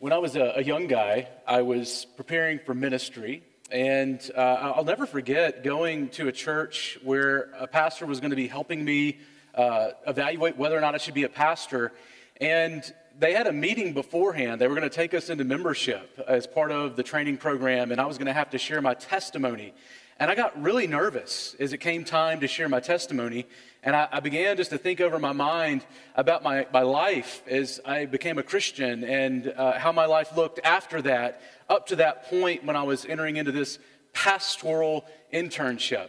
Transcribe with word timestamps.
When 0.00 0.12
I 0.12 0.18
was 0.18 0.36
a, 0.36 0.52
a 0.54 0.62
young 0.62 0.86
guy, 0.86 1.26
I 1.44 1.62
was 1.62 2.06
preparing 2.16 2.60
for 2.60 2.72
ministry, 2.72 3.42
and 3.68 4.20
uh, 4.36 4.74
I'll 4.76 4.84
never 4.84 5.06
forget 5.06 5.64
going 5.64 6.10
to 6.10 6.28
a 6.28 6.32
church 6.32 7.00
where 7.02 7.50
a 7.58 7.66
pastor 7.66 8.06
was 8.06 8.20
going 8.20 8.30
to 8.30 8.36
be 8.36 8.46
helping 8.46 8.84
me 8.84 9.18
uh, 9.56 9.88
evaluate 10.06 10.56
whether 10.56 10.78
or 10.78 10.80
not 10.80 10.94
I 10.94 10.98
should 10.98 11.14
be 11.14 11.24
a 11.24 11.28
pastor. 11.28 11.92
And 12.40 12.80
they 13.18 13.32
had 13.32 13.48
a 13.48 13.52
meeting 13.52 13.92
beforehand. 13.92 14.60
They 14.60 14.68
were 14.68 14.76
going 14.76 14.88
to 14.88 14.94
take 14.94 15.14
us 15.14 15.30
into 15.30 15.42
membership 15.42 16.24
as 16.28 16.46
part 16.46 16.70
of 16.70 16.94
the 16.94 17.02
training 17.02 17.38
program, 17.38 17.90
and 17.90 18.00
I 18.00 18.06
was 18.06 18.18
going 18.18 18.26
to 18.26 18.32
have 18.32 18.50
to 18.50 18.58
share 18.58 18.80
my 18.80 18.94
testimony. 18.94 19.74
And 20.20 20.30
I 20.30 20.34
got 20.34 20.60
really 20.60 20.88
nervous 20.88 21.54
as 21.60 21.72
it 21.72 21.78
came 21.78 22.04
time 22.04 22.40
to 22.40 22.48
share 22.48 22.68
my 22.68 22.80
testimony. 22.80 23.46
And 23.84 23.94
I, 23.94 24.08
I, 24.10 24.18
began 24.20 24.56
just 24.56 24.70
to 24.70 24.78
think 24.78 25.00
over 25.00 25.20
my 25.20 25.32
mind 25.32 25.86
about 26.16 26.42
my, 26.42 26.66
my 26.72 26.82
life 26.82 27.42
as 27.46 27.80
I 27.84 28.06
became 28.06 28.36
a 28.36 28.42
Christian 28.42 29.04
and 29.04 29.46
uh, 29.56 29.78
how 29.78 29.92
my 29.92 30.06
life 30.06 30.36
looked 30.36 30.58
after 30.64 31.00
that, 31.02 31.40
up 31.68 31.86
to 31.88 31.96
that 31.96 32.28
point 32.28 32.64
when 32.64 32.74
I 32.74 32.82
was 32.82 33.06
entering 33.06 33.36
into 33.36 33.52
this 33.52 33.78
pastoral 34.12 35.04
internship. 35.32 36.08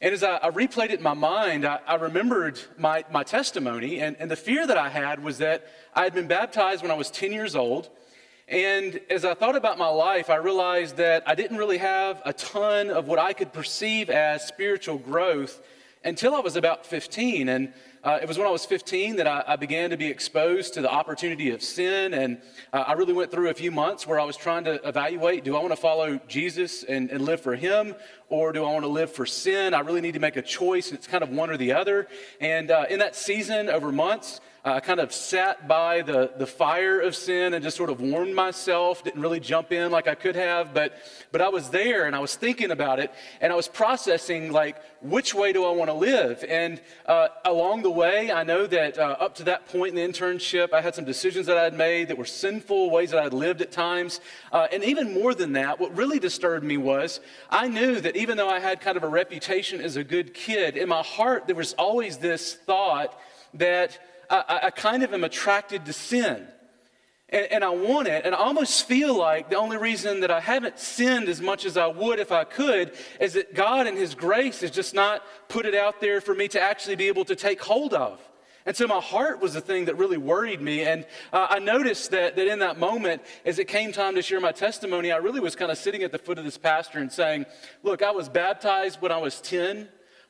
And 0.00 0.14
as 0.14 0.22
I, 0.22 0.36
I 0.36 0.50
replayed 0.50 0.90
it 0.90 0.98
in 0.98 1.02
my 1.02 1.14
mind, 1.14 1.66
I, 1.66 1.80
I 1.86 1.96
remembered 1.96 2.58
my, 2.78 3.04
my 3.12 3.22
testimony, 3.22 4.00
and, 4.00 4.16
and 4.18 4.30
the 4.30 4.36
fear 4.36 4.66
that 4.66 4.78
I 4.78 4.88
had 4.88 5.22
was 5.22 5.38
that 5.38 5.66
I 5.94 6.04
had 6.04 6.14
been 6.14 6.26
baptized 6.26 6.80
when 6.80 6.90
I 6.90 6.94
was 6.94 7.10
10 7.10 7.32
years 7.32 7.54
old. 7.54 7.90
And 8.48 9.00
as 9.10 9.24
I 9.24 9.34
thought 9.34 9.56
about 9.56 9.76
my 9.76 9.88
life, 9.88 10.30
I 10.30 10.36
realized 10.36 10.98
that 10.98 11.24
I 11.26 11.34
didn't 11.34 11.56
really 11.56 11.78
have 11.78 12.22
a 12.24 12.32
ton 12.32 12.90
of 12.90 13.08
what 13.08 13.18
I 13.18 13.32
could 13.32 13.52
perceive 13.52 14.08
as 14.08 14.46
spiritual 14.46 14.98
growth 14.98 15.60
until 16.04 16.32
I 16.32 16.38
was 16.38 16.54
about 16.54 16.86
15. 16.86 17.48
And 17.48 17.72
uh, 18.04 18.20
it 18.22 18.28
was 18.28 18.38
when 18.38 18.46
I 18.46 18.50
was 18.50 18.64
15 18.64 19.16
that 19.16 19.26
I, 19.26 19.42
I, 19.48 19.56
began 19.56 19.90
to 19.90 19.96
be 19.96 20.06
exposed 20.06 20.74
to 20.74 20.80
the 20.80 20.88
opportunity 20.88 21.50
of 21.50 21.60
sin. 21.60 22.14
And 22.14 22.40
uh, 22.72 22.84
I 22.86 22.92
really 22.92 23.12
went 23.12 23.32
through 23.32 23.50
a 23.50 23.54
few 23.54 23.72
months 23.72 24.06
where 24.06 24.20
I 24.20 24.24
was 24.24 24.36
trying 24.36 24.62
to 24.64 24.74
evaluate 24.86 25.42
do 25.42 25.56
I 25.56 25.58
want 25.58 25.72
to 25.72 25.80
follow 25.80 26.20
Jesus 26.28 26.84
and, 26.84 27.10
and 27.10 27.24
live 27.24 27.40
for 27.40 27.56
him, 27.56 27.96
or 28.28 28.52
do 28.52 28.64
I 28.64 28.72
want 28.72 28.84
to 28.84 28.88
live 28.88 29.10
for 29.10 29.26
sin? 29.26 29.74
I 29.74 29.80
really 29.80 30.00
need 30.00 30.14
to 30.14 30.20
make 30.20 30.36
a 30.36 30.42
choice. 30.42 30.92
It's 30.92 31.08
kind 31.08 31.24
of 31.24 31.30
one 31.30 31.50
or 31.50 31.56
the 31.56 31.72
other. 31.72 32.06
And 32.40 32.70
uh, 32.70 32.84
in 32.88 33.00
that 33.00 33.16
season, 33.16 33.68
over 33.68 33.90
months, 33.90 34.40
I 34.68 34.80
kind 34.80 34.98
of 34.98 35.12
sat 35.12 35.68
by 35.68 36.02
the, 36.02 36.32
the 36.36 36.46
fire 36.46 36.98
of 37.00 37.14
sin 37.14 37.54
and 37.54 37.62
just 37.62 37.76
sort 37.76 37.88
of 37.88 38.00
warmed 38.00 38.34
myself, 38.34 39.04
didn't 39.04 39.22
really 39.22 39.38
jump 39.38 39.70
in 39.70 39.92
like 39.92 40.08
I 40.08 40.16
could 40.16 40.34
have, 40.34 40.74
but, 40.74 40.92
but 41.30 41.40
I 41.40 41.48
was 41.50 41.70
there 41.70 42.06
and 42.06 42.16
I 42.16 42.18
was 42.18 42.34
thinking 42.34 42.72
about 42.72 42.98
it 42.98 43.14
and 43.40 43.52
I 43.52 43.56
was 43.56 43.68
processing, 43.68 44.50
like, 44.50 44.82
which 45.02 45.32
way 45.34 45.52
do 45.52 45.64
I 45.64 45.70
want 45.70 45.88
to 45.88 45.94
live? 45.94 46.44
And 46.48 46.80
uh, 47.06 47.28
along 47.44 47.82
the 47.82 47.92
way, 47.92 48.32
I 48.32 48.42
know 48.42 48.66
that 48.66 48.98
uh, 48.98 49.16
up 49.20 49.36
to 49.36 49.44
that 49.44 49.68
point 49.68 49.96
in 49.96 50.12
the 50.12 50.18
internship, 50.18 50.72
I 50.72 50.80
had 50.80 50.96
some 50.96 51.04
decisions 51.04 51.46
that 51.46 51.56
I 51.56 51.62
had 51.62 51.74
made 51.74 52.08
that 52.08 52.18
were 52.18 52.24
sinful, 52.24 52.90
ways 52.90 53.12
that 53.12 53.20
I 53.20 53.22
had 53.22 53.34
lived 53.34 53.62
at 53.62 53.70
times. 53.70 54.18
Uh, 54.50 54.66
and 54.72 54.82
even 54.82 55.14
more 55.14 55.32
than 55.32 55.52
that, 55.52 55.78
what 55.78 55.96
really 55.96 56.18
disturbed 56.18 56.64
me 56.64 56.76
was 56.76 57.20
I 57.50 57.68
knew 57.68 58.00
that 58.00 58.16
even 58.16 58.36
though 58.36 58.50
I 58.50 58.58
had 58.58 58.80
kind 58.80 58.96
of 58.96 59.04
a 59.04 59.08
reputation 59.08 59.80
as 59.80 59.94
a 59.94 60.02
good 60.02 60.34
kid, 60.34 60.76
in 60.76 60.88
my 60.88 61.04
heart, 61.04 61.46
there 61.46 61.54
was 61.54 61.72
always 61.74 62.16
this 62.16 62.54
thought 62.54 63.16
that 63.54 64.00
I, 64.30 64.60
I 64.64 64.70
kind 64.70 65.02
of 65.02 65.12
am 65.12 65.24
attracted 65.24 65.84
to 65.86 65.92
sin. 65.92 66.46
And, 67.28 67.46
and, 67.50 67.64
I 67.64 67.70
want 67.70 68.06
it. 68.06 68.24
And 68.24 68.36
I 68.36 68.38
almost 68.38 68.86
feel 68.86 69.16
like 69.16 69.50
the 69.50 69.56
only 69.56 69.76
reason 69.76 70.20
that 70.20 70.30
I 70.30 70.38
haven't 70.38 70.78
sinned 70.78 71.28
as 71.28 71.40
much 71.40 71.64
as 71.64 71.76
I 71.76 71.88
would 71.88 72.20
if 72.20 72.30
I 72.30 72.44
could 72.44 72.92
is 73.20 73.32
that 73.32 73.52
God 73.52 73.88
and 73.88 73.98
His 73.98 74.14
grace 74.14 74.60
has 74.60 74.70
just 74.70 74.94
not 74.94 75.22
put 75.48 75.66
it 75.66 75.74
out 75.74 76.00
there 76.00 76.20
for 76.20 76.36
me 76.36 76.46
to 76.48 76.60
actually 76.60 76.94
be 76.94 77.08
able 77.08 77.24
to 77.24 77.34
take 77.34 77.60
hold 77.60 77.94
of. 77.94 78.20
And 78.66 78.76
so 78.76 78.88
my 78.88 79.00
heart 79.00 79.40
was 79.40 79.54
the 79.54 79.60
thing 79.60 79.84
that 79.84 79.96
really 79.96 80.16
worried 80.16 80.60
me. 80.60 80.82
And 80.82 81.06
uh, 81.32 81.46
I 81.50 81.60
noticed 81.60 82.10
that, 82.10 82.34
that 82.34 82.48
in 82.48 82.58
that 82.58 82.78
moment, 82.78 83.22
as 83.44 83.60
it 83.60 83.66
came 83.66 83.92
time 83.92 84.16
to 84.16 84.22
share 84.22 84.40
my 84.40 84.50
testimony, 84.50 85.12
I 85.12 85.18
really 85.18 85.38
was 85.38 85.54
kind 85.54 85.70
of 85.70 85.78
sitting 85.78 86.02
at 86.02 86.10
the 86.10 86.18
foot 86.18 86.36
of 86.36 86.44
this 86.44 86.58
pastor 86.58 86.98
and 86.98 87.10
saying, 87.10 87.46
Look, 87.84 88.02
I 88.02 88.10
was 88.10 88.28
baptized 88.28 89.00
when 89.00 89.12
I 89.12 89.18
was 89.18 89.40
10. 89.40 89.88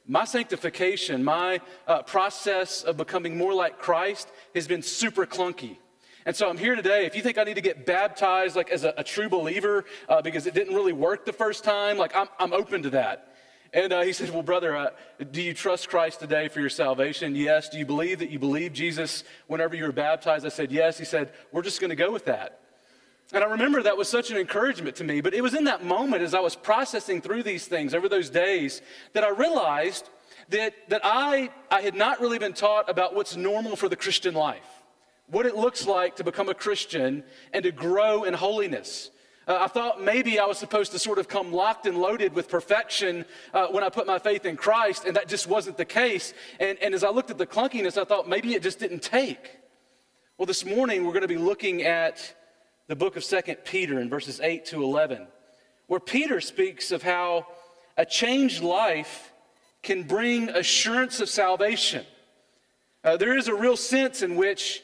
My 0.09 0.25
sanctification, 0.25 1.25
my 1.25 1.61
uh, 1.87 2.03
process 2.03 2.83
of 2.83 2.97
becoming 2.97 3.37
more 3.37 3.53
like 3.53 3.79
Christ 3.79 4.31
has 4.55 4.69
been 4.69 4.83
super 4.83 5.27
clunky. 5.27 5.79
And 6.25 6.35
so 6.35 6.49
I'm 6.49 6.59
here 6.59 6.75
today. 6.77 7.07
If 7.07 7.17
you 7.17 7.23
think 7.23 7.39
I 7.39 7.45
need 7.45 7.55
to 7.55 7.61
get 7.61 7.87
baptized 7.87 8.57
like 8.57 8.71
as 8.71 8.85
a, 8.85 8.95
a 8.97 9.05
true 9.05 9.29
believer 9.29 9.85
uh, 10.09 10.23
because 10.23 10.47
it 10.47 10.55
didn't 10.55 10.75
really 10.75 10.93
work 10.93 11.25
the 11.25 11.33
first 11.33 11.65
time, 11.65 11.99
like 11.99 12.15
I'm, 12.15 12.29
I'm 12.39 12.53
open 12.53 12.83
to 12.83 12.91
that. 12.91 13.35
And 13.73 13.93
uh, 13.93 14.03
he 14.03 14.13
said, 14.13 14.31
Well, 14.31 14.43
brother, 14.43 14.77
uh, 14.77 14.91
do 15.31 15.43
you 15.43 15.53
trust 15.53 15.89
Christ 15.89 16.21
today 16.21 16.49
for 16.49 16.61
your 16.61 16.71
salvation? 16.71 17.35
Yes. 17.35 17.69
Do 17.69 17.79
you 17.79 17.87
believe 17.87 18.21
that 18.21 18.31
you 18.31 18.39
believe 18.39 18.73
Jesus 18.73 19.25
whenever 19.49 19.75
you 19.75 19.85
were 19.85 19.93
baptized? 19.93 20.47
I 20.47 20.51
said, 20.51 20.71
Yes. 20.71 20.99
He 20.99 21.05
said, 21.05 21.33
We're 21.53 21.63
just 21.63 21.81
going 21.81 21.91
to 21.91 21.97
go 21.97 22.13
with 22.13 22.25
that. 22.27 22.61
And 23.33 23.43
I 23.43 23.49
remember 23.49 23.83
that 23.83 23.97
was 23.97 24.09
such 24.09 24.31
an 24.31 24.37
encouragement 24.37 24.97
to 24.97 25.05
me. 25.05 25.21
But 25.21 25.35
it 25.35 25.43
was 25.43 25.55
in 25.55 25.65
that 25.65 25.85
moment 25.85 26.23
as 26.23 26.35
I 26.35 26.41
was 26.41 26.55
processing 26.55 27.21
through 27.21 27.43
these 27.43 27.67
things 27.67 27.95
over 27.95 28.09
those 28.09 28.31
days 28.31 28.83
that 29.15 29.25
I 29.25 29.31
realized 29.31 30.09
that, 30.51 30.75
that 30.89 31.01
I, 31.03 31.51
I 31.71 31.81
had 31.81 31.95
not 31.95 32.21
really 32.21 32.39
been 32.39 32.53
taught 32.53 32.89
about 32.89 33.15
what's 33.15 33.37
normal 33.37 33.75
for 33.75 33.89
the 33.89 33.97
Christian 33.97 34.35
life, 34.35 34.85
what 35.27 35.45
it 35.45 35.57
looks 35.57 35.87
like 35.87 36.17
to 36.17 36.25
become 36.25 36.49
a 36.49 36.55
Christian 36.55 37.25
and 37.53 37.65
to 37.65 37.73
grow 37.73 38.23
in 38.23 38.33
holiness. 38.33 39.11
Uh, 39.49 39.59
I 39.61 39.67
thought 39.67 40.01
maybe 40.01 40.39
I 40.39 40.45
was 40.45 40.59
supposed 40.59 40.93
to 40.93 40.99
sort 40.99 41.19
of 41.19 41.27
come 41.27 41.53
locked 41.53 41.87
and 41.87 41.99
loaded 41.99 42.33
with 42.33 42.49
perfection 42.49 43.25
uh, 43.53 43.67
when 43.69 43.83
I 43.83 43.89
put 43.89 44.07
my 44.07 44.21
faith 44.21 44.45
in 44.45 44.57
Christ, 44.57 45.05
and 45.05 45.17
that 45.17 45.29
just 45.29 45.49
wasn't 45.49 45.77
the 45.77 45.85
case. 45.85 46.33
And, 46.61 46.79
and 46.81 46.95
as 46.95 47.03
I 47.03 47.11
looked 47.11 47.31
at 47.31 47.39
the 47.39 47.47
clunkiness, 47.47 48.01
I 48.01 48.05
thought 48.05 48.29
maybe 48.29 48.55
it 48.55 48.63
just 48.63 48.79
didn't 48.79 49.03
take. 49.03 49.59
Well, 50.39 50.47
this 50.47 50.65
morning 50.65 51.05
we're 51.05 51.13
going 51.13 51.23
to 51.23 51.29
be 51.29 51.39
looking 51.39 51.83
at 51.83 52.36
the 52.89 52.97
book 52.97 53.17
of 53.17 53.25
Second 53.25 53.57
Peter 53.65 53.99
in 54.01 54.09
verses 54.09 54.41
8 54.41 54.65
to 54.67 54.83
11, 54.83 55.27
where 55.89 56.01
Peter 56.01 56.41
speaks 56.41 56.93
of 56.93 57.03
how 57.03 57.47
a 57.97 58.07
changed 58.07 58.63
life 58.63 59.33
can 59.83 60.05
bring 60.05 60.49
assurance 60.51 61.21
of 61.21 61.29
salvation. 61.29 62.05
Uh, 63.03 63.17
there 63.17 63.37
is 63.37 63.49
a 63.49 63.55
real 63.55 63.77
sense 63.77 64.23
in 64.23 64.37
which 64.37 64.83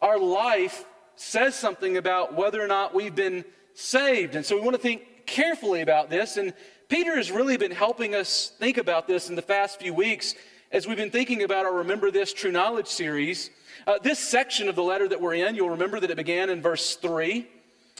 our 0.00 0.18
life 0.18 0.84
says 1.16 1.54
something 1.54 1.96
about 1.96 2.34
whether 2.34 2.62
or 2.62 2.66
not 2.66 2.94
we've 2.94 3.14
been 3.14 3.44
saved. 3.74 4.34
And 4.34 4.44
so 4.44 4.56
we 4.56 4.62
want 4.62 4.74
to 4.74 4.82
think 4.82 5.02
carefully 5.26 5.82
about 5.82 6.10
this. 6.10 6.36
And 6.36 6.54
Peter 6.88 7.16
has 7.16 7.30
really 7.30 7.56
been 7.56 7.70
helping 7.70 8.14
us 8.14 8.52
think 8.58 8.78
about 8.78 9.06
this 9.06 9.28
in 9.28 9.36
the 9.36 9.42
past 9.42 9.78
few 9.78 9.94
weeks 9.94 10.34
as 10.70 10.86
we've 10.86 10.96
been 10.96 11.10
thinking 11.10 11.42
about 11.42 11.66
our 11.66 11.74
Remember 11.76 12.10
This 12.10 12.32
True 12.32 12.52
Knowledge 12.52 12.88
series. 12.88 13.50
Uh, 13.86 13.98
this 14.02 14.18
section 14.18 14.68
of 14.68 14.76
the 14.76 14.82
letter 14.82 15.08
that 15.08 15.20
we're 15.20 15.34
in, 15.34 15.54
you'll 15.54 15.70
remember 15.70 15.98
that 15.98 16.10
it 16.10 16.16
began 16.16 16.50
in 16.50 16.62
verse 16.62 16.96
3. 16.96 17.46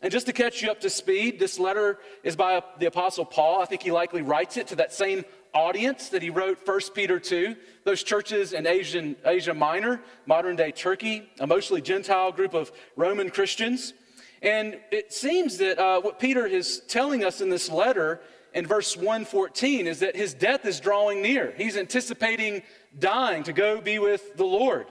And 0.03 0.11
just 0.11 0.27
to 0.27 0.33
catch 0.33 0.63
you 0.63 0.71
up 0.71 0.81
to 0.81 0.91
speed, 0.91 1.39
this 1.39 1.59
letter 1.59 1.99
is 2.23 2.37
by 2.37 2.63
the 2.79 2.87
Apostle 2.87 3.25
Paul. 3.25 3.61
I 3.61 3.67
think 3.67 3.83
he 3.83 3.91
likely 3.91 4.23
writes 4.23 4.57
it 4.57 4.69
to 4.69 4.77
that 4.77 4.93
same 4.93 5.25
audience 5.55 6.09
that 6.09 6.23
he 6.23 6.31
wrote 6.31 6.67
1 6.67 6.81
Peter 6.95 7.21
to, 7.21 7.57
those 7.85 8.03
churches 8.03 8.53
in 8.53 8.67
Asian, 8.67 9.17
Asia 9.25 9.55
Minor, 9.55 10.01
modern 10.27 10.57
day 10.57 10.73
Turkey, 10.73 11.29
a 11.41 11.47
mostly 11.47 11.81
Gentile 11.81 12.33
group 12.33 12.55
of 12.55 12.73
Roman 12.97 13.31
Christians. 13.31 13.93
And 14.41 14.81
it 14.91 15.13
seems 15.13 15.59
that 15.59 15.79
uh, 15.79 16.01
what 16.01 16.19
Peter 16.19 16.47
is 16.47 16.83
telling 16.89 17.25
us 17.25 17.41
in 17.41 17.49
this 17.49 17.71
letter 17.71 18.21
in 18.55 18.67
verse 18.67 18.97
114 18.97 19.87
is 19.87 20.01
that 20.01 20.17
his 20.17 20.35
death 20.35 20.65
is 20.65 20.81
drawing 20.81 21.23
near. 21.23 21.55
He's 21.57 21.77
anticipating 21.77 22.63
dying 22.99 23.45
to 23.45 23.53
go 23.53 23.81
be 23.81 23.99
with 23.99 24.37
the 24.37 24.45
Lord. 24.45 24.87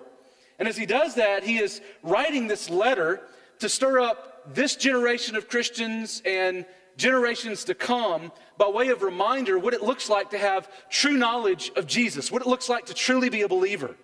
And 0.61 0.67
as 0.67 0.77
he 0.77 0.85
does 0.85 1.15
that, 1.15 1.43
he 1.43 1.57
is 1.57 1.81
writing 2.03 2.45
this 2.45 2.69
letter 2.69 3.21
to 3.57 3.67
stir 3.67 3.99
up 3.99 4.53
this 4.53 4.75
generation 4.75 5.35
of 5.35 5.49
Christians 5.49 6.21
and 6.23 6.67
generations 6.97 7.63
to 7.63 7.73
come 7.73 8.31
by 8.59 8.67
way 8.67 8.89
of 8.89 9.01
reminder 9.01 9.57
what 9.57 9.73
it 9.73 9.81
looks 9.81 10.07
like 10.07 10.29
to 10.29 10.37
have 10.37 10.69
true 10.91 11.17
knowledge 11.17 11.71
of 11.75 11.87
Jesus, 11.87 12.31
what 12.31 12.43
it 12.43 12.47
looks 12.47 12.69
like 12.69 12.85
to 12.85 12.93
truly 12.93 13.27
be 13.27 13.41
a 13.41 13.47
believer. 13.47 13.95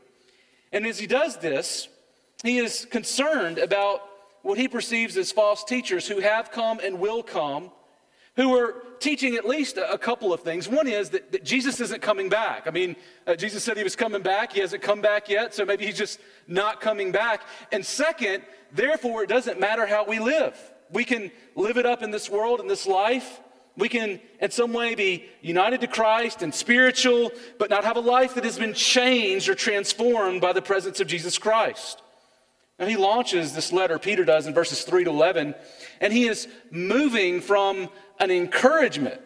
And 0.71 0.87
as 0.87 0.97
he 0.97 1.05
does 1.05 1.37
this, 1.37 1.89
he 2.43 2.57
is 2.57 2.87
concerned 2.89 3.59
about 3.59 4.01
what 4.41 4.57
he 4.57 4.67
perceives 4.67 5.15
as 5.15 5.31
false 5.31 5.63
teachers 5.63 6.07
who 6.07 6.21
have 6.21 6.49
come 6.49 6.79
and 6.83 6.97
will 6.97 7.21
come 7.21 7.69
who 8.37 8.49
were 8.49 8.75
teaching 8.99 9.35
at 9.35 9.45
least 9.45 9.77
a, 9.77 9.97
couple 9.97 10.31
of 10.31 10.41
things. 10.41 10.67
One 10.67 10.87
is 10.87 11.09
that, 11.09 11.31
that 11.31 11.43
Jesus 11.43 11.81
isn't 11.81 12.01
coming 12.01 12.29
back. 12.29 12.67
I 12.67 12.71
mean, 12.71 12.95
uh, 13.25 13.35
Jesus 13.35 13.63
said 13.63 13.77
he 13.77 13.83
was 13.83 13.95
coming 13.95 14.21
back. 14.21 14.53
He 14.53 14.61
hasn't 14.61 14.81
come 14.81 15.01
back 15.01 15.27
yet, 15.27 15.53
so 15.53 15.65
maybe 15.65 15.85
he's 15.85 15.97
just 15.97 16.19
not 16.47 16.79
coming 16.79 17.11
back. 17.11 17.41
And 17.71 17.85
second, 17.85 18.43
therefore, 18.71 19.23
it 19.23 19.29
doesn't 19.29 19.59
matter 19.59 19.85
how 19.85 20.05
we 20.05 20.19
live. 20.19 20.57
We 20.91 21.03
can 21.03 21.31
live 21.55 21.77
it 21.77 21.85
up 21.85 22.01
in 22.01 22.11
this 22.11 22.29
world, 22.29 22.59
in 22.59 22.67
this 22.67 22.87
life. 22.87 23.41
We 23.75 23.89
can, 23.89 24.19
in 24.39 24.51
some 24.51 24.71
way, 24.71 24.95
be 24.95 25.25
united 25.41 25.81
to 25.81 25.87
Christ 25.87 26.41
and 26.41 26.53
spiritual, 26.53 27.31
but 27.59 27.69
not 27.69 27.83
have 27.83 27.97
a 27.97 28.01
life 28.01 28.35
that 28.35 28.43
has 28.43 28.57
been 28.57 28.73
changed 28.73 29.49
or 29.49 29.55
transformed 29.55 30.41
by 30.41 30.53
the 30.53 30.61
presence 30.61 30.99
of 30.99 31.07
Jesus 31.07 31.37
Christ. 31.37 32.01
And 32.79 32.89
he 32.89 32.95
launches 32.95 33.53
this 33.53 33.73
letter, 33.73 33.97
Peter 33.97 34.23
does, 34.23 34.45
in 34.45 34.53
verses 34.53 34.83
3 34.83 35.05
to 35.05 35.09
11, 35.09 35.55
and 35.99 36.13
he 36.13 36.27
is 36.27 36.47
moving 36.69 37.41
from 37.41 37.89
an 38.19 38.31
encouragement. 38.31 39.21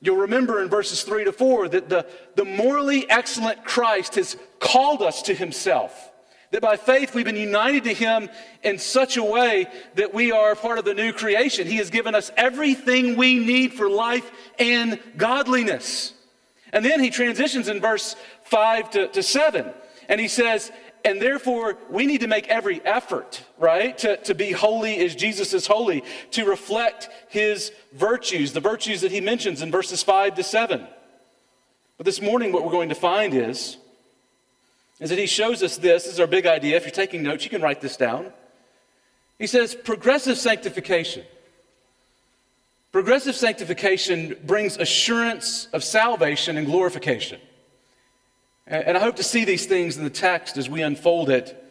You'll 0.00 0.18
remember 0.18 0.62
in 0.62 0.68
verses 0.68 1.02
3 1.02 1.24
to 1.24 1.32
4 1.32 1.68
that 1.68 1.88
the, 1.88 2.06
the 2.36 2.44
morally 2.44 3.08
excellent 3.08 3.64
Christ 3.64 4.16
has 4.16 4.36
called 4.58 5.02
us 5.02 5.22
to 5.22 5.34
himself, 5.34 6.12
That 6.50 6.60
by 6.60 6.76
faith 6.76 7.14
we've 7.14 7.24
been 7.24 7.36
united 7.36 7.84
to 7.84 7.94
Him 7.94 8.28
in 8.62 8.78
such 8.78 9.16
a 9.16 9.24
way 9.24 9.66
that 9.94 10.12
we 10.12 10.30
are 10.30 10.54
part 10.54 10.78
of 10.78 10.84
the 10.84 10.94
new 10.94 11.12
creation. 11.12 11.66
He 11.66 11.76
has 11.76 11.90
given 11.90 12.14
us 12.14 12.30
everything 12.36 13.16
we 13.16 13.38
need 13.38 13.72
for 13.72 13.88
life 13.88 14.30
and 14.58 15.00
godliness. 15.16 16.12
And 16.72 16.84
then 16.84 17.00
he 17.00 17.10
transitions 17.10 17.68
in 17.68 17.80
verse 17.80 18.16
5 18.42 18.90
to, 18.90 19.08
to 19.08 19.22
7, 19.22 19.72
and 20.08 20.20
he 20.20 20.28
says, 20.28 20.72
and 21.04 21.20
therefore, 21.20 21.76
we 21.90 22.06
need 22.06 22.22
to 22.22 22.26
make 22.26 22.48
every 22.48 22.80
effort, 22.84 23.44
right, 23.58 23.96
to, 23.98 24.16
to 24.18 24.34
be 24.34 24.52
holy 24.52 24.98
as 25.04 25.14
Jesus 25.14 25.52
is 25.52 25.66
holy, 25.66 26.02
to 26.30 26.46
reflect 26.46 27.10
his 27.28 27.72
virtues, 27.92 28.52
the 28.52 28.60
virtues 28.60 29.02
that 29.02 29.12
he 29.12 29.20
mentions 29.20 29.60
in 29.60 29.70
verses 29.70 30.02
5 30.02 30.36
to 30.36 30.42
7. 30.42 30.86
But 31.98 32.06
this 32.06 32.22
morning, 32.22 32.52
what 32.52 32.64
we're 32.64 32.72
going 32.72 32.88
to 32.88 32.94
find 32.94 33.34
is, 33.34 33.76
is 34.98 35.10
that 35.10 35.18
he 35.18 35.26
shows 35.26 35.62
us 35.62 35.76
this. 35.76 36.04
This 36.04 36.14
is 36.14 36.20
our 36.20 36.26
big 36.26 36.46
idea. 36.46 36.76
If 36.76 36.84
you're 36.84 36.90
taking 36.90 37.22
notes, 37.22 37.44
you 37.44 37.50
can 37.50 37.60
write 37.60 37.82
this 37.82 37.98
down. 37.98 38.32
He 39.38 39.46
says, 39.46 39.74
progressive 39.74 40.38
sanctification. 40.38 41.24
Progressive 42.92 43.34
sanctification 43.34 44.36
brings 44.44 44.78
assurance 44.78 45.68
of 45.72 45.84
salvation 45.84 46.56
and 46.56 46.66
glorification. 46.66 47.40
And 48.66 48.96
I 48.96 49.00
hope 49.00 49.16
to 49.16 49.22
see 49.22 49.44
these 49.44 49.66
things 49.66 49.98
in 49.98 50.04
the 50.04 50.10
text 50.10 50.56
as 50.56 50.70
we 50.70 50.80
unfold 50.80 51.28
it 51.28 51.62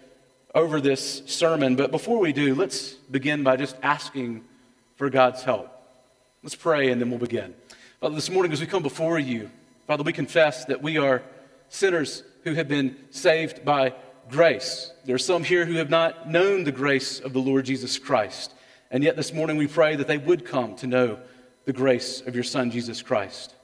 over 0.53 0.79
this 0.79 1.23
sermon. 1.25 1.75
But 1.75 1.89
before 1.89 2.19
we 2.19 2.33
do, 2.33 2.53
let's 2.53 2.93
begin 2.93 3.43
by 3.43 3.55
just 3.55 3.75
asking 3.81 4.43
for 4.95 5.09
God's 5.09 5.41
help. 5.41 5.71
Let's 6.43 6.55
pray 6.55 6.91
and 6.91 7.01
then 7.01 7.09
we'll 7.09 7.19
begin. 7.19 7.55
Father, 7.99 8.13
this 8.13 8.29
morning 8.29 8.51
as 8.51 8.61
we 8.61 8.67
come 8.67 8.83
before 8.83 9.17
you, 9.17 9.49
Father, 9.87 10.03
we 10.03 10.13
confess 10.13 10.65
that 10.65 10.83
we 10.83 10.97
are 10.97 11.23
sinners 11.69 12.21
who 12.43 12.53
have 12.53 12.67
been 12.67 12.95
saved 13.09 13.65
by 13.65 13.93
grace. 14.29 14.91
There 15.05 15.15
are 15.15 15.19
some 15.19 15.43
here 15.43 15.65
who 15.65 15.77
have 15.77 15.89
not 15.89 16.29
known 16.29 16.63
the 16.63 16.71
grace 16.71 17.19
of 17.19 17.33
the 17.33 17.39
Lord 17.39 17.65
Jesus 17.65 17.97
Christ. 17.97 18.53
And 18.91 19.03
yet 19.03 19.15
this 19.15 19.33
morning 19.33 19.57
we 19.57 19.65
pray 19.67 19.95
that 19.95 20.07
they 20.07 20.19
would 20.19 20.45
come 20.45 20.75
to 20.75 20.87
know 20.87 21.19
the 21.65 21.73
grace 21.73 22.21
of 22.21 22.35
your 22.35 22.43
Son, 22.43 22.69
Jesus 22.69 23.01
Christ. 23.01 23.55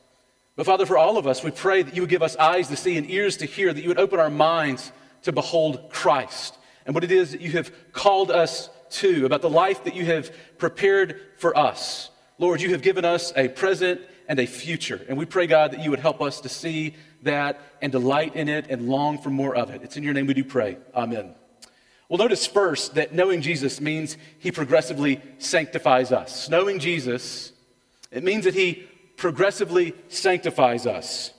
But 0.60 0.66
Father, 0.66 0.86
for 0.86 0.98
all 0.98 1.18
of 1.18 1.26
us, 1.26 1.42
we 1.42 1.52
pray 1.52 1.84
that 1.84 1.96
you 1.96 2.02
would 2.02 2.10
give 2.10 2.22
us 2.22 2.36
eyes 2.36 2.68
to 2.68 2.76
see 2.76 2.98
and 2.98 3.10
ears 3.10 3.38
to 3.38 3.46
hear, 3.46 3.72
that 3.72 3.82
you 3.82 3.88
would 3.88 3.98
open 3.98 4.20
our 4.20 4.30
minds 4.30 4.92
to 5.22 5.32
behold 5.32 5.90
Christ 5.90 6.58
and 6.86 6.94
what 6.94 7.06
it 7.06 7.14
is 7.14 7.32
that 7.32 7.40
you 7.40 7.52
have 7.52 7.72
called 7.94 8.30
us 8.30 8.70
to, 8.90 9.26
about 9.26 9.42
the 9.42 9.50
life 9.50 9.86
that 9.86 9.96
you 9.96 10.04
have 10.08 10.36
prepared 10.58 11.22
for 11.38 11.58
us. 11.58 12.10
Lord, 12.40 12.60
you 12.60 12.72
have 12.72 12.82
given 12.82 13.06
us 13.06 13.32
a 13.38 13.48
present 13.48 14.02
and 14.28 14.38
a 14.38 14.46
future. 14.46 15.00
And 15.08 15.18
we 15.18 15.24
pray, 15.24 15.48
God, 15.48 15.72
that 15.72 15.82
you 15.82 15.92
would 15.92 16.02
help 16.02 16.22
us 16.22 16.42
to 16.42 16.50
see 16.50 16.94
that 17.24 17.62
and 17.82 17.90
delight 17.90 18.36
in 18.36 18.50
it 18.50 18.66
and 18.70 18.90
long 18.90 19.18
for 19.18 19.30
more 19.30 19.56
of 19.56 19.70
it. 19.70 19.82
It's 19.82 19.96
in 19.96 20.04
your 20.04 20.14
name 20.14 20.28
we 20.28 20.34
do 20.34 20.44
pray. 20.44 20.78
Amen. 20.94 21.36
Well, 22.10 22.18
notice 22.18 22.46
first 22.46 22.96
that 22.96 23.14
knowing 23.14 23.42
Jesus 23.42 23.80
means 23.80 24.18
he 24.40 24.52
progressively 24.52 25.22
sanctifies 25.38 26.12
us. 26.12 26.50
Knowing 26.50 26.80
Jesus, 26.80 27.54
it 28.12 28.26
means 28.26 28.44
that 28.44 28.56
he 28.56 28.90
progressively 29.20 29.94
sanctifies 30.08 30.88
us. 30.88 31.32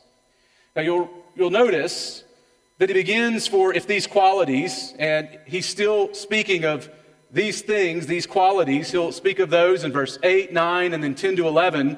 Now, 0.77 0.83
you'll, 0.83 1.11
you'll 1.35 1.51
notice 1.51 2.23
that 2.79 2.89
he 2.89 2.95
begins 2.95 3.47
for 3.47 3.75
if 3.75 3.87
these 3.87 4.07
qualities, 4.07 4.95
and 4.99 5.29
he's 5.47 5.67
still 5.67 6.15
speaking 6.15 6.65
of 6.65 6.89
these 7.31 7.63
things, 7.63 8.07
these 8.07 8.27
qualities. 8.27 8.91
He'll 8.91 9.13
speak 9.13 9.39
of 9.39 9.51
those 9.51 9.85
in 9.85 9.93
verse 9.93 10.19
8, 10.23 10.53
9, 10.53 10.95
and 10.95 11.03
then 11.03 11.15
10 11.15 11.37
to 11.37 11.49
11. 11.49 11.97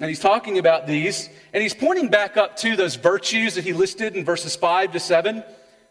And 0.00 0.08
he's 0.08 0.20
talking 0.20 0.58
about 0.58 0.86
these, 0.86 1.28
and 1.52 1.62
he's 1.62 1.74
pointing 1.74 2.08
back 2.08 2.36
up 2.36 2.56
to 2.58 2.76
those 2.76 2.96
virtues 2.96 3.54
that 3.54 3.64
he 3.64 3.72
listed 3.72 4.16
in 4.16 4.24
verses 4.24 4.56
5 4.56 4.92
to 4.92 5.00
7. 5.00 5.42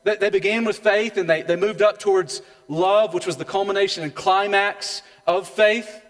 They, 0.03 0.15
they 0.17 0.29
began 0.29 0.65
with 0.65 0.79
faith, 0.79 1.17
and 1.17 1.29
they, 1.29 1.41
they 1.41 1.55
moved 1.55 1.81
up 1.81 1.99
towards 1.99 2.41
love, 2.67 3.13
which 3.13 3.25
was 3.25 3.37
the 3.37 3.45
culmination 3.45 4.03
and 4.03 4.13
climax 4.13 5.01
of 5.25 5.47
faith. 5.47 6.01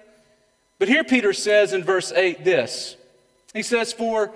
But 0.79 0.87
here 0.87 1.03
Peter 1.03 1.33
says 1.33 1.73
in 1.73 1.83
verse 1.83 2.11
8 2.11 2.43
this 2.43 2.97
he 3.53 3.63
says, 3.63 3.93
For 3.93 4.31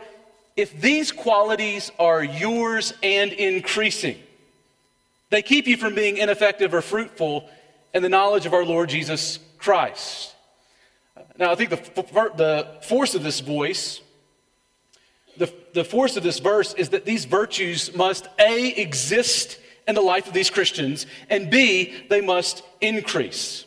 if 0.56 0.80
these 0.80 1.12
qualities 1.12 1.92
are 2.00 2.24
yours 2.24 2.94
and 3.04 3.32
increasing, 3.34 4.18
they 5.30 5.42
keep 5.42 5.68
you 5.68 5.78
from 5.78 5.96
being 5.96 6.18
ineffective 6.18 6.74
or 6.74 6.82
fruitful 6.82 7.50
in 7.94 8.02
the 8.02 8.10
knowledge 8.10 8.46
of 8.46 8.54
our 8.54 8.64
Lord 8.64 8.90
Jesus 8.90 9.40
Christ. 9.58 10.36
Now, 11.38 11.52
I 11.52 11.56
think 11.56 11.70
the, 11.70 12.32
the 12.36 12.68
force 12.84 13.16
of 13.16 13.24
this 13.24 13.40
voice, 13.40 14.02
the, 15.38 15.54
the 15.74 15.84
force 15.84 16.18
of 16.18 16.24
this 16.24 16.40
verse 16.40 16.74
is 16.74 16.90
that 16.90 17.06
these 17.06 17.26
virtues 17.26 17.96
must 17.96 18.28
A, 18.40 18.70
exist 18.70 19.60
in 19.88 19.96
the 19.96 20.02
life 20.02 20.28
of 20.28 20.34
these 20.34 20.50
Christians, 20.50 21.06
and 21.30 21.50
B, 21.50 21.94
they 22.10 22.22
must 22.22 22.64
increase. 22.82 23.66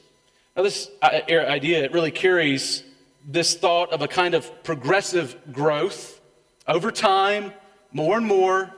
Now, 0.56 0.62
this 0.62 0.90
uh, 1.00 1.20
idea 1.28 1.84
it 1.84 1.92
really 1.92 2.10
carries 2.10 2.82
this 3.26 3.54
thought 3.54 3.92
of 3.92 4.02
a 4.02 4.08
kind 4.08 4.34
of 4.34 4.62
progressive 4.64 5.36
growth 5.52 6.20
over 6.66 6.90
time, 6.90 7.52
more 7.92 8.16
and 8.16 8.26
more, 8.26 8.72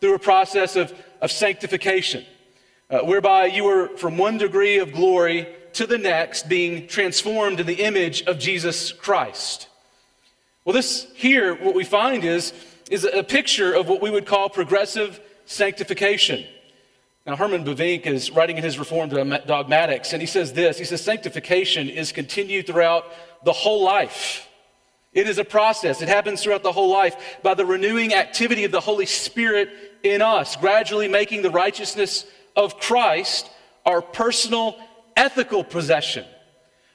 through 0.00 0.14
a 0.14 0.18
process 0.18 0.76
of, 0.76 0.92
of 1.20 1.30
sanctification, 1.30 2.24
uh, 2.90 3.00
whereby 3.00 3.46
you 3.46 3.66
are 3.66 3.88
from 3.96 4.18
one 4.18 4.38
degree 4.38 4.78
of 4.78 4.92
glory 4.92 5.48
to 5.72 5.86
the 5.86 5.98
next 5.98 6.48
being 6.48 6.86
transformed 6.86 7.60
in 7.60 7.66
the 7.66 7.82
image 7.84 8.22
of 8.22 8.38
Jesus 8.38 8.92
Christ. 8.92 9.68
Well, 10.64 10.72
this 10.72 11.06
here, 11.14 11.54
what 11.54 11.74
we 11.74 11.84
find 11.84 12.24
is, 12.24 12.52
is 12.90 13.04
a 13.04 13.22
picture 13.22 13.72
of 13.72 13.88
what 13.88 14.00
we 14.00 14.10
would 14.10 14.26
call 14.26 14.48
progressive 14.48 15.20
sanctification. 15.44 16.44
Now, 17.26 17.34
Herman 17.36 17.64
Bavinck 17.64 18.06
is 18.06 18.30
writing 18.30 18.56
in 18.56 18.62
his 18.62 18.78
Reformed 18.78 19.10
Dogmatics, 19.46 20.12
and 20.12 20.22
he 20.22 20.26
says 20.26 20.52
this 20.52 20.78
He 20.78 20.84
says, 20.84 21.02
Sanctification 21.02 21.88
is 21.88 22.12
continued 22.12 22.66
throughout 22.66 23.12
the 23.44 23.52
whole 23.52 23.82
life. 23.82 24.48
It 25.12 25.28
is 25.28 25.38
a 25.38 25.44
process. 25.44 26.02
It 26.02 26.08
happens 26.08 26.42
throughout 26.42 26.62
the 26.62 26.72
whole 26.72 26.90
life 26.90 27.38
by 27.42 27.54
the 27.54 27.64
renewing 27.64 28.12
activity 28.12 28.64
of 28.64 28.70
the 28.70 28.80
Holy 28.80 29.06
Spirit 29.06 29.70
in 30.02 30.20
us, 30.20 30.56
gradually 30.56 31.08
making 31.08 31.42
the 31.42 31.50
righteousness 31.50 32.26
of 32.54 32.78
Christ 32.78 33.50
our 33.86 34.02
personal 34.02 34.76
ethical 35.16 35.64
possession. 35.64 36.26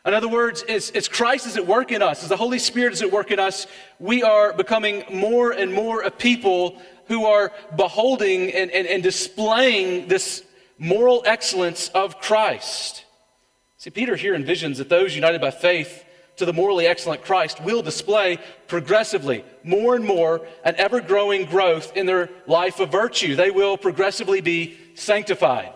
In 0.05 0.13
other 0.13 0.27
words, 0.27 0.63
as, 0.63 1.07
Christ 1.07 1.45
is 1.45 1.57
at 1.57 1.65
work 1.65 1.91
in 1.91 2.01
us, 2.01 2.23
as 2.23 2.29
the 2.29 2.37
Holy 2.37 2.59
Spirit 2.59 2.93
is 2.93 3.01
at 3.01 3.11
work 3.11 3.29
in 3.31 3.39
us, 3.39 3.67
we 3.99 4.23
are 4.23 4.53
becoming 4.53 5.03
more 5.11 5.51
and 5.51 5.71
more 5.71 6.01
a 6.01 6.11
people 6.11 6.81
who 7.05 7.25
are 7.25 7.51
beholding 7.75 8.51
and, 8.51 8.71
and, 8.71 8.87
and 8.87 9.03
displaying 9.03 10.07
this 10.07 10.43
moral 10.79 11.21
excellence 11.25 11.89
of 11.89 12.19
Christ. 12.19 13.05
See, 13.77 13.91
Peter 13.91 14.15
here 14.15 14.35
envisions 14.35 14.77
that 14.77 14.89
those 14.89 15.15
united 15.15 15.41
by 15.41 15.51
faith 15.51 16.03
to 16.41 16.45
the 16.45 16.53
morally 16.53 16.87
excellent 16.87 17.23
Christ 17.23 17.61
will 17.61 17.83
display 17.83 18.39
progressively 18.67 19.45
more 19.63 19.95
and 19.95 20.03
more 20.03 20.41
an 20.65 20.73
ever 20.77 20.99
growing 20.99 21.45
growth 21.45 21.95
in 21.95 22.07
their 22.07 22.31
life 22.47 22.79
of 22.79 22.91
virtue. 22.91 23.35
They 23.35 23.51
will 23.51 23.77
progressively 23.77 24.41
be 24.41 24.75
sanctified. 24.95 25.71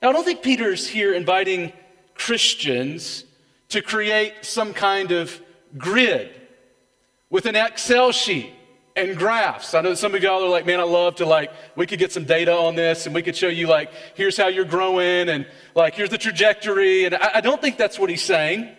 Now, 0.00 0.10
I 0.10 0.12
don't 0.12 0.24
think 0.24 0.42
Peter's 0.42 0.86
here 0.86 1.12
inviting 1.12 1.72
Christians 2.14 3.24
to 3.70 3.82
create 3.82 4.32
some 4.42 4.72
kind 4.72 5.10
of 5.10 5.40
grid 5.76 6.30
with 7.28 7.46
an 7.46 7.56
Excel 7.56 8.12
sheet 8.12 8.52
and 8.94 9.18
graphs. 9.18 9.74
I 9.74 9.80
know 9.80 9.94
some 9.94 10.14
of 10.14 10.22
y'all 10.22 10.44
are 10.44 10.48
like, 10.48 10.66
man, 10.66 10.78
I 10.78 10.84
love 10.84 11.16
to 11.16 11.26
like, 11.26 11.50
we 11.74 11.84
could 11.84 11.98
get 11.98 12.12
some 12.12 12.24
data 12.24 12.52
on 12.52 12.76
this 12.76 13.06
and 13.06 13.14
we 13.14 13.22
could 13.22 13.34
show 13.34 13.48
you 13.48 13.66
like, 13.66 13.90
here's 14.14 14.36
how 14.36 14.46
you're 14.46 14.64
growing 14.64 15.28
and 15.28 15.48
like, 15.74 15.96
here's 15.96 16.10
the 16.10 16.18
trajectory. 16.18 17.06
And 17.06 17.16
I, 17.16 17.30
I 17.34 17.40
don't 17.40 17.60
think 17.60 17.76
that's 17.76 17.98
what 17.98 18.08
he's 18.08 18.22
saying. 18.22 18.76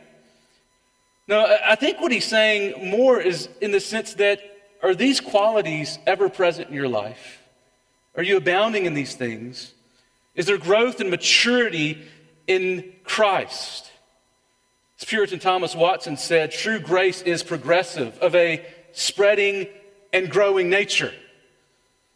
No, 1.27 1.57
I 1.65 1.75
think 1.75 2.01
what 2.01 2.11
he's 2.11 2.25
saying 2.25 2.89
more 2.89 3.19
is 3.19 3.47
in 3.61 3.71
the 3.71 3.79
sense 3.79 4.15
that 4.15 4.41
are 4.83 4.95
these 4.95 5.19
qualities 5.19 5.99
ever 6.07 6.29
present 6.29 6.69
in 6.69 6.73
your 6.73 6.87
life? 6.87 7.41
Are 8.15 8.23
you 8.23 8.37
abounding 8.37 8.85
in 8.85 8.93
these 8.93 9.15
things? 9.15 9.73
Is 10.35 10.45
there 10.45 10.57
growth 10.57 10.99
and 10.99 11.09
maturity 11.09 12.01
in 12.47 12.91
Christ? 13.03 13.91
As 14.99 15.05
Puritan 15.05 15.39
Thomas 15.39 15.75
Watson 15.75 16.17
said, 16.17 16.51
true 16.51 16.79
grace 16.79 17.21
is 17.21 17.43
progressive, 17.43 18.17
of 18.19 18.35
a 18.35 18.65
spreading 18.91 19.67
and 20.13 20.29
growing 20.29 20.69
nature. 20.69 21.13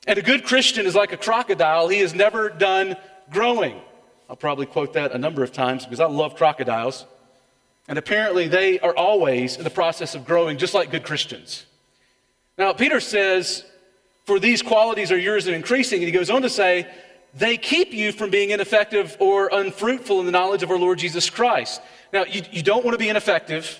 And 0.07 0.19
a 0.19 0.21
good 0.21 0.43
Christian 0.43 0.85
is 0.85 0.95
like 0.95 1.13
a 1.13 1.17
crocodile, 1.17 1.87
he 1.87 1.99
is 1.99 2.13
never 2.13 2.49
done 2.49 2.95
growing. 3.31 3.79
I'll 4.29 4.35
probably 4.35 4.65
quote 4.65 4.93
that 4.93 5.11
a 5.11 5.17
number 5.17 5.43
of 5.43 5.51
times 5.51 5.85
because 5.85 5.99
I 5.99 6.05
love 6.05 6.35
crocodiles. 6.35 7.05
And 7.87 7.97
apparently, 7.99 8.47
they 8.47 8.79
are 8.79 8.95
always 8.95 9.57
in 9.57 9.63
the 9.63 9.69
process 9.69 10.15
of 10.15 10.25
growing, 10.25 10.57
just 10.57 10.73
like 10.73 10.89
good 10.89 11.03
Christians. 11.03 11.65
Now, 12.57 12.73
Peter 12.73 12.99
says, 12.99 13.63
For 14.25 14.39
these 14.39 14.61
qualities 14.61 15.11
are 15.11 15.17
yours 15.17 15.45
and 15.45 15.55
increasing. 15.55 15.99
And 15.99 16.07
he 16.07 16.11
goes 16.11 16.29
on 16.29 16.41
to 16.41 16.49
say, 16.49 16.87
They 17.35 17.57
keep 17.57 17.93
you 17.93 18.11
from 18.11 18.31
being 18.31 18.49
ineffective 18.49 19.15
or 19.19 19.49
unfruitful 19.51 20.19
in 20.19 20.25
the 20.25 20.31
knowledge 20.31 20.63
of 20.63 20.71
our 20.71 20.79
Lord 20.79 20.97
Jesus 20.97 21.29
Christ. 21.29 21.81
Now, 22.11 22.23
you, 22.23 22.41
you 22.51 22.63
don't 22.63 22.83
want 22.83 22.95
to 22.95 22.99
be 22.99 23.09
ineffective, 23.09 23.79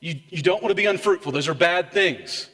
you, 0.00 0.20
you 0.28 0.42
don't 0.42 0.62
want 0.62 0.70
to 0.70 0.76
be 0.76 0.86
unfruitful. 0.86 1.32
Those 1.32 1.48
are 1.48 1.54
bad 1.54 1.92
things. 1.92 2.48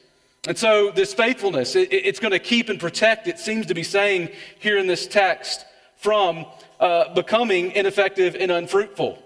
And 0.46 0.56
so, 0.56 0.90
this 0.90 1.12
faithfulness, 1.12 1.76
it, 1.76 1.92
it's 1.92 2.20
going 2.20 2.32
to 2.32 2.38
keep 2.38 2.70
and 2.70 2.80
protect, 2.80 3.26
it 3.26 3.38
seems 3.38 3.66
to 3.66 3.74
be 3.74 3.82
saying 3.82 4.30
here 4.58 4.78
in 4.78 4.86
this 4.86 5.06
text, 5.06 5.66
from 5.96 6.46
uh, 6.80 7.12
becoming 7.12 7.72
ineffective 7.72 8.36
and 8.36 8.50
unfruitful. 8.50 9.22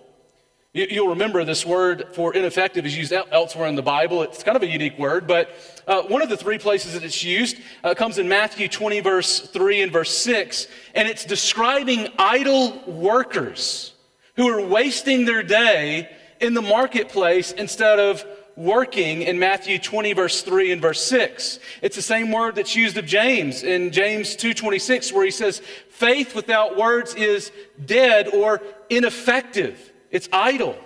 You, 0.75 1.02
will 1.02 1.11
remember 1.11 1.45
this 1.45 1.67
word 1.67 2.09
for 2.14 2.35
ineffective 2.35 2.87
is 2.87 2.97
used 2.97 3.12
elsewhere 3.12 3.69
in 3.69 3.75
the 3.75 3.83
Bible. 3.83 4.23
It's 4.23 4.43
kind 4.43 4.57
of 4.57 4.62
a 4.62 4.67
unique 4.67 4.99
word, 4.99 5.26
but 5.26 5.50
uh, 5.87 6.00
one 6.05 6.23
of 6.23 6.31
the 6.31 6.37
three 6.38 6.57
places 6.57 6.95
that 6.95 7.05
it's 7.05 7.23
used 7.23 7.59
uh, 7.85 7.93
comes 7.93 8.17
in 8.17 8.26
Matthew 8.26 8.69
20, 8.69 9.00
verse 9.00 9.41
3 9.41 9.83
and 9.83 9.93
verse 9.93 10.17
6, 10.17 10.69
and 10.95 11.07
it's 11.07 11.26
describing 11.26 12.09
idle 12.19 12.83
workers 12.87 13.93
who 14.37 14.49
are 14.49 14.67
wasting 14.67 15.26
their 15.26 15.43
day 15.43 16.09
in 16.41 16.55
the 16.55 16.62
marketplace 16.62 17.52
instead 17.52 17.99
of 17.99 18.25
working 18.57 19.21
in 19.21 19.38
Matthew 19.38 19.79
20 19.79 20.14
verse 20.14 20.41
3 20.41 20.73
and 20.73 20.81
verse 20.81 21.02
6. 21.05 21.59
It's 21.83 21.97
the 21.97 22.02
same 22.02 22.33
word 22.33 22.55
that's 22.55 22.75
used 22.75 22.97
of 22.97 23.05
James 23.05 23.62
in 23.62 23.93
James 23.93 24.37
2:26 24.37 25.12
where 25.12 25.25
he 25.26 25.31
says 25.31 25.61
faith 25.91 26.35
without 26.35 26.79
words 26.79 27.14
is 27.14 27.52
dead 27.85 28.29
or 28.29 28.62
ineffective. 28.88 29.91
It's 30.12 30.28
idle. 30.33 30.76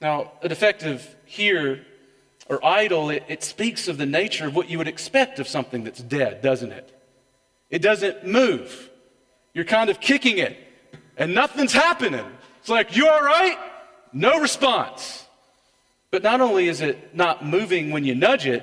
Now, 0.00 0.32
a 0.40 0.48
defective 0.48 1.14
here 1.26 1.84
or 2.48 2.64
idle, 2.64 3.10
it, 3.10 3.24
it 3.28 3.42
speaks 3.42 3.88
of 3.88 3.98
the 3.98 4.06
nature 4.06 4.46
of 4.46 4.54
what 4.54 4.70
you 4.70 4.78
would 4.78 4.88
expect 4.88 5.40
of 5.40 5.48
something 5.48 5.84
that's 5.84 6.00
dead, 6.00 6.40
doesn't 6.40 6.70
it? 6.70 6.92
It 7.68 7.82
doesn't 7.82 8.24
move. 8.24 8.88
You're 9.52 9.64
kind 9.64 9.90
of 9.90 10.00
kicking 10.00 10.38
it, 10.38 10.56
and 11.16 11.34
nothing's 11.34 11.72
happening. 11.72 12.24
It's 12.60 12.68
like, 12.68 12.96
you 12.96 13.08
all 13.08 13.22
right? 13.22 13.58
No 14.12 14.40
response. 14.40 15.26
But 16.12 16.22
not 16.22 16.40
only 16.40 16.68
is 16.68 16.80
it 16.80 17.14
not 17.14 17.44
moving 17.44 17.90
when 17.90 18.04
you 18.04 18.14
nudge 18.14 18.46
it, 18.46 18.62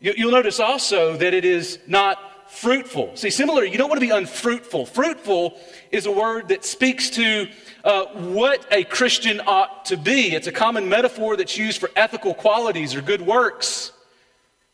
you, 0.00 0.12
you'll 0.16 0.32
notice 0.32 0.58
also 0.58 1.16
that 1.16 1.32
it 1.32 1.44
is 1.44 1.78
not 1.86 2.18
fruitful. 2.52 3.16
See, 3.16 3.30
similar, 3.30 3.64
you 3.64 3.78
don't 3.78 3.88
want 3.88 4.00
to 4.00 4.06
be 4.06 4.12
unfruitful. 4.12 4.84
Fruitful 4.86 5.58
is 5.90 6.04
a 6.04 6.12
word 6.12 6.48
that 6.48 6.64
speaks 6.64 7.08
to 7.10 7.48
uh, 7.82 8.04
what 8.06 8.66
a 8.70 8.84
Christian 8.84 9.40
ought 9.46 9.86
to 9.86 9.96
be. 9.96 10.34
It's 10.34 10.46
a 10.46 10.52
common 10.52 10.88
metaphor 10.88 11.36
that's 11.36 11.56
used 11.56 11.80
for 11.80 11.90
ethical 11.96 12.34
qualities 12.34 12.94
or 12.94 13.00
good 13.00 13.22
works. 13.22 13.92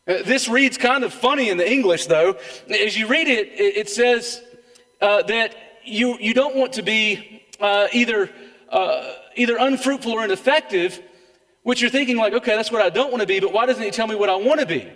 Uh, 0.05 0.21
this 0.23 0.49
reads 0.49 0.77
kind 0.77 1.05
of 1.05 1.13
funny 1.13 1.49
in 1.49 1.57
the 1.57 1.71
English, 1.71 2.07
though. 2.07 2.35
As 2.69 2.97
you 2.97 3.07
read 3.07 3.27
it, 3.27 3.47
it, 3.53 3.77
it 3.77 3.89
says 3.89 4.43
uh, 5.01 5.23
that 5.23 5.55
you, 5.85 6.17
you 6.19 6.33
don't 6.33 6.57
want 6.57 6.73
to 6.73 6.83
be 6.83 7.43
uh, 7.61 7.87
either, 7.93 8.29
uh, 8.69 9.13
either 9.35 9.55
unfruitful 9.57 10.11
or 10.11 10.25
ineffective, 10.25 11.01
which 11.63 11.81
you're 11.81 11.89
thinking, 11.89 12.17
like, 12.17 12.33
okay, 12.33 12.55
that's 12.57 12.73
what 12.73 12.81
I 12.81 12.89
don't 12.89 13.09
want 13.09 13.21
to 13.21 13.27
be, 13.27 13.39
but 13.39 13.53
why 13.53 13.65
doesn't 13.65 13.83
he 13.83 13.89
tell 13.89 14.05
me 14.05 14.15
what 14.15 14.29
I 14.29 14.35
want 14.35 14.59
to 14.59 14.65
be? 14.65 14.91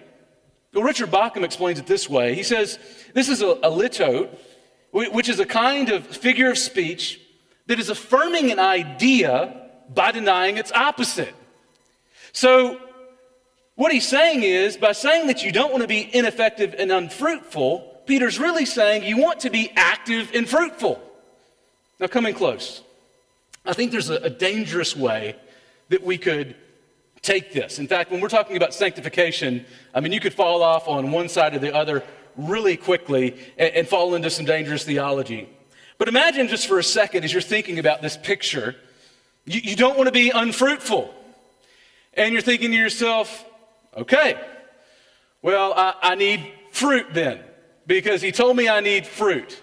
Richard 0.73 1.11
Bauckham 1.11 1.43
explains 1.43 1.79
it 1.79 1.85
this 1.85 2.09
way. 2.09 2.33
He 2.33 2.43
says, 2.43 2.79
This 3.13 3.29
is 3.29 3.41
a, 3.41 3.47
a 3.47 3.69
litote, 3.69 4.29
which 4.91 5.29
is 5.29 5.39
a 5.39 5.45
kind 5.45 5.89
of 5.89 6.05
figure 6.05 6.49
of 6.49 6.57
speech 6.57 7.19
that 7.67 7.79
is 7.79 7.89
affirming 7.89 8.51
an 8.51 8.59
idea 8.59 9.69
by 9.93 10.11
denying 10.11 10.57
its 10.57 10.71
opposite. 10.71 11.33
So, 12.31 12.79
what 13.75 13.91
he's 13.91 14.07
saying 14.07 14.43
is, 14.43 14.77
by 14.77 14.91
saying 14.91 15.27
that 15.27 15.43
you 15.43 15.51
don't 15.51 15.71
want 15.71 15.81
to 15.81 15.87
be 15.87 16.09
ineffective 16.15 16.75
and 16.77 16.91
unfruitful, 16.91 18.01
Peter's 18.05 18.39
really 18.39 18.65
saying 18.65 19.03
you 19.03 19.17
want 19.17 19.41
to 19.41 19.49
be 19.49 19.71
active 19.75 20.31
and 20.33 20.47
fruitful. 20.47 21.01
Now, 21.99 22.07
coming 22.07 22.33
close, 22.33 22.81
I 23.65 23.73
think 23.73 23.91
there's 23.91 24.09
a, 24.09 24.17
a 24.17 24.29
dangerous 24.29 24.95
way 24.95 25.35
that 25.89 26.03
we 26.03 26.17
could 26.17 26.55
take 27.23 27.53
this. 27.53 27.79
In 27.79 27.87
fact, 27.87 28.11
when 28.11 28.21
we're 28.21 28.29
talking 28.29 28.57
about 28.57 28.73
sanctification, 28.73 29.65
I 29.95 30.01
mean, 30.01 30.11
you 30.11 30.19
could 30.19 30.33
fall 30.33 30.61
off 30.61 30.87
on 30.87 31.11
one 31.11 31.29
side 31.29 31.55
or 31.55 31.59
the 31.59 31.73
other 31.73 32.03
really 32.35 32.77
quickly 32.77 33.35
and, 33.57 33.73
and 33.73 33.87
fall 33.87 34.13
into 34.13 34.29
some 34.29 34.45
dangerous 34.45 34.83
theology. 34.83 35.49
But 35.97 36.09
imagine 36.09 36.47
just 36.49 36.67
for 36.67 36.79
a 36.79 36.83
second 36.83 37.23
as 37.23 37.31
you're 37.31 37.41
thinking 37.41 37.79
about 37.79 38.01
this 38.01 38.17
picture, 38.17 38.75
you, 39.45 39.61
you 39.63 39.75
don't 39.75 39.97
want 39.97 40.07
to 40.07 40.11
be 40.13 40.29
unfruitful. 40.29 41.13
And 42.13 42.33
you're 42.33 42.41
thinking 42.41 42.71
to 42.71 42.77
yourself, 42.77 43.45
okay, 43.95 44.39
well, 45.41 45.73
I, 45.73 45.95
I 46.01 46.15
need 46.15 46.51
fruit 46.71 47.07
then, 47.13 47.39
because 47.87 48.21
he 48.21 48.31
told 48.31 48.57
me 48.57 48.67
I 48.67 48.81
need 48.81 49.07
fruit. 49.07 49.62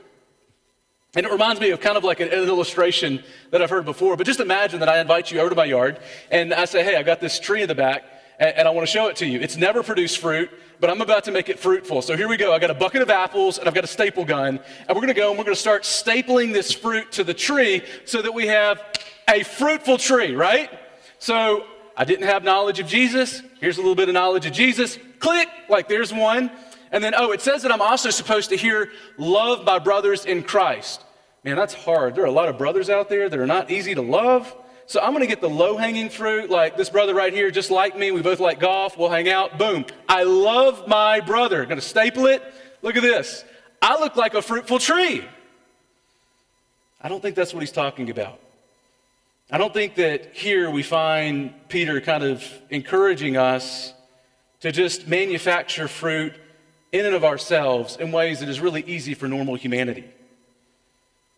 And 1.15 1.27
it 1.27 1.33
reminds 1.33 1.61
me 1.61 1.71
of 1.71 1.81
kind 1.81 1.97
of 1.97 2.05
like 2.05 2.21
an, 2.21 2.29
illustration 2.29 3.23
that 3.51 3.61
I've 3.61 3.71
heard 3.71 3.85
before. 3.85 4.17
But 4.17 4.27
just 4.27 4.41
imagine 4.41 4.81
that 4.81 4.89
I 4.89 5.01
invite 5.01 5.31
you 5.31 5.41
over 5.41 5.51
to 5.51 5.57
my 5.57 5.65
yard 5.65 5.99
and 6.31 6.55
I 6.55 6.65
say, 6.67 6.85
hey, 6.85 6.97
I've 6.97 7.07
got 7.07 7.21
this 7.21 7.41
tree 7.41 7.63
in 7.63 7.69
the 7.69 7.75
back 7.75 8.05
and, 8.39 8.57
and 8.57 8.69
I 8.69 8.71
want 8.71 8.87
to 8.87 8.93
show 8.93 9.09
it 9.09 9.17
to 9.17 9.27
you. 9.27 9.41
It's 9.41 9.57
never 9.57 9.83
produced 9.83 10.19
fruit, 10.19 10.51
but 10.79 10.89
I'm 10.89 11.01
about 11.01 11.25
to 11.25 11.33
make 11.33 11.49
it 11.49 11.59
fruitful. 11.59 12.03
So 12.03 12.17
here 12.17 12.29
we 12.29 12.37
go. 12.37 12.55
I 12.55 12.61
got 12.61 12.71
a 12.71 12.75
bucket 12.75 13.03
of 13.03 13.11
apples 13.11 13.59
and 13.59 13.67
I've 13.67 13.75
got 13.75 13.83
a 13.83 13.89
staple 13.89 14.25
gun. 14.25 14.61
And 14.87 14.89
we're 14.89 15.03
going 15.03 15.09
to 15.09 15.15
go 15.15 15.31
and 15.31 15.39
we're 15.39 15.45
going 15.45 15.57
to 15.57 15.61
start 15.61 15.83
stapling 15.83 16.53
this 16.53 16.73
fruit 16.73 17.11
to 17.13 17.25
the 17.25 17.35
tree 17.35 17.83
so 18.05 18.23
that 18.23 18.33
we 18.33 18.47
have 18.47 18.81
a 19.29 19.43
fruitful 19.43 19.99
tree, 19.99 20.35
right? 20.37 20.71
So 21.19 21.67
I 21.97 22.05
didn't 22.05 22.27
have 22.27 22.45
knowledge 22.45 22.79
of 22.79 22.87
Jesus. 22.87 23.43
Here's 23.61 23.79
a 23.79 23.81
little 23.81 23.97
bit 23.97 24.09
of 24.09 24.15
knowledge 24.15 24.47
of 24.47 24.53
Jesus. 24.53 24.97
Click, 25.19 25.49
like 25.69 25.89
there's 25.89 26.15
one. 26.15 26.53
And 26.93 27.03
then, 27.03 27.15
oh, 27.17 27.31
it 27.33 27.41
says 27.41 27.63
that 27.63 27.71
I'm 27.71 27.83
also 27.83 28.11
supposed 28.11 28.51
to 28.51 28.57
hear 28.57 28.91
love 29.17 29.65
my 29.65 29.79
brothers 29.79 30.25
in 30.25 30.43
Christ. 30.43 31.03
Man, 31.45 31.57
that's 31.57 31.75
hard. 31.75 32.15
There 32.15 32.25
are 32.25 32.29
a 32.29 32.33
lot 32.33 32.49
of 32.49 32.59
brothers 32.59 32.91
out 32.91 33.09
there 33.09 33.29
that 33.29 33.39
are 33.39 33.47
not 33.47 33.71
easy 33.71 33.95
to 33.95 34.03
love. 34.03 34.55
So 34.87 35.01
I'm 35.01 35.13
going 35.13 35.23
to 35.23 35.29
get 35.29 35.41
the 35.41 35.49
low 35.49 35.77
hanging 35.77 36.11
fruit, 36.11 36.51
like 36.51 36.77
this 36.77 36.91
brother 36.91 37.15
right 37.15 37.33
here, 37.33 37.51
just 37.51 37.71
like 37.71 37.97
me. 37.97 38.11
We 38.11 38.23
both 38.23 38.41
like 38.41 38.59
golf. 38.59 38.99
We'll 38.99 39.09
hang 39.09 39.29
out. 39.29 39.57
Boom. 39.57 39.85
I 40.09 40.25
love 40.25 40.89
my 40.89 41.21
brother. 41.21 41.65
Going 41.65 41.79
to 41.79 41.87
staple 41.87 42.27
it. 42.27 42.43
Look 42.83 42.97
at 42.97 43.03
this. 43.03 43.45
I 43.81 43.99
look 44.01 44.17
like 44.17 44.35
a 44.35 44.43
fruitful 44.43 44.81
tree. 44.81 45.25
I 47.01 47.09
don't 47.09 47.23
think 47.23 47.37
that's 47.37 47.55
what 47.55 47.61
he's 47.61 47.73
talking 47.73 48.11
about. 48.11 48.41
I 49.51 49.59
don't 49.59 49.73
think 49.73 49.95
that 49.95 50.35
here 50.35 50.71
we 50.71 50.83
find 50.83 51.55
Peter 51.69 52.01
kind 52.01 52.23
of 52.23 52.45
encouraging 52.69 53.37
us 53.37 53.95
to 54.61 54.71
just 54.71 55.09
manufacture 55.09 55.89
fruit 55.89 56.35
in 56.93 57.07
and 57.07 57.15
of 57.15 57.25
ourselves 57.25 57.97
in 57.97 58.13
ways 58.13 58.41
that 58.41 58.49
is 58.49 58.61
really 58.61 58.83
easy 58.87 59.15
for 59.15 59.29
normal 59.29 59.55
humanity. 59.55 60.05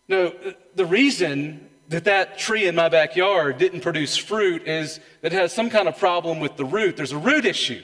No, 0.09 0.33
the 0.75 0.87
reason 0.87 1.69
that 1.89 2.05
that 2.05 2.39
tree 2.39 2.67
in 2.67 2.75
my 2.75 2.89
backyard 2.89 3.59
didn't 3.59 3.83
produce 3.83 4.17
fruit 4.17 4.67
is 4.67 4.99
that 5.21 5.33
it 5.33 5.37
has 5.37 5.53
some 5.53 5.71
kind 5.71 5.89
of 5.89 5.99
problem 5.99 6.41
with 6.41 6.57
the 6.57 6.65
root. 6.65 6.97
There's 6.97 7.13
a 7.13 7.19
root 7.19 7.45
issue. 7.45 7.83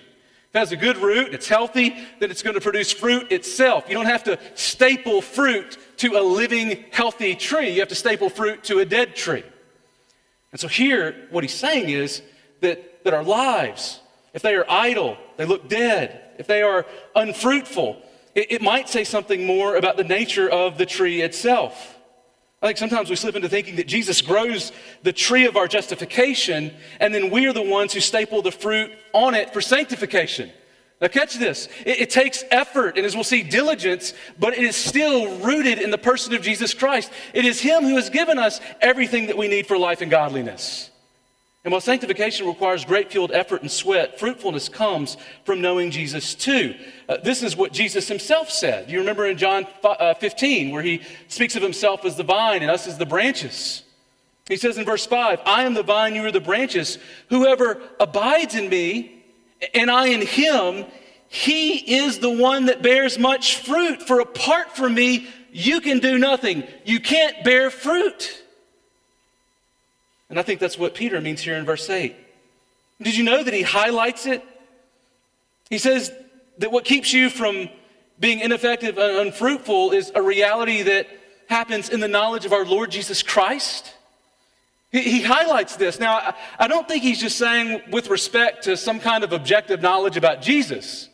If 0.49 0.57
it 0.57 0.59
has 0.59 0.73
a 0.73 0.77
good 0.77 0.97
root, 0.97 1.35
it's 1.35 1.47
healthy, 1.49 1.95
then 2.21 2.31
it's 2.31 2.43
going 2.43 2.55
to 2.55 2.61
produce 2.61 2.91
fruit 2.91 3.31
itself. 3.31 3.85
You 3.87 3.95
don't 3.95 4.07
have 4.07 4.25
to 4.25 4.39
staple 4.55 5.21
fruit 5.21 5.77
to 5.99 6.17
a 6.19 6.23
living, 6.23 6.85
healthy 6.91 7.35
tree. 7.35 7.71
You 7.71 7.81
have 7.81 7.89
to 7.89 7.95
staple 7.95 8.31
fruit 8.31 8.65
to 8.65 8.79
a 8.79 8.87
dead 8.87 9.15
tree. 9.15 9.45
And 10.53 10.61
so 10.61 10.69
here, 10.69 11.29
what 11.31 11.45
he's 11.45 11.55
saying 11.55 11.91
is 11.91 12.23
that, 12.61 13.05
that 13.05 13.13
our 13.13 13.25
lives, 13.25 14.01
if 14.33 14.41
they 14.41 14.55
are 14.55 14.65
idle, 14.71 15.19
they 15.37 15.45
look 15.45 15.69
dead, 15.69 16.28
if 16.39 16.47
they 16.47 16.63
are 16.63 16.87
unfruitful, 17.15 18.01
it, 18.35 18.53
it 18.53 18.63
might 18.63 18.89
say 18.89 19.05
something 19.05 19.45
more 19.45 19.77
about 19.77 19.97
the 19.97 20.05
nature 20.05 20.49
of 20.49 20.79
the 20.79 20.87
tree 20.87 21.21
itself. 21.21 21.97
I 22.61 22.67
think 22.67 22.79
sometimes 22.79 23.09
we 23.09 23.17
slip 23.17 23.37
into 23.37 23.49
thinking 23.49 23.77
that 23.77 23.87
Jesus 23.87 24.21
grows 24.21 24.73
the 25.05 25.13
tree 25.13 25.47
of 25.47 25.57
our 25.57 25.69
justification, 25.69 26.75
and 26.99 27.15
then 27.15 27.31
we're 27.31 27.53
the 27.53 27.63
ones 27.63 27.93
who 27.93 28.01
staple 28.01 28.43
the 28.43 28.51
fruit 28.51 28.91
on 29.13 29.35
it 29.35 29.53
for 29.53 29.61
sanctification. 29.61 30.51
Now, 31.01 31.07
catch 31.07 31.35
this. 31.35 31.69
It, 31.87 32.01
it, 32.01 32.11
takes 32.11 32.43
effort, 32.51 32.97
and 32.97 33.07
as 33.07 33.15
we'll 33.15 33.23
see, 33.23 33.45
diligence, 33.45 34.15
but 34.41 34.55
it 34.55 34.65
is 34.65 34.75
still 34.75 35.39
rooted 35.39 35.79
in 35.79 35.93
the 35.93 35.99
person 35.99 36.35
of 36.35 36.43
Jesus 36.43 36.75
Christ. 36.75 37.13
It 37.33 37.45
is 37.45 37.61
Him 37.61 37.85
who 37.85 37.95
has 37.95 38.11
given 38.11 38.37
us 38.39 38.61
everything 38.81 39.29
that 39.29 39.39
we 39.39 39.47
need 39.47 39.69
for 39.69 39.79
life 39.79 40.01
and 40.01 40.11
godliness. 40.11 40.91
And 41.69 41.73
while 41.75 41.83
sanctification 41.83 42.47
requires 42.47 42.87
great 42.87 43.13
field 43.13 43.31
effort 43.31 43.61
and 43.61 43.71
sweat, 43.71 44.19
fruitfulness 44.19 44.71
comes 44.71 45.19
from 45.45 45.61
knowing 45.61 45.91
Jesus 45.91 46.35
too. 46.35 46.75
Uh, 47.07 47.19
this 47.19 47.43
is 47.43 47.59
what 47.59 47.75
Jesus 47.75 48.09
himself 48.09 48.49
said. 48.49 48.91
You 48.91 49.01
remember 49.01 49.27
in 49.27 49.37
John 49.37 49.67
uh, 49.85 50.15
15, 50.15 50.71
where 50.71 50.81
he 50.81 51.03
speaks 51.29 51.57
of 51.57 51.63
himself 51.63 52.07
as 52.07 52.17
the 52.17 52.23
vine 52.23 52.63
and 52.63 52.71
us 52.71 52.89
as 52.89 52.97
the 52.97 53.05
branches. 53.05 53.83
He 54.49 54.57
says 54.57 54.79
in 54.79 54.87
verse 54.87 55.05
5, 55.05 55.41
I 55.45 55.65
am 55.65 55.75
the 55.75 55.83
vine, 55.83 56.15
you 56.15 56.25
are 56.25 56.33
the 56.33 56.41
branches. 56.41 56.97
Whoever 57.29 57.83
abides 58.01 58.55
in 58.55 58.71
me 58.71 59.23
and 59.75 59.91
I 59.91 60.07
in 60.07 60.23
him, 60.23 60.87
he 61.29 61.99
is 61.99 62.19
the 62.19 62.31
one 62.31 62.65
that 62.65 62.81
bears 62.81 63.19
much 63.19 63.59
fruit. 63.59 64.01
For 64.01 64.21
apart 64.21 64.75
from 64.75 64.95
me, 64.95 65.29
you 65.53 65.83
can 65.83 65.99
do 65.99 66.17
nothing. 66.17 66.65
You 66.87 66.99
can't 66.99 67.45
bear 67.45 67.69
fruit. 67.69 68.43
And 70.31 70.39
I 70.39 70.43
think 70.43 70.61
that's 70.61 70.79
what 70.79 70.95
Peter 70.95 71.21
means 71.21 71.41
here 71.41 71.57
in 71.57 71.65
verse 71.65 71.89
8. 71.89 72.15
Did 73.01 73.17
you 73.17 73.25
know 73.25 73.43
that 73.43 73.55
he 73.55 73.63
highlights 73.63 74.27
it? 74.27 74.45
He 75.71 75.79
says 75.79 76.13
that 76.59 76.73
what 76.73 76.85
keeps 76.85 77.13
you 77.13 77.31
from 77.31 77.69
being 78.21 78.41
ineffective 78.41 78.99
and 78.99 79.29
unfruitful 79.29 79.93
is 79.93 80.11
a 80.15 80.23
reality 80.23 80.83
that 80.83 81.07
happens 81.49 81.89
in 81.89 82.01
the 82.01 82.09
knowledge 82.09 82.45
of 82.45 82.53
our 82.53 82.65
Lord 82.65 82.91
Jesus 82.91 83.23
Christ. 83.23 83.95
He, 84.91 85.03
he 85.03 85.23
highlights 85.23 85.77
this. 85.77 86.01
Now, 86.01 86.15
I, 86.15 86.35
I 86.59 86.69
don't 86.69 86.89
think 86.89 87.03
he's 87.03 87.21
just 87.21 87.39
saying 87.39 87.83
with 87.91 88.11
respect 88.11 88.65
to 88.65 88.77
some 88.77 89.01
kind 89.01 89.25
of 89.25 89.33
objective 89.33 89.81
knowledge 89.81 90.17
about 90.17 90.43
Jesus. 90.43 91.09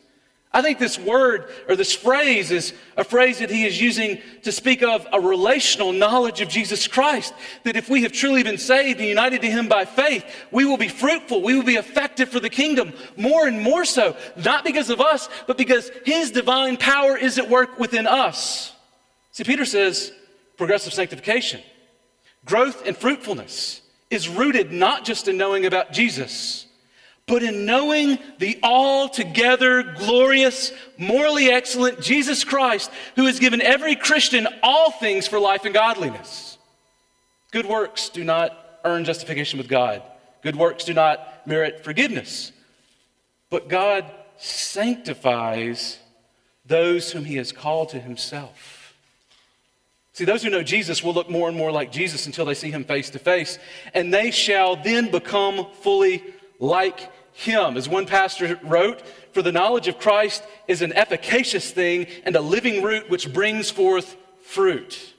I 0.55 0.61
think 0.61 0.79
this 0.79 0.97
word 0.97 1.49
or 1.67 1.75
this 1.75 1.93
phrase 1.93 2.49
is 2.49 2.73
a 2.95 3.03
phrase 3.03 3.39
that 3.39 3.49
he 3.49 3.65
is 3.65 3.79
using 3.79 4.21
to 4.43 4.53
speak 4.53 4.83
of 4.83 5.05
a 5.11 5.19
relational 5.19 5.91
knowledge 5.91 6.39
of 6.39 6.47
Jesus 6.47 6.87
Christ. 6.87 7.33
That 7.65 7.75
if 7.75 7.89
we 7.89 8.03
have 8.03 8.13
truly 8.13 8.41
been 8.41 8.57
saved 8.57 9.01
and 9.01 9.09
united 9.09 9.41
to 9.41 9.51
him 9.51 9.67
by 9.67 9.83
faith, 9.83 10.23
we 10.51 10.63
will 10.63 10.77
be 10.77 10.87
fruitful, 10.87 11.41
we 11.41 11.55
will 11.55 11.65
be 11.65 11.75
effective 11.75 12.29
for 12.29 12.39
the 12.39 12.49
kingdom 12.49 12.93
more 13.17 13.47
and 13.47 13.61
more 13.61 13.83
so, 13.83 14.15
not 14.45 14.63
because 14.63 14.89
of 14.89 15.01
us, 15.01 15.27
but 15.45 15.57
because 15.57 15.91
his 16.05 16.31
divine 16.31 16.77
power 16.77 17.17
is 17.17 17.37
at 17.37 17.49
work 17.49 17.77
within 17.77 18.07
us. 18.07 18.73
See, 19.33 19.43
Peter 19.43 19.65
says 19.65 20.13
progressive 20.55 20.93
sanctification, 20.93 21.59
growth 22.45 22.87
and 22.87 22.95
fruitfulness 22.95 23.81
is 24.09 24.29
rooted 24.29 24.71
not 24.71 25.03
just 25.03 25.27
in 25.27 25.35
knowing 25.35 25.65
about 25.65 25.91
Jesus 25.91 26.64
but 27.27 27.41
in 27.41 27.65
knowing 27.65 28.19
the 28.37 28.59
altogether 28.61 29.81
glorious, 29.83 30.71
morally 30.97 31.49
excellent 31.49 31.99
Jesus 31.99 32.43
Christ, 32.43 32.91
who 33.15 33.25
has 33.25 33.39
given 33.39 33.61
every 33.61 33.95
Christian 33.95 34.47
all 34.61 34.91
things 34.91 35.27
for 35.27 35.39
life 35.39 35.65
and 35.65 35.73
godliness. 35.73 36.57
Good 37.51 37.65
works 37.65 38.09
do 38.09 38.23
not 38.23 38.79
earn 38.83 39.05
justification 39.05 39.57
with 39.57 39.67
God, 39.67 40.03
good 40.43 40.55
works 40.55 40.83
do 40.83 40.93
not 40.93 41.47
merit 41.47 41.83
forgiveness. 41.83 42.51
But 43.49 43.69
God 43.69 44.11
sanctifies 44.37 45.97
those 46.65 47.11
whom 47.11 47.25
He 47.25 47.37
has 47.37 47.51
called 47.51 47.89
to 47.89 47.99
Himself. 47.99 48.93
See, 50.13 50.25
those 50.25 50.43
who 50.43 50.49
know 50.49 50.63
Jesus 50.63 51.03
will 51.03 51.13
look 51.13 51.29
more 51.29 51.47
and 51.47 51.57
more 51.57 51.71
like 51.71 51.91
Jesus 51.91 52.25
until 52.25 52.45
they 52.45 52.53
see 52.53 52.71
Him 52.71 52.83
face 52.83 53.09
to 53.11 53.19
face, 53.19 53.59
and 53.93 54.13
they 54.13 54.31
shall 54.31 54.75
then 54.75 55.11
become 55.11 55.67
fully 55.81 56.23
like 56.59 57.11
him. 57.35 57.75
As 57.75 57.89
one 57.89 58.05
pastor 58.05 58.57
wrote, 58.63 59.01
for 59.33 59.41
the 59.41 59.51
knowledge 59.51 59.89
of 59.89 59.99
Christ 59.99 60.41
is 60.67 60.81
an 60.81 60.93
efficacious 60.93 61.69
thing 61.69 62.07
and 62.23 62.35
a 62.35 62.41
living 62.41 62.81
root 62.81 63.09
which 63.09 63.31
brings 63.31 63.69
forth 63.69 64.15
fruit. 64.41 65.13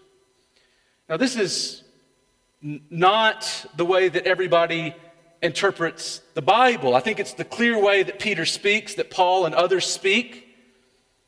Now, 1.08 1.18
this 1.18 1.36
is 1.36 1.84
not 2.62 3.66
the 3.76 3.84
way 3.84 4.08
that 4.08 4.26
everybody 4.26 4.94
interprets 5.42 6.22
the 6.32 6.40
Bible. 6.40 6.94
I 6.94 7.00
think 7.00 7.20
it's 7.20 7.34
the 7.34 7.44
clear 7.44 7.78
way 7.78 8.02
that 8.02 8.18
Peter 8.18 8.46
speaks, 8.46 8.94
that 8.94 9.10
Paul 9.10 9.44
and 9.44 9.54
others 9.54 9.84
speak. 9.84 10.56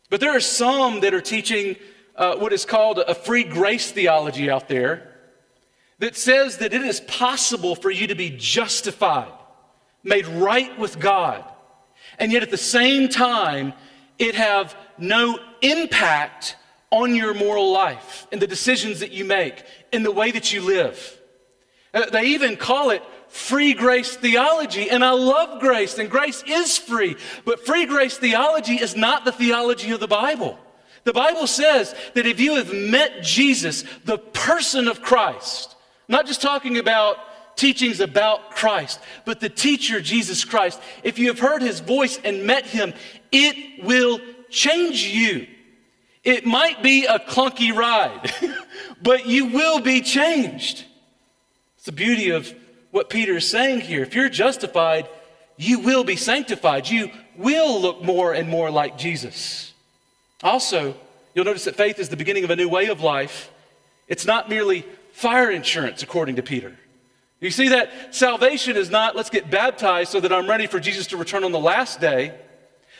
But 0.08 0.20
there 0.20 0.34
are 0.34 0.40
some 0.40 1.00
that 1.00 1.12
are 1.12 1.20
teaching 1.20 1.76
uh, 2.16 2.36
what 2.36 2.54
is 2.54 2.64
called 2.64 2.98
a 2.98 3.14
free 3.14 3.44
grace 3.44 3.92
theology 3.92 4.50
out 4.50 4.68
there 4.68 5.14
that 5.98 6.16
says 6.16 6.56
that 6.58 6.72
it 6.72 6.80
is 6.80 7.00
possible 7.00 7.74
for 7.74 7.90
you 7.90 8.06
to 8.06 8.14
be 8.14 8.30
justified 8.30 9.30
made 10.02 10.26
right 10.26 10.78
with 10.78 10.98
God, 10.98 11.44
and 12.18 12.32
yet 12.32 12.42
at 12.42 12.50
the 12.50 12.56
same 12.56 13.08
time, 13.08 13.72
it 14.18 14.34
have 14.34 14.76
no 14.98 15.38
impact 15.60 16.56
on 16.90 17.14
your 17.14 17.34
moral 17.34 17.72
life 17.72 18.26
and 18.32 18.40
the 18.40 18.46
decisions 18.46 19.00
that 19.00 19.12
you 19.12 19.24
make 19.24 19.62
in 19.92 20.02
the 20.02 20.10
way 20.10 20.30
that 20.30 20.52
you 20.52 20.62
live. 20.62 21.18
Uh, 21.92 22.06
they 22.10 22.26
even 22.26 22.56
call 22.56 22.90
it 22.90 23.02
free 23.28 23.74
grace 23.74 24.16
theology, 24.16 24.90
and 24.90 25.04
I 25.04 25.10
love 25.10 25.60
grace, 25.60 25.98
and 25.98 26.10
grace 26.10 26.42
is 26.46 26.78
free, 26.78 27.16
but 27.44 27.64
free 27.64 27.86
grace 27.86 28.16
theology 28.16 28.76
is 28.76 28.96
not 28.96 29.24
the 29.24 29.32
theology 29.32 29.90
of 29.90 30.00
the 30.00 30.08
Bible. 30.08 30.58
The 31.04 31.12
Bible 31.12 31.46
says 31.46 31.94
that 32.14 32.26
if 32.26 32.40
you 32.40 32.56
have 32.56 32.72
met 32.72 33.22
Jesus, 33.22 33.84
the 34.04 34.18
person 34.18 34.88
of 34.88 35.02
Christ, 35.02 35.76
not 36.08 36.26
just 36.26 36.42
talking 36.42 36.78
about 36.78 37.18
teachings 37.58 38.00
about 38.00 38.52
Christ, 38.52 39.00
but 39.24 39.40
the 39.40 39.50
teacher, 39.50 40.00
Jesus 40.00 40.44
Christ, 40.44 40.80
if 41.02 41.18
you 41.18 41.28
have 41.28 41.38
heard 41.38 41.60
his 41.60 41.80
voice 41.80 42.18
and 42.24 42.44
met 42.44 42.64
him, 42.64 42.94
it 43.30 43.84
will 43.84 44.20
change 44.48 45.04
you. 45.04 45.46
It 46.24 46.46
might 46.46 46.82
be 46.82 47.04
a 47.04 47.18
clunky 47.18 47.74
ride, 47.74 48.32
but 49.02 49.26
you 49.26 49.46
will 49.46 49.80
be 49.80 50.00
changed. 50.00 50.84
It's 51.76 51.86
the 51.86 51.92
beauty 51.92 52.30
of 52.30 52.52
what 52.90 53.10
Peter 53.10 53.36
is 53.36 53.48
saying 53.48 53.80
here. 53.80 54.02
If 54.02 54.14
you're 54.14 54.28
justified, 54.28 55.08
you 55.56 55.80
will 55.80 56.04
be 56.04 56.16
sanctified. 56.16 56.88
You 56.88 57.10
will 57.36 57.80
look 57.80 58.02
more 58.02 58.32
and 58.32 58.48
more 58.48 58.70
like 58.70 58.96
Jesus. 58.96 59.72
Also, 60.42 60.94
you'll 61.34 61.44
notice 61.44 61.64
that 61.64 61.76
faith 61.76 61.98
is 61.98 62.08
the 62.08 62.16
beginning 62.16 62.44
of 62.44 62.50
a 62.50 62.56
new 62.56 62.68
way 62.68 62.86
of 62.86 63.02
life. 63.02 63.50
It's 64.06 64.24
not 64.24 64.48
merely 64.48 64.84
fire 65.12 65.50
insurance, 65.50 66.02
according 66.02 66.36
to 66.36 66.42
Peter. 66.42 66.76
You 67.40 67.50
see 67.50 67.68
that 67.68 68.14
salvation 68.14 68.76
is 68.76 68.90
not, 68.90 69.14
let's 69.14 69.30
get 69.30 69.50
baptized 69.50 70.10
so 70.10 70.20
that 70.20 70.32
I'm 70.32 70.48
ready 70.48 70.66
for 70.66 70.80
Jesus 70.80 71.06
to 71.08 71.16
return 71.16 71.44
on 71.44 71.52
the 71.52 71.60
last 71.60 72.00
day. 72.00 72.36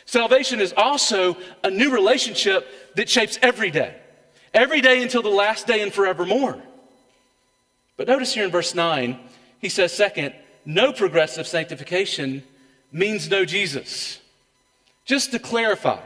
Salvation 0.05 0.61
is 0.61 0.73
also 0.77 1.37
a 1.65 1.71
new 1.71 1.91
relationship 1.91 2.95
that 2.95 3.09
shapes 3.09 3.39
every 3.43 3.71
day, 3.71 3.97
every 4.55 4.81
day 4.81 5.03
until 5.03 5.23
the 5.23 5.29
last 5.29 5.67
day 5.67 5.83
and 5.83 5.93
forevermore. 5.93 6.63
But 7.97 8.07
notice 8.07 8.33
here 8.33 8.45
in 8.45 8.51
verse 8.51 8.75
9, 8.75 9.19
he 9.61 9.69
says, 9.69 9.93
second, 9.93 10.35
no 10.65 10.93
progressive 10.93 11.47
sanctification 11.47 12.45
means 12.93 13.29
no 13.29 13.45
Jesus. 13.45 14.21
Just 15.05 15.33
to 15.33 15.39
clarify. 15.39 16.01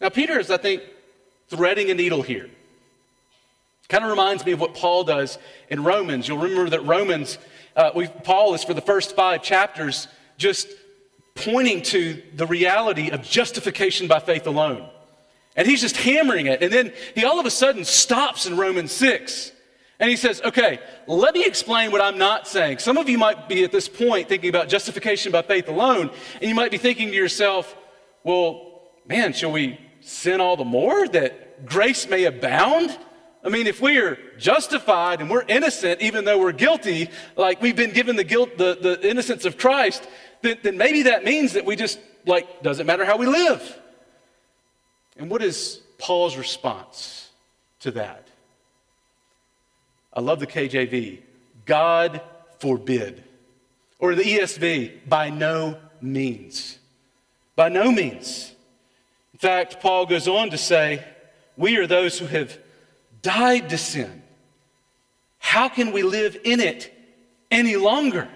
Now, 0.00 0.08
Peter 0.08 0.38
is, 0.38 0.50
I 0.50 0.56
think, 0.56 0.82
threading 1.48 1.90
a 1.90 1.94
needle 1.94 2.22
here. 2.22 2.48
Kind 3.88 4.04
of 4.04 4.10
reminds 4.10 4.44
me 4.44 4.52
of 4.52 4.60
what 4.60 4.74
Paul 4.74 5.04
does 5.04 5.38
in 5.70 5.82
Romans. 5.82 6.28
You'll 6.28 6.38
remember 6.38 6.70
that 6.70 6.84
Romans, 6.84 7.38
uh, 7.74 7.90
Paul 8.22 8.54
is 8.54 8.62
for 8.62 8.74
the 8.74 8.82
first 8.82 9.16
five 9.16 9.42
chapters 9.42 10.08
just 10.36 10.68
pointing 11.34 11.82
to 11.82 12.22
the 12.34 12.46
reality 12.46 13.10
of 13.10 13.22
justification 13.22 14.06
by 14.06 14.18
faith 14.18 14.46
alone. 14.46 14.88
And 15.56 15.66
he's 15.66 15.80
just 15.80 15.96
hammering 15.96 16.46
it. 16.46 16.62
And 16.62 16.72
then 16.72 16.92
he 17.14 17.24
all 17.24 17.40
of 17.40 17.46
a 17.46 17.50
sudden 17.50 17.84
stops 17.84 18.46
in 18.46 18.56
Romans 18.56 18.92
6. 18.92 19.52
And 20.00 20.08
he 20.08 20.16
says, 20.16 20.40
okay, 20.42 20.78
let 21.06 21.34
me 21.34 21.44
explain 21.44 21.90
what 21.90 22.00
I'm 22.00 22.18
not 22.18 22.46
saying. 22.46 22.78
Some 22.78 22.98
of 22.98 23.08
you 23.08 23.18
might 23.18 23.48
be 23.48 23.64
at 23.64 23.72
this 23.72 23.88
point 23.88 24.28
thinking 24.28 24.50
about 24.50 24.68
justification 24.68 25.32
by 25.32 25.42
faith 25.42 25.68
alone, 25.68 26.10
and 26.40 26.48
you 26.48 26.54
might 26.54 26.70
be 26.70 26.78
thinking 26.78 27.08
to 27.08 27.14
yourself, 27.14 27.74
well, 28.22 28.82
man, 29.06 29.32
shall 29.32 29.50
we 29.50 29.80
sin 30.00 30.40
all 30.40 30.56
the 30.56 30.64
more 30.64 31.08
that 31.08 31.66
grace 31.66 32.08
may 32.08 32.24
abound? 32.24 32.96
I 33.44 33.50
mean, 33.50 33.66
if 33.66 33.80
we 33.80 33.98
are 33.98 34.18
justified 34.36 35.20
and 35.20 35.30
we're 35.30 35.44
innocent, 35.46 36.00
even 36.00 36.24
though 36.24 36.38
we're 36.38 36.52
guilty, 36.52 37.08
like 37.36 37.62
we've 37.62 37.76
been 37.76 37.92
given 37.92 38.16
the 38.16 38.24
guilt, 38.24 38.58
the, 38.58 38.76
the 38.80 39.08
innocence 39.08 39.44
of 39.44 39.56
Christ, 39.56 40.08
then, 40.42 40.58
then 40.62 40.76
maybe 40.76 41.02
that 41.04 41.24
means 41.24 41.52
that 41.52 41.64
we 41.64 41.76
just, 41.76 42.00
like, 42.26 42.62
doesn't 42.62 42.86
matter 42.86 43.04
how 43.04 43.16
we 43.16 43.26
live. 43.26 43.78
And 45.16 45.30
what 45.30 45.42
is 45.42 45.80
Paul's 45.98 46.36
response 46.36 47.30
to 47.80 47.92
that? 47.92 48.26
I 50.12 50.20
love 50.20 50.40
the 50.40 50.46
KJV. 50.46 51.20
God 51.64 52.20
forbid. 52.58 53.22
Or 54.00 54.14
the 54.14 54.22
ESV, 54.22 55.08
by 55.08 55.30
no 55.30 55.78
means. 56.00 56.78
By 57.54 57.68
no 57.68 57.90
means. 57.90 58.52
In 59.32 59.38
fact, 59.38 59.80
Paul 59.80 60.06
goes 60.06 60.26
on 60.26 60.50
to 60.50 60.58
say, 60.58 61.04
We 61.56 61.76
are 61.76 61.86
those 61.86 62.18
who 62.18 62.26
have 62.26 62.58
died 63.22 63.70
to 63.70 63.78
sin. 63.78 64.22
How 65.38 65.68
can 65.68 65.92
we 65.92 66.02
live 66.02 66.36
in 66.44 66.60
it 66.60 66.92
any 67.50 67.76
longer? 67.76 68.28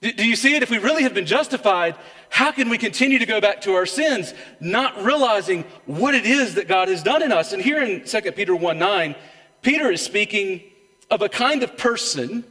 Do 0.00 0.26
you 0.26 0.36
see 0.36 0.54
it? 0.54 0.62
If 0.62 0.70
we 0.70 0.78
really 0.78 1.02
have 1.02 1.12
been 1.12 1.26
justified, 1.26 1.94
how 2.30 2.52
can 2.52 2.70
we 2.70 2.78
continue 2.78 3.18
to 3.18 3.26
go 3.26 3.40
back 3.40 3.60
to 3.62 3.74
our 3.74 3.84
sins, 3.84 4.32
not 4.58 5.04
realizing 5.04 5.64
what 5.84 6.14
it 6.14 6.24
is 6.24 6.54
that 6.54 6.68
God 6.68 6.88
has 6.88 7.02
done 7.02 7.22
in 7.22 7.32
us? 7.32 7.52
And 7.52 7.62
here 7.62 7.82
in 7.82 8.04
2 8.04 8.32
Peter 8.32 8.56
1 8.56 8.78
9, 8.78 9.14
Peter 9.60 9.90
is 9.90 10.00
speaking 10.00 10.62
of 11.10 11.20
a 11.20 11.28
kind 11.28 11.62
of 11.62 11.76
person 11.76 12.44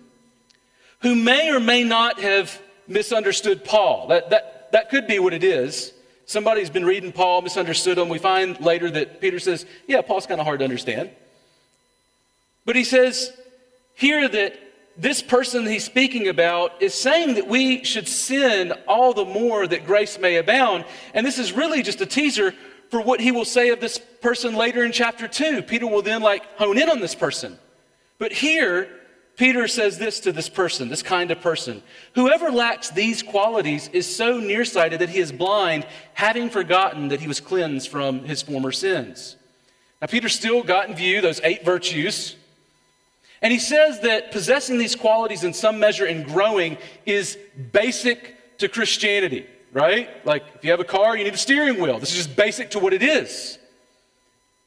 who 1.02 1.16
may 1.16 1.50
or 1.50 1.60
may 1.60 1.84
not 1.84 2.20
have 2.20 2.62
misunderstood 2.88 3.64
Paul. 3.64 4.08
That, 4.10 4.30
that, 4.30 4.72
that 4.74 4.90
could 4.90 5.08
be 5.08 5.18
what 5.18 5.34
it 5.34 5.44
is. 5.44 5.94
Somebody's 6.26 6.70
been 6.70 6.86
reading 6.86 7.12
Paul, 7.12 7.42
misunderstood 7.42 7.98
him. 7.98 8.10
We 8.10 8.20
find 8.20 8.60
later 8.60 8.92
that 8.92 9.22
Peter 9.22 9.40
says, 9.40 9.66
Yeah, 9.88 10.02
Paul's 10.02 10.28
kind 10.28 10.40
of 10.40 10.46
hard 10.46 10.60
to 10.60 10.66
understand. 10.66 11.10
But 12.70 12.76
he 12.76 12.84
says 12.84 13.34
here 13.96 14.30
that 14.30 14.54
this 14.96 15.24
person 15.24 15.66
he's 15.66 15.84
speaking 15.84 16.28
about 16.28 16.80
is 16.84 16.94
saying 16.94 17.34
that 17.34 17.48
we 17.48 17.84
should 17.84 18.08
sin 18.08 18.74
all 18.88 19.12
the 19.12 19.26
more 19.26 19.66
that 19.66 19.88
grace 19.88 20.20
may 20.20 20.36
abound. 20.36 20.86
And 21.16 21.26
this 21.26 21.40
is 21.40 21.52
really 21.52 21.82
just 21.82 22.00
a 22.02 22.06
teaser 22.06 22.54
for 22.92 23.02
what 23.02 23.22
he 23.22 23.32
will 23.32 23.44
say 23.44 23.70
of 23.70 23.80
this 23.80 23.98
person 23.98 24.54
later 24.54 24.84
in 24.84 24.92
chapter 24.92 25.28
2. 25.28 25.64
Peter 25.64 25.88
will 25.88 26.04
then 26.04 26.22
like 26.22 26.46
hone 26.60 26.78
in 26.78 26.92
on 26.92 27.00
this 27.00 27.16
person. 27.16 27.58
But 28.20 28.34
here, 28.34 28.88
Peter 29.36 29.68
says 29.68 29.98
this 29.98 30.20
to 30.20 30.32
this 30.32 30.48
person, 30.48 30.90
this 30.90 31.02
kind 31.02 31.32
of 31.32 31.42
person 31.42 31.82
Whoever 32.14 32.52
lacks 32.52 32.92
these 32.92 33.24
qualities 33.24 33.90
is 33.94 34.16
so 34.16 34.40
nearsighted 34.40 35.02
that 35.02 35.10
he 35.10 35.18
is 35.18 35.32
blind, 35.32 35.88
having 36.14 36.52
forgotten 36.52 37.08
that 37.08 37.22
he 37.22 37.28
was 37.28 37.40
cleansed 37.40 37.90
from 37.90 38.26
his 38.26 38.44
former 38.44 38.72
sins. 38.72 39.38
Now, 40.02 40.06
Peter 40.08 40.30
still 40.30 40.62
got 40.62 40.88
in 40.88 40.96
view 40.96 41.20
those 41.20 41.42
eight 41.44 41.66
virtues 41.66 42.36
and 43.42 43.54
he 43.54 43.60
says 43.60 44.02
that 44.02 44.32
possessing 44.32 44.78
these 44.78 44.96
qualities 44.96 45.44
in 45.44 45.54
some 45.54 45.80
measure 45.80 46.06
and 46.06 46.26
growing 46.26 46.78
is 47.06 47.38
basic 47.72 48.58
to 48.58 48.68
Christianity. 48.68 49.48
right? 49.72 50.10
Like 50.26 50.44
if 50.56 50.64
you 50.64 50.72
have 50.72 50.80
a 50.80 50.86
car, 50.86 51.16
you 51.16 51.24
need 51.24 51.34
a 51.34 51.38
steering 51.38 51.80
wheel. 51.80 52.00
This 52.00 52.12
is 52.12 52.18
just 52.26 52.36
basic 52.36 52.72
to 52.72 52.80
what 52.80 52.94
it 52.94 53.04
is. 53.04 53.58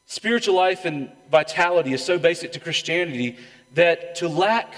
Spiritual 0.06 0.54
life 0.54 0.84
and 0.84 1.10
vitality 1.30 1.92
is 1.92 2.04
so 2.04 2.18
basic 2.18 2.52
to 2.52 2.60
Christianity 2.60 3.36
that 3.74 4.14
to 4.16 4.28
lack 4.28 4.74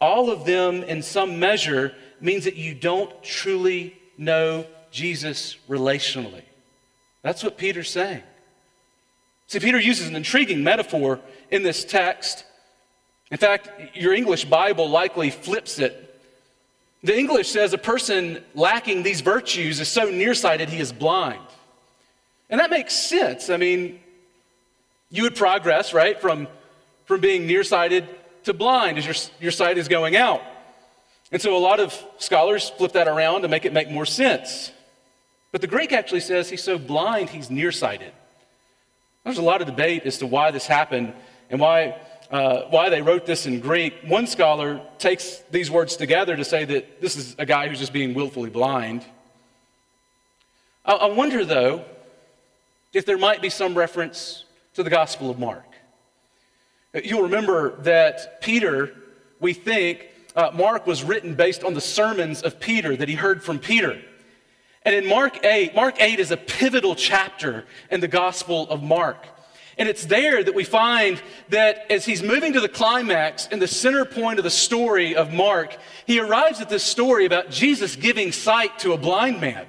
all 0.00 0.30
of 0.30 0.44
them 0.44 0.82
in 0.82 1.02
some 1.02 1.38
measure 1.38 1.94
means 2.20 2.44
that 2.44 2.56
you 2.56 2.74
don't 2.74 3.22
truly 3.22 3.96
know 4.16 4.66
Jesus 4.90 5.56
relationally. 5.68 6.42
That's 7.22 7.44
what 7.44 7.58
Peter's 7.58 7.90
saying. 7.90 8.22
See, 9.46 9.60
Peter 9.60 9.78
uses 9.78 10.08
an 10.08 10.16
intriguing 10.16 10.62
metaphor 10.62 11.20
in 11.50 11.62
this 11.62 11.84
text. 11.84 12.44
In 13.30 13.38
fact, 13.38 13.96
your 13.96 14.12
English 14.12 14.44
Bible 14.46 14.90
likely 14.90 15.30
flips 15.30 15.78
it. 15.78 16.06
The 17.02 17.16
English 17.16 17.48
says 17.48 17.72
a 17.72 17.78
person 17.78 18.42
lacking 18.54 19.02
these 19.02 19.20
virtues 19.20 19.80
is 19.80 19.88
so 19.88 20.10
nearsighted 20.10 20.68
he 20.68 20.80
is 20.80 20.92
blind. 20.92 21.40
And 22.50 22.60
that 22.60 22.70
makes 22.70 22.94
sense. 22.94 23.48
I 23.48 23.56
mean, 23.56 24.00
you 25.10 25.22
would 25.22 25.36
progress, 25.36 25.94
right, 25.94 26.20
from, 26.20 26.48
from 27.06 27.20
being 27.20 27.46
nearsighted 27.46 28.08
to 28.44 28.52
blind 28.52 28.98
as 28.98 29.06
your, 29.06 29.14
your 29.40 29.52
sight 29.52 29.78
is 29.78 29.88
going 29.88 30.16
out. 30.16 30.42
And 31.32 31.40
so 31.40 31.56
a 31.56 31.58
lot 31.58 31.78
of 31.78 31.94
scholars 32.18 32.70
flip 32.70 32.92
that 32.92 33.06
around 33.06 33.42
to 33.42 33.48
make 33.48 33.64
it 33.64 33.72
make 33.72 33.88
more 33.88 34.06
sense. 34.06 34.72
But 35.52 35.60
the 35.60 35.66
Greek 35.66 35.92
actually 35.92 36.20
says 36.20 36.50
he's 36.50 36.62
so 36.62 36.78
blind 36.78 37.30
he's 37.30 37.50
nearsighted. 37.50 38.12
There's 39.24 39.38
a 39.38 39.42
lot 39.42 39.60
of 39.60 39.66
debate 39.66 40.04
as 40.06 40.18
to 40.18 40.26
why 40.26 40.50
this 40.50 40.66
happened 40.66 41.12
and 41.50 41.60
why, 41.60 41.96
uh, 42.30 42.62
why 42.70 42.88
they 42.88 43.02
wrote 43.02 43.26
this 43.26 43.46
in 43.46 43.60
Greek. 43.60 43.94
One 44.06 44.26
scholar 44.26 44.80
takes 44.98 45.38
these 45.50 45.70
words 45.70 45.96
together 45.96 46.36
to 46.36 46.44
say 46.44 46.64
that 46.64 47.00
this 47.00 47.16
is 47.16 47.34
a 47.38 47.46
guy 47.46 47.68
who's 47.68 47.78
just 47.78 47.92
being 47.92 48.14
willfully 48.14 48.50
blind. 48.50 49.04
I, 50.84 50.92
I 50.92 51.06
wonder, 51.06 51.44
though, 51.44 51.84
if 52.92 53.04
there 53.04 53.18
might 53.18 53.42
be 53.42 53.50
some 53.50 53.76
reference 53.76 54.44
to 54.74 54.82
the 54.82 54.90
Gospel 54.90 55.30
of 55.30 55.38
Mark. 55.38 55.66
You'll 57.04 57.22
remember 57.22 57.76
that 57.82 58.40
Peter, 58.40 58.94
we 59.40 59.52
think, 59.52 60.08
uh, 60.36 60.50
Mark 60.54 60.86
was 60.86 61.02
written 61.02 61.34
based 61.34 61.64
on 61.64 61.74
the 61.74 61.80
sermons 61.80 62.42
of 62.42 62.60
Peter 62.60 62.96
that 62.96 63.08
he 63.08 63.14
heard 63.14 63.42
from 63.42 63.58
Peter. 63.58 64.00
And 64.84 64.94
in 64.94 65.06
Mark 65.06 65.44
8, 65.44 65.74
Mark 65.74 66.00
8 66.00 66.18
is 66.18 66.30
a 66.30 66.36
pivotal 66.36 66.94
chapter 66.94 67.64
in 67.90 68.00
the 68.00 68.08
Gospel 68.08 68.68
of 68.70 68.82
Mark. 68.82 69.26
And 69.80 69.88
it's 69.88 70.04
there 70.04 70.44
that 70.44 70.54
we 70.54 70.64
find 70.64 71.22
that 71.48 71.90
as 71.90 72.04
he's 72.04 72.22
moving 72.22 72.52
to 72.52 72.60
the 72.60 72.68
climax 72.68 73.48
and 73.50 73.62
the 73.62 73.66
center 73.66 74.04
point 74.04 74.38
of 74.38 74.44
the 74.44 74.50
story 74.50 75.16
of 75.16 75.32
Mark, 75.32 75.74
he 76.06 76.20
arrives 76.20 76.60
at 76.60 76.68
this 76.68 76.84
story 76.84 77.24
about 77.24 77.50
Jesus 77.50 77.96
giving 77.96 78.30
sight 78.30 78.78
to 78.80 78.92
a 78.92 78.98
blind 78.98 79.40
man. 79.40 79.66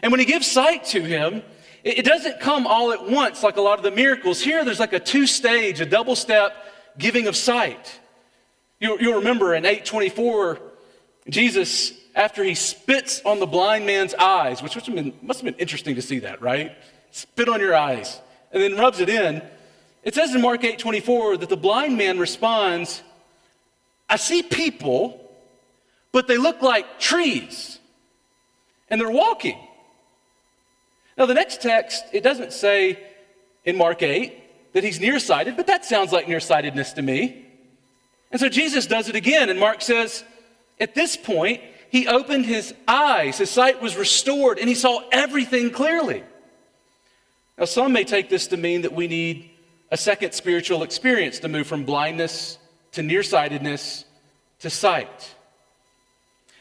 And 0.00 0.12
when 0.12 0.20
he 0.20 0.26
gives 0.26 0.48
sight 0.48 0.84
to 0.86 1.02
him, 1.02 1.42
it 1.82 2.04
doesn't 2.04 2.38
come 2.38 2.68
all 2.68 2.92
at 2.92 3.10
once 3.10 3.42
like 3.42 3.56
a 3.56 3.60
lot 3.60 3.78
of 3.78 3.84
the 3.84 3.90
miracles. 3.90 4.40
Here, 4.40 4.64
there's 4.64 4.78
like 4.78 4.92
a 4.92 5.00
two 5.00 5.26
stage, 5.26 5.80
a 5.80 5.86
double 5.86 6.14
step 6.14 6.54
giving 6.96 7.26
of 7.26 7.34
sight. 7.34 7.98
You'll, 8.78 9.00
you'll 9.00 9.18
remember 9.18 9.56
in 9.56 9.64
824, 9.64 10.60
Jesus, 11.28 11.92
after 12.14 12.44
he 12.44 12.54
spits 12.54 13.22
on 13.24 13.40
the 13.40 13.46
blind 13.46 13.86
man's 13.86 14.14
eyes, 14.14 14.62
which 14.62 14.76
must 14.76 14.86
have, 14.86 14.94
been, 14.94 15.14
must 15.20 15.40
have 15.40 15.44
been 15.44 15.60
interesting 15.60 15.96
to 15.96 16.02
see 16.02 16.20
that, 16.20 16.40
right? 16.40 16.76
Spit 17.10 17.48
on 17.48 17.58
your 17.58 17.74
eyes, 17.74 18.20
and 18.52 18.62
then 18.62 18.76
rubs 18.76 19.00
it 19.00 19.08
in. 19.08 19.42
It 20.02 20.14
says 20.14 20.34
in 20.34 20.40
Mark 20.40 20.62
8:24 20.62 21.38
that 21.38 21.48
the 21.48 21.56
blind 21.56 21.98
man 21.98 22.18
responds, 22.18 23.02
I 24.08 24.16
see 24.16 24.42
people, 24.42 25.20
but 26.12 26.28
they 26.28 26.38
look 26.38 26.62
like 26.62 27.00
trees, 27.00 27.78
and 28.88 29.00
they're 29.00 29.10
walking. 29.10 29.58
Now, 31.18 31.26
the 31.26 31.34
next 31.34 31.60
text, 31.62 32.04
it 32.12 32.22
doesn't 32.22 32.52
say 32.52 32.98
in 33.64 33.76
Mark 33.76 34.02
8 34.02 34.72
that 34.74 34.84
he's 34.84 35.00
nearsighted, 35.00 35.56
but 35.56 35.66
that 35.66 35.84
sounds 35.84 36.12
like 36.12 36.28
nearsightedness 36.28 36.92
to 36.92 37.02
me. 37.02 37.46
And 38.30 38.40
so 38.40 38.48
Jesus 38.48 38.86
does 38.86 39.08
it 39.08 39.16
again, 39.16 39.48
and 39.48 39.58
Mark 39.58 39.80
says, 39.80 40.24
at 40.78 40.94
this 40.94 41.16
point, 41.16 41.62
he 41.90 42.06
opened 42.06 42.44
his 42.44 42.74
eyes, 42.86 43.38
his 43.38 43.50
sight 43.50 43.80
was 43.80 43.96
restored, 43.96 44.58
and 44.58 44.68
he 44.68 44.74
saw 44.74 45.00
everything 45.10 45.70
clearly. 45.70 46.22
Now, 47.58 47.64
some 47.64 47.92
may 47.92 48.04
take 48.04 48.28
this 48.28 48.46
to 48.48 48.56
mean 48.56 48.82
that 48.82 48.92
we 48.92 49.08
need 49.08 49.50
a 49.90 49.96
second 49.96 50.32
spiritual 50.32 50.82
experience 50.82 51.38
to 51.40 51.48
move 51.48 51.66
from 51.66 51.84
blindness 51.84 52.58
to 52.92 53.02
nearsightedness 53.02 54.04
to 54.60 54.70
sight. 54.70 55.34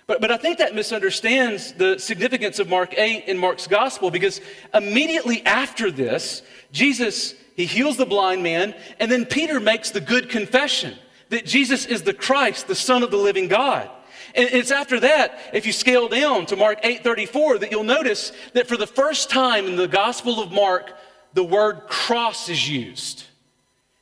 But, 0.07 0.21
but 0.21 0.31
I 0.31 0.37
think 0.37 0.59
that 0.59 0.75
misunderstands 0.75 1.73
the 1.73 1.97
significance 1.97 2.59
of 2.59 2.69
Mark 2.69 2.93
8 2.97 3.25
in 3.25 3.37
Mark's 3.37 3.67
gospel 3.67 4.11
because 4.11 4.39
immediately 4.73 5.43
after 5.45 5.89
this, 5.89 6.43
Jesus, 6.71 7.33
he 7.55 7.65
heals 7.65 7.97
the 7.97 8.05
blind 8.05 8.43
man, 8.43 8.75
and 8.99 9.11
then 9.11 9.25
Peter 9.25 9.59
makes 9.59 9.91
the 9.91 10.01
good 10.01 10.29
confession 10.29 10.93
that 11.29 11.45
Jesus 11.45 11.85
is 11.85 12.03
the 12.03 12.13
Christ, 12.13 12.67
the 12.67 12.75
Son 12.75 13.01
of 13.01 13.11
the 13.11 13.17
living 13.17 13.47
God. 13.47 13.89
And 14.35 14.49
it's 14.51 14.71
after 14.71 14.99
that, 14.99 15.39
if 15.53 15.65
you 15.65 15.71
scale 15.71 16.09
down 16.09 16.45
to 16.47 16.55
Mark 16.55 16.83
8:34, 16.83 17.59
that 17.59 17.71
you'll 17.71 17.83
notice 17.83 18.33
that 18.53 18.67
for 18.67 18.75
the 18.75 18.87
first 18.87 19.29
time 19.29 19.65
in 19.65 19.77
the 19.77 19.87
Gospel 19.87 20.41
of 20.41 20.51
Mark, 20.51 20.93
the 21.33 21.43
word 21.43 21.87
cross 21.87 22.49
is 22.49 22.69
used. 22.69 23.23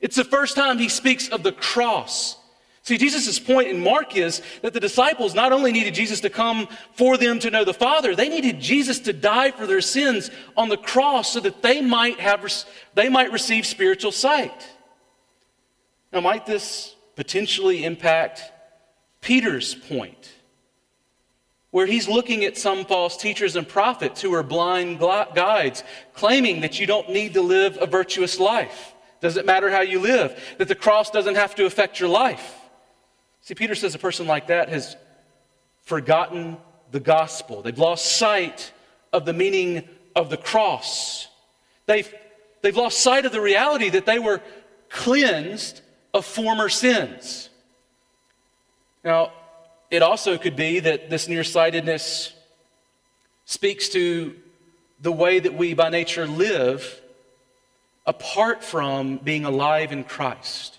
It's 0.02 0.16
the 0.16 0.24
first 0.24 0.56
time 0.56 0.80
he 0.80 0.90
speaks 0.90 1.30
of 1.30 1.44
the 1.44 1.52
cross. 1.52 2.38
See, 2.82 2.98
Jesus' 2.98 3.40
point 3.40 3.70
in 3.70 3.80
Mark 3.80 4.18
is 4.18 4.42
that 4.62 4.74
the 4.74 4.80
disciples 4.80 5.34
not 5.34 5.54
only 5.54 5.72
needed 5.72 5.94
Jesus 5.94 6.20
to 6.22 6.30
come 6.30 6.68
for 6.96 7.16
them 7.16 7.40
to 7.40 7.50
know 7.50 7.64
the 7.64 7.74
Father, 7.74 8.14
they 8.14 8.28
needed 8.28 8.60
Jesus 8.60 9.00
to 9.02 9.14
die 9.14 9.52
for 9.52 9.66
their 9.66 9.80
sins 9.80 10.30
on 10.58 10.68
the 10.68 10.76
cross 10.76 11.32
so 11.32 11.40
that 11.40 11.62
they 11.62 11.80
might, 11.80 12.20
have, 12.20 12.46
they 12.94 13.08
might 13.08 13.32
receive 13.32 13.66
spiritual 13.66 14.12
sight. 14.12 14.68
Now, 16.12 16.20
might 16.20 16.46
this 16.46 16.96
potentially 17.16 17.86
impact 17.86 18.44
Peter's 19.24 19.74
point, 19.74 20.34
where 21.72 21.88
he's 21.88 22.08
looking 22.08 22.44
at 22.44 22.58
some 22.58 22.86
false 22.86 23.18
teachers 23.18 23.56
and 23.56 23.68
prophets 23.68 24.22
who 24.22 24.34
are 24.34 24.44
blind 24.44 25.00
guides, 25.00 25.84
claiming 26.14 26.62
that 26.62 26.80
you 26.80 26.86
don't 26.86 27.10
need 27.10 27.34
to 27.34 27.42
live 27.42 27.78
a 27.82 27.88
virtuous 27.88 28.40
life. 28.40 28.94
Doesn't 29.22 29.46
matter 29.46 29.72
how 29.72 29.82
you 29.82 30.00
live, 30.00 30.38
that 30.58 30.68
the 30.68 30.76
cross 30.76 31.10
doesn't 31.10 31.36
have 31.36 31.56
to 31.56 31.66
affect 31.66 32.00
your 32.00 32.10
life. 32.10 32.56
See, 33.42 33.56
Peter 33.56 33.76
says 33.76 33.96
a 33.96 34.00
person 34.00 34.28
like 34.28 34.48
that 34.48 34.70
has 34.70 34.96
forgotten 35.84 36.58
the 36.92 37.00
gospel. 37.00 37.62
They've 37.62 37.78
lost 37.78 38.18
sight 38.18 38.72
of 39.14 39.26
the 39.26 39.34
meaning 39.34 39.88
of 40.16 40.30
the 40.30 40.38
cross. 40.38 41.28
They've, 41.86 42.14
they've 42.62 42.76
lost 42.76 43.00
sight 43.00 43.26
of 43.26 43.32
the 43.32 43.42
reality 43.42 43.90
that 43.90 44.06
they 44.06 44.20
were 44.20 44.42
cleansed 44.90 45.82
of 46.14 46.26
former 46.26 46.70
sins. 46.70 47.50
Now, 49.04 49.32
it 49.92 50.02
also 50.02 50.38
could 50.38 50.56
be 50.56 50.80
that 50.80 51.10
this 51.10 51.28
nearsightedness 51.28 52.34
speaks 53.46 53.90
to 53.90 54.36
the 55.02 55.12
way 55.12 55.40
that 55.40 55.54
we 55.54 55.74
by 55.74 55.90
nature 55.90 56.26
live 56.26 57.02
apart 58.06 58.64
from 58.64 59.18
being 59.18 59.46
alive 59.46 59.92
in 59.92 60.04
Christ. 60.04 60.78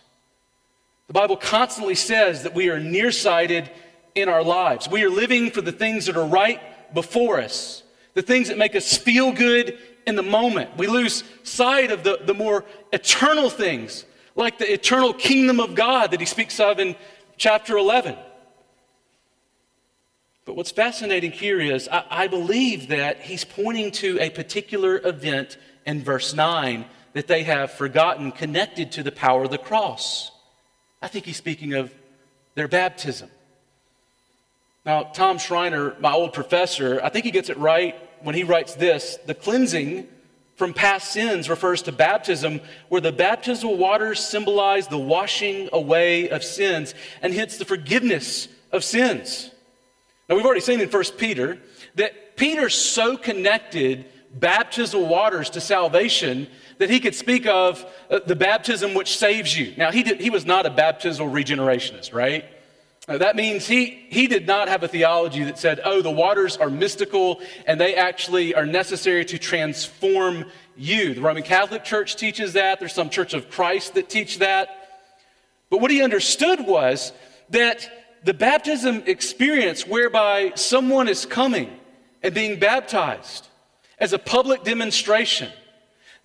The 1.06 1.12
Bible 1.12 1.36
constantly 1.36 1.94
says 1.94 2.44
that 2.44 2.54
we 2.54 2.70
are 2.70 2.80
nearsighted 2.80 3.70
in 4.14 4.28
our 4.28 4.42
lives. 4.42 4.88
We 4.88 5.04
are 5.04 5.10
living 5.10 5.50
for 5.50 5.60
the 5.60 5.72
things 5.72 6.06
that 6.06 6.16
are 6.16 6.26
right 6.26 6.60
before 6.94 7.40
us, 7.40 7.82
the 8.14 8.22
things 8.22 8.48
that 8.48 8.56
make 8.56 8.74
us 8.74 8.96
feel 8.96 9.32
good 9.32 9.78
in 10.06 10.16
the 10.16 10.22
moment. 10.22 10.76
We 10.78 10.86
lose 10.86 11.24
sight 11.42 11.90
of 11.90 12.04
the, 12.04 12.20
the 12.24 12.34
more 12.34 12.64
eternal 12.92 13.50
things, 13.50 14.06
like 14.34 14.58
the 14.58 14.72
eternal 14.72 15.12
kingdom 15.12 15.60
of 15.60 15.74
God 15.74 16.12
that 16.12 16.20
he 16.20 16.26
speaks 16.26 16.58
of 16.58 16.78
in 16.78 16.96
chapter 17.36 17.76
11. 17.76 18.16
But 20.44 20.56
what's 20.56 20.70
fascinating 20.70 21.32
here 21.32 21.60
is 21.60 21.88
I, 21.88 22.04
I 22.10 22.26
believe 22.26 22.88
that 22.88 23.20
he's 23.22 23.44
pointing 23.44 23.90
to 23.92 24.18
a 24.20 24.30
particular 24.30 25.00
event 25.04 25.56
in 25.86 26.02
verse 26.02 26.34
9 26.34 26.84
that 27.14 27.26
they 27.26 27.44
have 27.44 27.70
forgotten 27.70 28.32
connected 28.32 28.92
to 28.92 29.02
the 29.02 29.12
power 29.12 29.44
of 29.44 29.50
the 29.50 29.58
cross. 29.58 30.30
I 31.00 31.08
think 31.08 31.24
he's 31.24 31.36
speaking 31.36 31.74
of 31.74 31.94
their 32.54 32.68
baptism. 32.68 33.30
Now, 34.84 35.04
Tom 35.04 35.38
Schreiner, 35.38 35.96
my 36.00 36.12
old 36.12 36.32
professor, 36.32 37.00
I 37.02 37.08
think 37.08 37.24
he 37.24 37.30
gets 37.30 37.48
it 37.48 37.56
right 37.56 37.96
when 38.20 38.34
he 38.34 38.42
writes 38.42 38.74
this 38.74 39.18
the 39.26 39.34
cleansing 39.34 40.08
from 40.56 40.72
past 40.72 41.12
sins 41.12 41.48
refers 41.48 41.82
to 41.82 41.92
baptism, 41.92 42.60
where 42.88 43.00
the 43.00 43.12
baptismal 43.12 43.76
waters 43.76 44.24
symbolize 44.24 44.86
the 44.86 44.98
washing 44.98 45.68
away 45.72 46.28
of 46.28 46.44
sins 46.44 46.94
and 47.22 47.34
hence 47.34 47.56
the 47.56 47.64
forgiveness 47.64 48.48
of 48.72 48.84
sins. 48.84 49.50
Now, 50.28 50.36
we've 50.36 50.44
already 50.44 50.60
seen 50.60 50.80
in 50.80 50.88
1 50.88 51.04
Peter 51.18 51.58
that 51.96 52.36
Peter 52.36 52.68
so 52.68 53.16
connected 53.16 54.06
baptismal 54.32 55.06
waters 55.06 55.50
to 55.50 55.60
salvation 55.60 56.46
that 56.78 56.90
he 56.90 56.98
could 56.98 57.14
speak 57.14 57.46
of 57.46 57.84
uh, 58.10 58.20
the 58.26 58.34
baptism 58.34 58.94
which 58.94 59.16
saves 59.16 59.56
you. 59.56 59.74
Now, 59.76 59.92
he, 59.92 60.02
did, 60.02 60.20
he 60.20 60.30
was 60.30 60.44
not 60.44 60.66
a 60.66 60.70
baptismal 60.70 61.28
regenerationist, 61.28 62.12
right? 62.12 62.44
Uh, 63.06 63.18
that 63.18 63.36
means 63.36 63.66
he, 63.66 64.06
he 64.08 64.26
did 64.26 64.46
not 64.46 64.66
have 64.66 64.82
a 64.82 64.88
theology 64.88 65.44
that 65.44 65.58
said, 65.58 65.78
oh, 65.84 66.00
the 66.00 66.10
waters 66.10 66.56
are 66.56 66.70
mystical 66.70 67.40
and 67.66 67.78
they 67.78 67.94
actually 67.94 68.54
are 68.54 68.64
necessary 68.64 69.26
to 69.26 69.38
transform 69.38 70.46
you. 70.74 71.12
The 71.12 71.20
Roman 71.20 71.42
Catholic 71.42 71.84
Church 71.84 72.16
teaches 72.16 72.54
that. 72.54 72.80
There's 72.80 72.94
some 72.94 73.10
Church 73.10 73.34
of 73.34 73.50
Christ 73.50 73.94
that 73.94 74.08
teach 74.08 74.38
that. 74.38 75.02
But 75.68 75.82
what 75.82 75.90
he 75.90 76.02
understood 76.02 76.66
was 76.66 77.12
that 77.50 77.90
the 78.24 78.32
baptism 78.32 79.02
experience 79.04 79.86
whereby 79.86 80.52
someone 80.54 81.08
is 81.08 81.26
coming 81.26 81.78
and 82.22 82.32
being 82.32 82.58
baptized 82.58 83.48
as 83.98 84.14
a 84.14 84.18
public 84.18 84.64
demonstration 84.64 85.50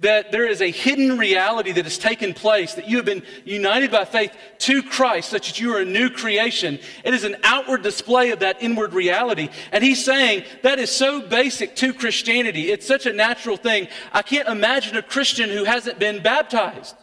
that 0.01 0.31
there 0.31 0.47
is 0.47 0.61
a 0.61 0.71
hidden 0.71 1.17
reality 1.17 1.73
that 1.73 1.83
has 1.83 1.97
taken 1.97 2.33
place, 2.33 2.75
that 2.75 2.87
you 2.87 2.97
have 2.97 3.05
been 3.05 3.23
united 3.43 3.91
by 3.91 4.05
faith 4.05 4.31
to 4.59 4.81
Christ, 4.81 5.29
such 5.29 5.47
that 5.47 5.59
you 5.59 5.75
are 5.75 5.81
a 5.81 5.85
new 5.85 6.09
creation. 6.09 6.79
It 7.03 7.13
is 7.13 7.25
an 7.25 7.35
outward 7.43 7.83
display 7.83 8.31
of 8.31 8.39
that 8.39 8.63
inward 8.63 8.93
reality. 8.93 9.49
And 9.71 9.83
he's 9.83 10.03
saying 10.03 10.45
that 10.63 10.79
is 10.79 10.89
so 10.89 11.21
basic 11.21 11.75
to 11.77 11.93
Christianity. 11.93 12.71
It's 12.71 12.87
such 12.87 13.05
a 13.05 13.13
natural 13.13 13.57
thing. 13.57 13.89
I 14.13 14.21
can't 14.21 14.47
imagine 14.47 14.95
a 14.95 15.01
Christian 15.01 15.49
who 15.49 15.65
hasn't 15.65 15.99
been 15.99 16.23
baptized. 16.23 16.95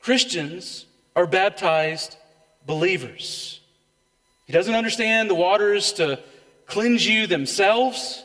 Christians 0.00 0.86
are 1.14 1.28
baptized 1.28 2.16
believers. 2.66 3.60
He 4.46 4.52
doesn't 4.52 4.74
understand 4.74 5.30
the 5.30 5.36
waters 5.36 5.92
to 5.94 6.18
cleanse 6.66 7.06
you 7.06 7.28
themselves. 7.28 8.24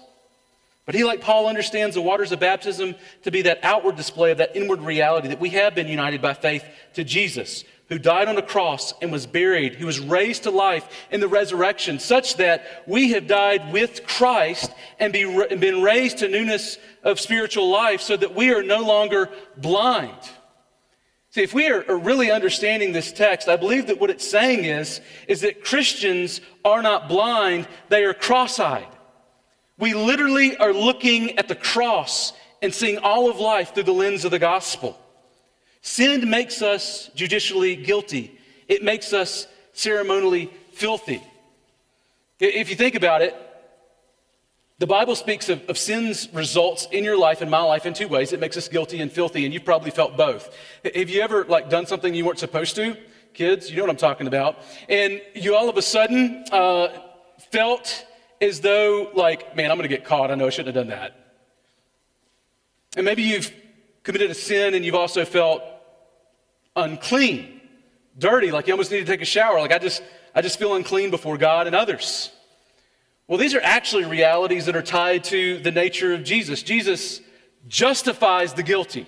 But 0.88 0.96
he, 0.96 1.04
like 1.04 1.20
Paul, 1.20 1.48
understands 1.48 1.96
the 1.96 2.02
waters 2.02 2.32
of 2.32 2.40
baptism 2.40 2.96
to 3.24 3.30
be 3.30 3.42
that 3.42 3.60
outward 3.62 3.98
display 3.98 4.32
of 4.32 4.38
that 4.38 4.56
inward 4.56 4.80
reality 4.80 5.28
that 5.28 5.40
we 5.40 5.50
have 5.50 5.76
been 5.76 5.90
united 5.90 6.22
by 6.22 6.34
faith 6.34 6.64
to 6.94 7.04
Jesus, 7.04 7.66
who 7.90 8.00
died 8.00 8.30
on 8.30 8.38
a 8.38 8.42
cross 8.42 8.94
and 9.02 9.12
was 9.12 9.28
buried, 9.28 9.76
who 9.76 9.86
was 9.86 10.00
raised 10.00 10.44
to 10.44 10.50
life 10.50 10.88
in 11.12 11.20
the 11.20 11.28
resurrection, 11.28 12.00
such 12.00 12.38
that 12.38 12.84
we 12.88 13.12
have 13.12 13.28
died 13.28 13.74
with 13.74 14.08
Christ 14.08 14.72
and 14.98 15.12
be, 15.12 15.26
been 15.58 15.82
raised 15.82 16.20
to 16.20 16.30
newness 16.30 16.78
of 17.04 17.20
spiritual 17.20 17.70
life 17.70 18.00
so 18.00 18.16
that 18.16 18.34
we 18.34 18.54
are 18.54 18.64
no 18.64 18.82
longer 18.82 19.30
blind. 19.58 20.18
See, 21.32 21.44
if 21.44 21.54
we 21.54 21.68
are, 21.68 21.84
really 21.98 22.32
understanding 22.32 22.94
this 22.94 23.12
text, 23.12 23.50
I 23.50 23.58
believe 23.58 23.88
that 23.88 24.00
what 24.00 24.10
it's 24.10 24.26
saying 24.26 24.64
is, 24.64 25.02
is 25.28 25.42
that 25.42 25.66
Christians 25.66 26.40
are 26.64 26.82
not 26.82 27.10
blind, 27.10 27.68
they 27.90 28.06
are 28.06 28.14
cross 28.14 28.58
eyed. 28.58 28.88
We 29.78 29.94
literally 29.94 30.58
are 30.58 30.74
looking 30.74 31.38
at 31.38 31.48
the 31.48 31.56
cross 31.56 32.34
and 32.62 32.74
seeing 32.74 32.98
all 32.98 33.30
of 33.30 33.40
life 33.40 33.74
through 33.74 33.84
the 33.84 33.94
lens 33.94 34.26
of 34.26 34.32
the 34.32 34.40
gospel. 34.40 35.00
Sin 35.82 36.30
makes 36.30 36.62
us 36.62 37.10
judicially 37.16 37.76
guilty, 37.76 38.38
it 38.68 38.84
makes 38.84 39.14
us 39.14 39.48
ceremonially 39.74 40.52
filthy. 40.74 41.22
If 42.40 42.70
you 42.70 42.76
think 42.76 42.96
about 42.96 43.22
it, 43.22 43.36
the 44.80 44.86
Bible 44.86 45.16
speaks 45.16 45.50
of, 45.50 45.68
of, 45.70 45.78
sin's 45.78 46.32
results 46.34 46.88
in 46.92 47.04
your 47.04 47.18
life 47.18 47.42
and 47.42 47.50
my 47.50 47.62
life 47.62 47.88
in 47.88 47.94
two 47.96 48.08
ways. 48.08 48.32
It 48.32 48.40
makes 48.40 48.58
us 48.58 48.68
guilty 48.68 49.02
and 49.02 49.12
filthy, 49.12 49.44
and 49.46 49.54
you've 49.54 49.66
probably 49.66 49.90
felt 49.90 50.16
both. 50.16 50.56
Have 50.84 51.10
you 51.10 51.22
ever 51.22 51.46
like 51.46 51.70
done 51.70 51.88
something 51.88 52.14
you 52.14 52.26
weren't 52.26 52.38
supposed 52.38 52.76
to? 52.76 52.96
Kids, 53.34 53.72
you 53.72 53.78
know 53.78 53.84
what 53.84 53.90
I'm 53.90 53.98
talking 53.98 54.28
about. 54.28 54.60
And 54.88 55.20
you 55.34 55.56
all 55.56 55.68
of 55.68 55.78
a 55.78 55.82
sudden 55.82 56.46
uh, 56.52 56.90
felt 57.52 58.06
as 58.42 58.62
though, 58.62 59.10
like, 59.14 59.56
man, 59.56 59.72
I'm 59.72 59.78
going 59.78 59.90
to 59.90 59.96
get 59.96 60.06
caught. 60.06 60.32
I 60.32 60.36
know 60.36 60.48
I 60.48 60.50
shouldn't 60.50 60.76
have 60.76 60.88
done 60.88 60.98
that. 60.98 61.16
And 62.96 63.06
maybe 63.06 63.24
you've 63.24 63.52
committed 64.04 64.32
a 64.32 64.34
sin 64.34 64.74
and 64.74 64.86
you've 64.86 64.96
also 64.96 65.26
felt 65.26 65.62
unclean, 66.76 67.62
dirty, 68.18 68.52
like 68.52 68.68
you 68.68 68.74
almost 68.74 68.92
need 68.92 69.00
to 69.00 69.06
take 69.06 69.22
a 69.22 69.26
shower. 69.26 69.60
Like, 69.60 69.72
I 69.72 69.80
just, 69.80 70.02
I 70.34 70.42
just 70.42 70.60
feel 70.60 70.76
unclean 70.76 71.12
before 71.12 71.38
God 71.38 71.68
and 71.68 71.76
others. 71.76 72.32
Well, 73.28 73.38
these 73.38 73.54
are 73.54 73.62
actually 73.62 74.06
realities 74.06 74.66
that 74.68 74.76
are 74.76 74.82
tied 74.82 75.26
to 75.26 75.58
the 75.60 75.72
nature 75.72 76.14
of 76.14 76.24
Jesus. 76.24 76.64
Jesus 76.64 77.20
justifies 77.68 78.54
the 78.54 78.64
guilty, 78.64 79.06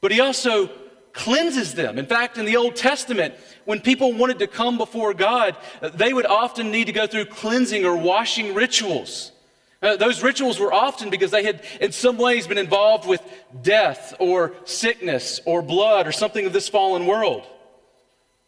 but 0.00 0.12
he 0.12 0.20
also 0.20 0.70
cleanses 1.14 1.74
them. 1.74 1.98
In 1.98 2.06
fact, 2.06 2.36
in 2.36 2.44
the 2.44 2.56
Old 2.56 2.76
Testament, 2.76 3.34
when 3.64 3.80
people 3.80 4.12
wanted 4.12 4.40
to 4.40 4.46
come 4.46 4.76
before 4.76 5.14
God, 5.14 5.56
they 5.94 6.12
would 6.12 6.26
often 6.26 6.70
need 6.70 6.86
to 6.88 6.92
go 6.92 7.06
through 7.06 7.26
cleansing 7.26 7.86
or 7.86 7.96
washing 7.96 8.52
rituals. 8.52 9.32
Uh, 9.80 9.96
those 9.96 10.22
rituals 10.22 10.58
were 10.58 10.72
often 10.72 11.10
because 11.10 11.30
they 11.30 11.44
had, 11.44 11.62
in 11.80 11.92
some 11.92 12.18
ways, 12.18 12.46
been 12.46 12.58
involved 12.58 13.06
with 13.06 13.22
death 13.62 14.14
or 14.18 14.54
sickness 14.64 15.40
or 15.46 15.62
blood 15.62 16.06
or 16.06 16.12
something 16.12 16.46
of 16.46 16.52
this 16.52 16.68
fallen 16.68 17.06
world. 17.06 17.46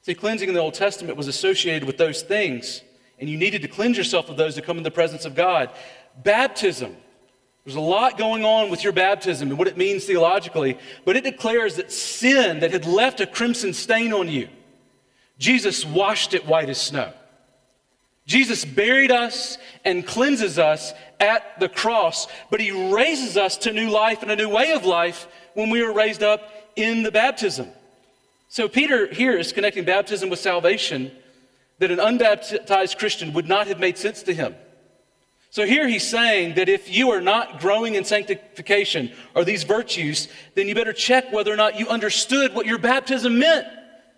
See, 0.03 0.15
cleansing 0.15 0.49
in 0.49 0.55
the 0.55 0.61
Old 0.61 0.75
Testament 0.75 1.17
was 1.17 1.29
associated 1.29 1.85
with 1.85 1.99
those 1.99 2.23
things, 2.23 2.83
and 3.19 3.29
you 3.29 3.37
needed 3.37 3.63
to 3.63 3.69
cleanse 3.69 3.97
yourself 3.97 4.29
of 4.29 4.37
those 4.37 4.55
to 4.57 4.63
come 4.63 4.77
in 4.77 4.83
the 4.83 4.91
presence 4.91 5.25
of 5.25 5.35
God. 5.35 5.71
Baptism 6.23 6.97
there's 7.67 7.75
a 7.75 7.81
lot 7.81 8.17
going 8.17 8.45
on 8.45 8.71
with 8.71 8.85
your 8.85 8.93
baptism 8.93 9.49
and 9.49 9.59
what 9.59 9.67
it 9.67 9.77
means 9.77 10.05
theologically, 10.05 10.79
but 11.05 11.17
it 11.17 11.25
declares 11.25 11.75
that 11.77 11.91
sin 11.91 12.61
that 12.61 12.71
had 12.71 12.87
left 12.87 13.21
a 13.21 13.27
crimson 13.27 13.75
stain 13.75 14.13
on 14.13 14.29
you, 14.29 14.49
Jesus 15.37 15.85
washed 15.85 16.33
it 16.33 16.47
white 16.47 16.69
as 16.69 16.81
snow. 16.81 17.13
Jesus 18.25 18.65
buried 18.65 19.11
us 19.11 19.59
and 19.85 20.07
cleanses 20.07 20.61
us 20.61 20.93
at 21.19 21.59
the 21.59 21.69
cross, 21.69 22.29
but 22.51 22.61
he 22.61 22.93
raises 22.93 23.37
us 23.37 23.57
to 23.59 23.73
new 23.73 23.91
life 23.91 24.23
and 24.23 24.31
a 24.31 24.37
new 24.37 24.49
way 24.49 24.71
of 24.71 24.85
life 24.85 25.27
when 25.55 25.69
we 25.69 25.83
are 25.83 25.93
raised 25.93 26.23
up 26.23 26.49
in 26.77 27.03
the 27.03 27.11
baptism. 27.11 27.69
So, 28.49 28.69
Peter 28.69 29.13
here 29.13 29.37
is 29.37 29.53
connecting 29.53 29.85
baptism 29.85 30.31
with 30.31 30.39
salvation 30.39 31.11
that 31.81 31.91
an 31.91 31.99
unbaptized 31.99 32.97
Christian 32.97 33.33
would 33.33 33.49
not 33.49 33.67
have 33.67 33.81
made 33.81 33.99
sense 33.99 34.23
to 34.23 34.35
him. 34.35 34.55
So 35.51 35.65
here 35.65 35.89
he's 35.89 36.07
saying 36.07 36.55
that 36.57 36.69
if 36.69 36.91
you 36.93 37.11
are 37.11 37.21
not 37.21 37.61
growing 37.61 37.95
in 37.95 38.05
sanctification 38.05 39.13
or 39.35 39.45
these 39.45 39.63
virtues, 39.63 40.29
then 40.55 40.69
you 40.69 40.75
better 40.75 40.93
check 40.93 41.33
whether 41.33 41.53
or 41.53 41.57
not 41.57 41.79
you 41.79 41.89
understood 41.89 42.55
what 42.55 42.67
your 42.67 42.79
baptism 42.79 43.39
meant. 43.39 43.67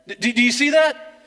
Do, 0.07 0.33
do 0.33 0.43
you 0.43 0.53
see 0.53 0.71
that? 0.71 1.23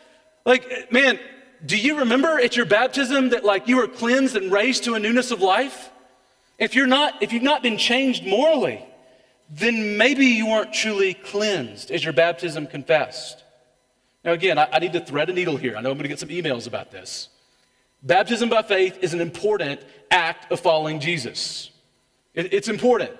Like, 0.45 0.91
man, 0.91 1.19
do 1.65 1.77
you 1.77 1.99
remember 1.99 2.39
at 2.39 2.57
your 2.57 2.65
baptism 2.65 3.29
that 3.29 3.45
like 3.45 3.67
you 3.67 3.77
were 3.77 3.87
cleansed 3.87 4.35
and 4.35 4.51
raised 4.51 4.83
to 4.85 4.95
a 4.95 4.99
newness 4.99 5.31
of 5.31 5.41
life? 5.41 5.91
If 6.57 6.75
you're 6.75 6.87
not, 6.87 7.21
if 7.21 7.31
you've 7.31 7.43
not 7.43 7.63
been 7.63 7.77
changed 7.77 8.25
morally, 8.25 8.83
then 9.49 9.97
maybe 9.97 10.25
you 10.25 10.47
weren't 10.47 10.73
truly 10.73 11.13
cleansed 11.13 11.91
as 11.91 12.03
your 12.03 12.13
baptism 12.13 12.67
confessed. 12.67 13.43
Now, 14.23 14.31
again, 14.31 14.57
I, 14.57 14.67
I 14.71 14.79
need 14.79 14.93
to 14.93 14.99
thread 14.99 15.29
a 15.29 15.33
needle 15.33 15.57
here. 15.57 15.75
I 15.75 15.81
know 15.81 15.89
I'm 15.89 15.97
going 15.97 16.03
to 16.03 16.09
get 16.09 16.19
some 16.19 16.29
emails 16.29 16.67
about 16.67 16.91
this. 16.91 17.29
Baptism 18.03 18.49
by 18.49 18.63
faith 18.63 18.97
is 19.01 19.13
an 19.13 19.21
important 19.21 19.81
act 20.09 20.51
of 20.51 20.59
following 20.59 20.99
Jesus. 20.99 21.69
It, 22.33 22.53
it's 22.53 22.67
important. 22.67 23.11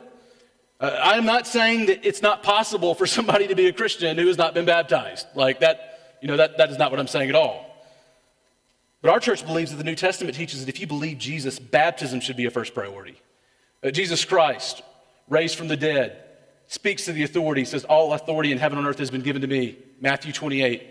Uh, 0.80 0.98
I 1.02 1.18
am 1.18 1.26
not 1.26 1.46
saying 1.46 1.86
that 1.88 2.06
it's 2.06 2.22
not 2.22 2.42
possible 2.42 2.96
for 2.96 3.06
somebody 3.18 3.48
to 3.48 3.56
be 3.56 3.68
a 3.68 3.74
Christian 3.74 4.18
who 4.18 4.28
has 4.28 4.38
not 4.38 4.54
been 4.54 4.66
baptized. 4.66 5.28
Like 5.36 5.60
that, 5.60 6.18
you 6.22 6.28
know, 6.28 6.38
that, 6.38 6.58
that 6.58 6.72
is 6.72 6.78
not 6.78 6.92
what 6.92 7.00
I'm 7.00 7.08
saying 7.08 7.30
at 7.30 7.36
all. 7.36 7.68
But 9.02 9.12
our 9.12 9.20
church 9.20 9.46
believes 9.46 9.72
that 9.72 9.78
the 9.78 9.84
New 9.84 9.96
Testament 9.96 10.36
teaches 10.36 10.66
that 10.66 10.70
if 10.70 10.80
you 10.80 10.88
believe 10.88 11.18
Jesus, 11.18 11.60
baptism 11.60 12.20
should 12.20 12.38
be 12.38 12.46
a 12.46 12.52
first 12.52 12.74
priority. 12.74 13.20
Uh, 13.84 13.90
Jesus 13.90 14.26
Christ, 14.26 14.84
raised 15.28 15.58
from 15.58 15.68
the 15.68 15.78
dead, 15.78 16.24
speaks 16.68 17.06
to 17.06 17.14
the 17.14 17.24
authority, 17.24 17.66
says, 17.66 17.84
All 17.84 18.14
authority 18.14 18.52
in 18.52 18.60
heaven 18.60 18.78
and 18.78 18.88
earth 18.88 19.00
has 19.00 19.10
been 19.12 19.22
given 19.22 19.42
to 19.42 19.48
me. 19.48 19.78
Matthew 20.00 20.32
28. 20.32 20.88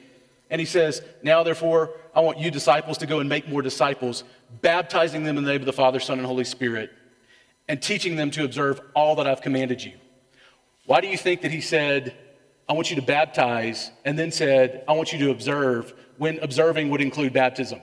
And 0.51 0.61
he 0.61 0.67
says, 0.67 1.01
Now 1.23 1.43
therefore, 1.43 1.93
I 2.15 2.21
want 2.21 2.39
you 2.39 2.51
disciples 2.51 2.99
to 2.99 3.07
go 3.07 3.21
and 3.21 3.29
make 3.29 3.49
more 3.49 3.63
disciples, 3.63 4.25
baptizing 4.61 5.23
them 5.23 5.39
in 5.39 5.45
the 5.45 5.53
name 5.53 5.63
of 5.63 5.67
the 5.67 5.73
Father, 5.73 6.01
Son, 6.01 6.19
and 6.19 6.27
Holy 6.27 6.45
Spirit, 6.45 6.91
and 7.69 7.81
teaching 7.81 8.17
them 8.17 8.31
to 8.33 8.45
observe 8.45 8.81
all 8.95 9.15
that 9.17 9.27
I've 9.29 9.41
commanded 9.41 9.83
you. 9.83 9.93
Why 10.87 11.01
do 11.01 11.07
you 11.07 11.17
think 11.17 11.43
that 11.43 11.53
he 11.53 11.61
said, 11.61 12.17
I 12.69 12.73
want 12.73 12.91
you 12.91 12.97
to 12.97 13.03
baptize, 13.03 13.93
and 14.05 14.19
then 14.19 14.33
said, 14.33 14.85
I 14.89 14.93
want 14.93 15.13
you 15.13 15.21
to 15.21 15.31
observe, 15.31 15.95
when 16.19 16.41
observing 16.41 16.91
would 16.91 17.01
include 17.01 17.33
baptism? 17.33 17.81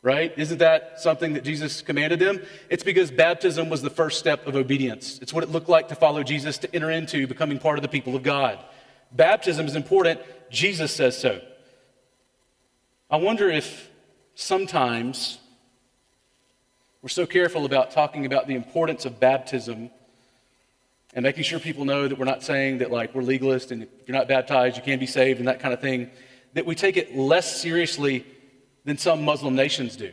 Right? 0.00 0.32
Isn't 0.38 0.58
that 0.58 1.00
something 1.00 1.34
that 1.34 1.44
Jesus 1.44 1.82
commanded 1.82 2.20
them? 2.20 2.40
It's 2.70 2.84
because 2.84 3.10
baptism 3.10 3.68
was 3.68 3.82
the 3.82 3.90
first 3.90 4.18
step 4.18 4.46
of 4.46 4.56
obedience. 4.56 5.18
It's 5.20 5.34
what 5.34 5.44
it 5.44 5.50
looked 5.50 5.68
like 5.68 5.88
to 5.88 5.94
follow 5.94 6.22
Jesus, 6.22 6.56
to 6.58 6.74
enter 6.74 6.90
into 6.90 7.26
becoming 7.26 7.58
part 7.58 7.76
of 7.76 7.82
the 7.82 7.88
people 7.88 8.16
of 8.16 8.22
God. 8.22 8.64
Baptism 9.12 9.66
is 9.66 9.76
important. 9.76 10.20
Jesus 10.50 10.94
says 10.94 11.18
so. 11.18 11.40
I 13.10 13.16
wonder 13.16 13.48
if 13.48 13.90
sometimes 14.34 15.38
we're 17.02 17.08
so 17.08 17.26
careful 17.26 17.64
about 17.64 17.90
talking 17.90 18.26
about 18.26 18.46
the 18.46 18.54
importance 18.54 19.04
of 19.04 19.18
baptism 19.18 19.90
and 21.14 21.22
making 21.22 21.44
sure 21.44 21.58
people 21.58 21.84
know 21.84 22.06
that 22.06 22.18
we're 22.18 22.24
not 22.24 22.42
saying 22.42 22.78
that 22.78 22.90
like 22.90 23.14
we're 23.14 23.22
legalist 23.22 23.70
and 23.70 23.84
if 23.84 23.88
you're 24.06 24.16
not 24.16 24.28
baptized 24.28 24.76
you 24.76 24.82
can't 24.82 25.00
be 25.00 25.06
saved 25.06 25.38
and 25.38 25.48
that 25.48 25.60
kind 25.60 25.72
of 25.72 25.80
thing 25.80 26.10
that 26.54 26.66
we 26.66 26.74
take 26.74 26.96
it 26.96 27.16
less 27.16 27.60
seriously 27.60 28.26
than 28.84 28.98
some 28.98 29.24
muslim 29.24 29.54
nations 29.54 29.96
do 29.96 30.12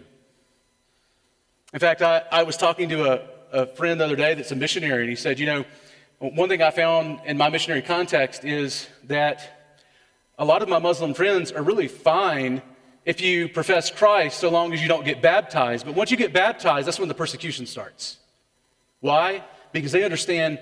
in 1.74 1.80
fact 1.80 2.02
i, 2.02 2.24
I 2.32 2.44
was 2.44 2.56
talking 2.56 2.88
to 2.90 3.12
a, 3.12 3.22
a 3.52 3.66
friend 3.68 4.00
the 4.00 4.06
other 4.06 4.16
day 4.16 4.34
that's 4.36 4.52
a 4.52 4.56
missionary 4.56 5.02
and 5.02 5.10
he 5.10 5.16
said 5.16 5.40
you 5.40 5.46
know 5.46 5.66
one 6.20 6.50
thing 6.50 6.62
I 6.62 6.72
found 6.72 7.20
in 7.26 7.38
my 7.38 7.50
missionary 7.50 7.82
context 7.82 8.46
is 8.46 8.88
that 9.06 9.56
A 10.38 10.44
lot 10.44 10.62
of 10.62 10.68
my 10.68 10.80
Muslim 10.80 11.14
friends 11.14 11.54
are 11.54 11.64
really 11.64 11.88
fine 11.88 12.62
if 13.06 13.22
you 13.22 13.48
profess 13.48 13.90
Christ 13.90 14.38
so 14.38 14.50
long 14.50 14.74
as 14.74 14.82
you 14.82 14.90
don't 14.90 15.06
get 15.06 15.22
baptized. 15.22 15.86
But 15.86 15.96
once 15.96 16.12
you 16.12 16.18
get 16.18 16.34
baptized, 16.34 16.88
that's 16.88 17.00
when 17.00 17.08
the 17.08 17.16
persecution 17.16 17.66
starts. 17.66 18.18
Why? 19.00 19.46
Because 19.72 19.94
they 19.94 20.04
understand 20.04 20.60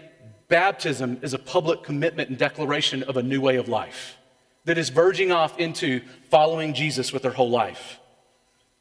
baptism 0.47 1.17
is 1.23 1.33
a 1.33 1.39
public 1.39 1.81
commitment 1.81 2.29
and 2.29 2.37
declaration 2.37 3.01
of 3.03 3.17
a 3.17 3.23
new 3.23 3.41
way 3.41 3.55
of 3.55 3.67
life 3.67 4.17
that 4.65 4.77
is 4.77 4.89
verging 4.89 5.31
off 5.31 5.57
into 5.57 6.01
following 6.29 6.75
Jesus 6.75 7.11
with 7.11 7.23
their 7.23 7.31
whole 7.31 7.49
life. 7.49 7.99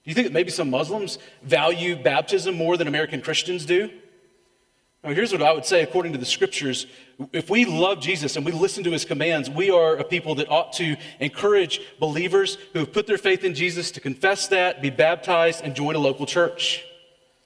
Do 0.05 0.11
you 0.11 0.15
think 0.15 0.27
that 0.27 0.35
maybe 0.35 0.51
some 0.51 0.69
Muslims 0.69 1.19
value 1.43 1.97
baptism 1.97 2.55
more 2.55 2.77
than 2.77 2.87
American 2.87 3.23
Christians 3.23 3.65
do? 3.65 3.89
Now, 5.05 5.11
here's 5.11 5.33
what 5.33 5.43
I 5.43 5.53
would 5.53 5.65
say 5.65 5.83
according 5.83 6.13
to 6.13 6.19
the 6.19 6.25
scriptures. 6.25 6.87
If 7.33 7.51
we 7.51 7.65
love 7.65 8.01
Jesus 8.01 8.37
and 8.37 8.47
we 8.47 8.53
listen 8.53 8.85
to 8.85 8.93
his 8.93 9.05
commands, 9.05 9.51
we 9.51 9.69
are 9.69 9.97
a 9.97 10.05
people 10.05 10.37
that 10.37 10.49
ought 10.49 10.73
to 10.75 10.97
encourage 11.19 11.81
believers 11.99 12.57
who 12.73 12.79
have 12.81 12.93
put 12.93 13.09
their 13.09 13.19
faith 13.19 13.43
in 13.43 13.55
Jesus 13.55 13.91
to 13.93 14.01
confess 14.01 14.47
that, 14.49 14.81
be 14.81 14.91
baptized, 14.91 15.65
and 15.65 15.75
join 15.75 15.97
a 15.97 15.99
local 15.99 16.25
church. 16.25 16.85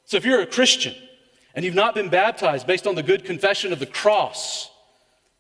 So 0.05 0.19
if 0.19 0.27
you're 0.27 0.43
a 0.43 0.47
Christian 0.47 0.95
and 1.55 1.65
you've 1.65 1.75
not 1.75 1.95
been 1.95 2.11
baptized 2.11 2.67
based 2.67 2.87
on 2.87 2.95
the 2.95 3.03
good 3.03 3.25
confession 3.25 3.73
of 3.73 3.79
the 3.79 3.87
cross, 3.87 4.71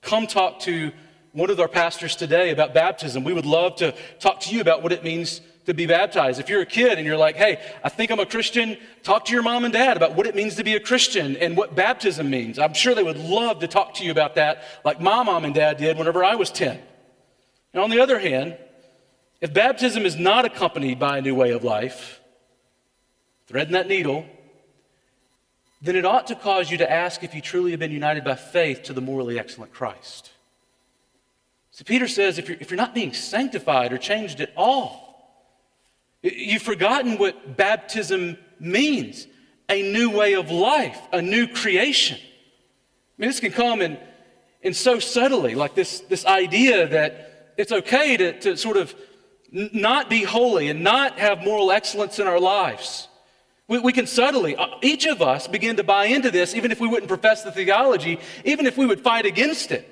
come 0.00 0.26
talk 0.26 0.60
to 0.60 0.92
one 1.32 1.50
of 1.50 1.60
our 1.60 1.68
pastors 1.68 2.16
today 2.16 2.50
about 2.50 2.72
baptism. 2.72 3.24
We 3.24 3.34
would 3.34 3.44
love 3.44 3.76
to 3.76 3.94
talk 4.20 4.40
to 4.40 4.54
you 4.54 4.62
about 4.62 4.82
what 4.82 4.92
it 4.92 5.04
means 5.04 5.42
to 5.66 5.74
be 5.74 5.86
baptized. 5.86 6.40
If 6.40 6.48
you're 6.48 6.62
a 6.62 6.66
kid 6.66 6.98
and 6.98 7.06
you're 7.06 7.16
like, 7.16 7.36
hey, 7.36 7.60
I 7.84 7.88
think 7.88 8.10
I'm 8.10 8.20
a 8.20 8.26
Christian, 8.26 8.76
talk 9.02 9.26
to 9.26 9.32
your 9.32 9.42
mom 9.42 9.64
and 9.64 9.72
dad 9.72 9.96
about 9.96 10.14
what 10.14 10.26
it 10.26 10.34
means 10.34 10.54
to 10.56 10.64
be 10.64 10.74
a 10.74 10.80
Christian 10.80 11.36
and 11.36 11.56
what 11.56 11.74
baptism 11.74 12.30
means. 12.30 12.58
I'm 12.58 12.74
sure 12.74 12.94
they 12.94 13.02
would 13.02 13.18
love 13.18 13.60
to 13.60 13.68
talk 13.68 13.94
to 13.94 14.04
you 14.04 14.10
about 14.10 14.36
that, 14.36 14.62
like 14.84 15.00
my 15.00 15.22
mom 15.22 15.44
and 15.44 15.54
dad 15.54 15.76
did 15.76 15.98
whenever 15.98 16.24
I 16.24 16.36
was 16.36 16.50
10. 16.50 16.80
And 17.72 17.82
on 17.82 17.90
the 17.90 18.00
other 18.00 18.18
hand, 18.18 18.56
if 19.40 19.52
baptism 19.52 20.06
is 20.06 20.16
not 20.16 20.44
accompanied 20.44 20.98
by 20.98 21.18
a 21.18 21.20
new 21.20 21.34
way 21.34 21.50
of 21.50 21.62
life, 21.62 22.20
threading 23.48 23.74
that 23.74 23.88
needle, 23.88 24.24
then 25.82 25.96
it 25.96 26.06
ought 26.06 26.28
to 26.28 26.34
cause 26.34 26.70
you 26.70 26.78
to 26.78 26.90
ask 26.90 27.22
if 27.22 27.34
you 27.34 27.40
truly 27.40 27.72
have 27.72 27.80
been 27.80 27.90
united 27.90 28.24
by 28.24 28.34
faith 28.34 28.84
to 28.84 28.92
the 28.92 29.00
morally 29.00 29.38
excellent 29.38 29.72
Christ. 29.72 30.30
So 31.70 31.84
Peter 31.84 32.08
says 32.08 32.38
if 32.38 32.48
you're, 32.48 32.56
if 32.60 32.70
you're 32.70 32.78
not 32.78 32.94
being 32.94 33.12
sanctified 33.12 33.92
or 33.92 33.98
changed 33.98 34.40
at 34.40 34.52
all, 34.56 35.05
You've 36.22 36.62
forgotten 36.62 37.18
what 37.18 37.56
baptism 37.56 38.38
means 38.58 39.26
a 39.68 39.92
new 39.92 40.10
way 40.10 40.34
of 40.34 40.50
life, 40.50 40.98
a 41.12 41.20
new 41.20 41.46
creation. 41.46 42.18
I 42.18 43.12
mean, 43.18 43.28
this 43.28 43.40
can 43.40 43.52
come 43.52 43.80
in, 43.80 43.98
in 44.62 44.74
so 44.74 44.98
subtly, 44.98 45.54
like 45.54 45.74
this, 45.74 46.00
this 46.00 46.24
idea 46.26 46.86
that 46.88 47.54
it's 47.56 47.72
okay 47.72 48.16
to, 48.16 48.40
to 48.40 48.56
sort 48.56 48.76
of 48.76 48.94
not 49.50 50.10
be 50.10 50.22
holy 50.22 50.68
and 50.68 50.82
not 50.82 51.18
have 51.18 51.42
moral 51.42 51.72
excellence 51.72 52.18
in 52.18 52.26
our 52.26 52.40
lives. 52.40 53.08
We, 53.68 53.78
we 53.78 53.92
can 53.92 54.06
subtly, 54.06 54.54
uh, 54.54 54.66
each 54.82 55.06
of 55.06 55.22
us, 55.22 55.48
begin 55.48 55.76
to 55.76 55.84
buy 55.84 56.06
into 56.06 56.30
this, 56.30 56.54
even 56.54 56.70
if 56.70 56.80
we 56.80 56.88
wouldn't 56.88 57.08
profess 57.08 57.42
the 57.42 57.52
theology, 57.52 58.20
even 58.44 58.66
if 58.66 58.76
we 58.76 58.86
would 58.86 59.00
fight 59.00 59.26
against 59.26 59.72
it. 59.72 59.88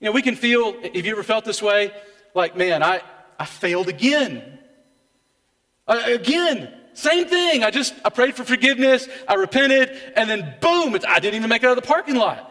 You 0.00 0.06
know, 0.06 0.12
we 0.12 0.22
can 0.22 0.36
feel, 0.36 0.80
have 0.82 1.06
you 1.06 1.12
ever 1.12 1.22
felt 1.22 1.44
this 1.44 1.62
way? 1.62 1.92
Like, 2.34 2.56
man, 2.56 2.82
I, 2.82 3.00
I 3.38 3.46
failed 3.46 3.88
again. 3.88 4.58
Uh, 5.86 6.02
again, 6.06 6.72
same 6.94 7.26
thing. 7.26 7.64
I 7.64 7.70
just 7.70 7.94
I 8.04 8.08
prayed 8.08 8.34
for 8.34 8.44
forgiveness, 8.44 9.08
I 9.28 9.34
repented, 9.34 9.90
and 10.16 10.30
then 10.30 10.54
boom, 10.60 10.96
I 11.06 11.18
didn't 11.20 11.34
even 11.34 11.50
make 11.50 11.62
it 11.62 11.66
out 11.66 11.76
of 11.76 11.82
the 11.82 11.88
parking 11.88 12.14
lot. 12.14 12.50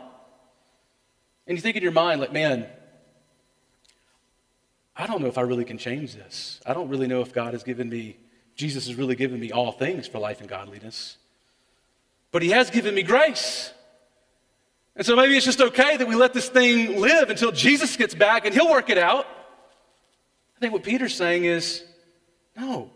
And 1.48 1.58
you 1.58 1.62
think 1.62 1.76
in 1.76 1.84
your 1.84 1.92
mind, 1.92 2.22
like, 2.22 2.32
man, 2.32 2.68
I 4.96 5.08
don't 5.08 5.22
know 5.22 5.28
if 5.28 5.38
I 5.38 5.42
really 5.42 5.66
can 5.66 5.78
change 5.78 6.14
this. 6.14 6.60
I 6.66 6.74
don't 6.74 6.90
really 6.90 7.08
know 7.08 7.22
if 7.22 7.34
God 7.34 7.54
has 7.54 7.64
given 7.64 7.90
me, 7.90 8.18
Jesus 8.56 8.88
has 8.88 8.96
really 8.96 9.16
given 9.16 9.40
me 9.40 9.52
all 9.52 9.72
things 9.72 10.08
for 10.08 10.20
life 10.20 10.40
and 10.40 10.50
godliness. 10.50 11.18
But 12.32 12.42
He 12.42 12.50
has 12.50 12.70
given 12.70 12.94
me 12.94 13.04
grace. 13.04 13.72
And 14.96 15.06
so 15.06 15.16
maybe 15.16 15.36
it's 15.36 15.46
just 15.46 15.60
okay 15.60 15.98
that 15.98 16.08
we 16.08 16.16
let 16.16 16.34
this 16.34 16.50
thing 16.50 17.00
live 17.00 17.30
until 17.30 17.52
Jesus 17.52 17.98
gets 17.98 18.14
back 18.14 18.46
and 18.46 18.54
He'll 18.54 18.70
work 18.70 18.90
it 18.90 18.98
out. 18.98 19.26
I 20.56 20.60
think 20.60 20.74
what 20.74 20.84
Peter's 20.84 21.16
saying 21.16 21.46
is 21.46 21.84
no, 22.56 22.92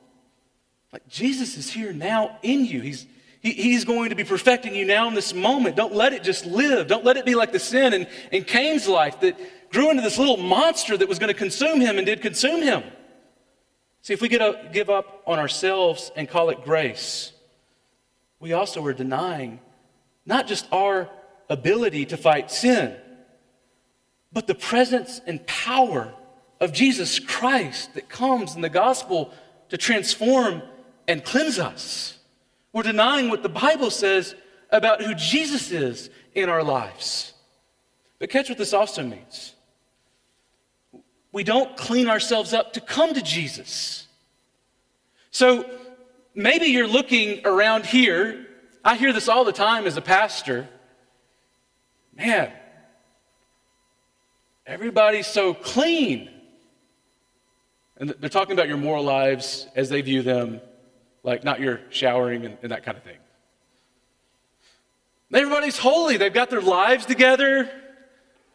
like 0.94 1.08
Jesus 1.08 1.58
is 1.58 1.70
here 1.70 1.92
now 1.92 2.38
in 2.42 2.66
you. 2.66 2.82
He's, 2.82 3.06
he, 3.42 3.52
he's 3.52 3.86
going 3.86 4.10
to 4.10 4.16
be 4.16 4.24
perfecting 4.24 4.74
you 4.74 4.86
now 4.86 5.08
in 5.08 5.14
this 5.14 5.34
moment. 5.34 5.76
Don't 5.76 5.94
let 5.94 6.14
it 6.14 6.24
just 6.24 6.46
live. 6.46 6.88
Don't 6.88 7.04
let 7.04 7.18
it 7.18 7.26
be 7.26 7.36
like 7.36 7.52
the 7.52 7.60
sin 7.60 7.94
in, 7.94 8.08
in 8.32 8.44
Cain's 8.44 8.88
life 8.88 9.20
that 9.22 9.38
grew 9.72 9.90
into 9.90 10.02
this 10.02 10.18
little 10.18 10.38
monster 10.38 10.96
that 10.98 11.08
was 11.08 11.20
going 11.20 11.32
to 11.32 11.38
consume 11.38 11.82
him 11.82 11.98
and 11.98 12.06
did 12.06 12.22
consume 12.22 12.62
him. 12.62 12.84
See, 14.02 14.14
if 14.14 14.22
we 14.22 14.30
get 14.30 14.42
up, 14.42 14.72
give 14.72 14.90
up 14.90 15.24
on 15.28 15.40
ourselves 15.40 16.12
and 16.16 16.30
call 16.30 16.50
it 16.50 16.64
grace, 16.64 17.34
we 18.40 18.54
also 18.54 18.86
are 18.86 18.94
denying 18.94 19.60
not 20.26 20.48
just 20.48 20.68
our 20.72 21.10
ability 21.50 22.06
to 22.06 22.18
fight 22.18 22.50
sin, 22.52 22.96
but 24.32 24.48
the 24.48 24.56
presence 24.56 25.20
and 25.26 25.46
power 25.48 26.14
of 26.60 26.72
Jesus 26.72 27.20
Christ 27.20 27.94
that 27.96 28.10
comes 28.10 28.56
in 28.56 28.62
the 28.62 28.70
gospel 28.70 29.34
to 29.70 29.78
transform 29.78 30.62
and 31.08 31.24
cleanse 31.24 31.60
us. 31.60 32.18
We're 32.74 32.84
denying 32.84 33.30
what 33.30 33.44
the 33.44 33.50
Bible 33.50 33.90
says 33.90 34.36
about 34.72 35.02
who 35.02 35.16
Jesus 35.16 35.72
is 35.72 36.10
in 36.36 36.50
our 36.50 36.64
lives. 36.64 37.34
But 38.20 38.30
catch 38.30 38.50
what 38.50 38.58
this 38.58 38.74
also 38.74 39.04
means. 39.04 39.56
We 41.32 41.44
don't 41.44 41.76
clean 41.78 42.10
ourselves 42.10 42.54
up 42.54 42.74
to 42.74 42.82
come 42.82 43.14
to 43.14 43.22
Jesus. 43.22 44.08
So 45.32 45.70
maybe 46.34 46.66
you're 46.66 46.88
looking 46.88 47.46
around 47.46 47.86
here. 47.86 48.46
I 48.84 48.96
hear 48.96 49.14
this 49.14 49.30
all 49.30 49.46
the 49.46 49.52
time 49.52 49.86
as 49.86 49.98
a 49.98 50.02
pastor. 50.02 50.68
Man, 52.16 52.52
everybody's 54.66 55.28
so 55.28 55.54
clean. 55.54 56.30
And 57.98 58.10
they're 58.10 58.30
talking 58.30 58.54
about 58.54 58.68
your 58.68 58.78
moral 58.78 59.04
lives 59.04 59.68
as 59.76 59.90
they 59.90 60.02
view 60.02 60.22
them 60.22 60.62
like 61.28 61.44
not 61.44 61.60
your 61.60 61.82
showering 61.90 62.46
and, 62.46 62.58
and 62.64 62.72
that 62.72 62.84
kind 62.84 62.98
of 62.98 63.04
thing. 63.04 63.18
Everybody's 65.34 65.78
holy. 65.78 66.16
They've 66.16 66.34
got 66.34 66.50
their 66.50 66.62
lives 66.62 67.06
together. 67.06 67.70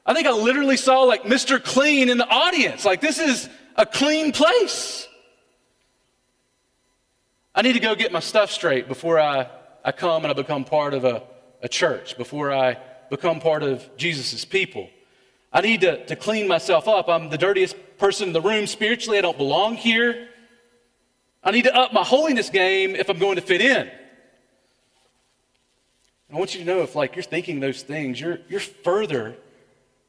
I 0.06 0.14
think 0.14 0.26
I 0.26 0.32
literally 0.32 0.78
saw 0.78 1.02
like 1.02 1.24
Mr. 1.24 1.62
Clean 1.62 2.08
in 2.08 2.16
the 2.16 2.26
audience. 2.26 2.86
Like, 2.86 3.02
this 3.02 3.18
is 3.18 3.50
a 3.76 3.84
clean 3.84 4.32
place. 4.32 5.06
I 7.54 7.60
need 7.60 7.74
to 7.74 7.80
go 7.80 7.94
get 7.94 8.10
my 8.10 8.20
stuff 8.20 8.50
straight 8.50 8.88
before 8.88 9.20
I, 9.20 9.48
I 9.84 9.92
come 9.92 10.24
and 10.24 10.30
I 10.30 10.34
become 10.34 10.64
part 10.64 10.94
of 10.94 11.04
a, 11.04 11.22
a 11.62 11.68
church, 11.68 12.16
before 12.16 12.54
I 12.54 12.78
become 13.10 13.38
part 13.38 13.62
of 13.62 13.86
Jesus' 13.98 14.46
people. 14.46 14.88
I 15.52 15.60
need 15.60 15.82
to, 15.82 16.06
to 16.06 16.16
clean 16.16 16.48
myself 16.48 16.88
up. 16.88 17.10
I'm 17.10 17.28
the 17.28 17.36
dirtiest 17.36 17.76
person 17.98 18.28
in 18.28 18.32
the 18.32 18.40
room 18.40 18.66
spiritually. 18.66 19.18
I 19.18 19.20
don't 19.20 19.36
belong 19.36 19.76
here. 19.76 20.30
I 21.44 21.50
need 21.50 21.64
to 21.64 21.76
up 21.76 21.92
my 21.92 22.04
holiness 22.04 22.50
game 22.50 22.94
if 22.94 23.08
I'm 23.08 23.18
going 23.18 23.36
to 23.36 23.42
fit 23.42 23.60
in. 23.60 23.90
I 26.32 26.36
want 26.38 26.54
you 26.54 26.60
to 26.60 26.66
know 26.66 26.82
if 26.82 26.94
like 26.94 27.14
you're 27.14 27.22
thinking 27.22 27.60
those 27.60 27.82
things, 27.82 28.20
you're, 28.20 28.38
you're 28.48 28.60
further 28.60 29.36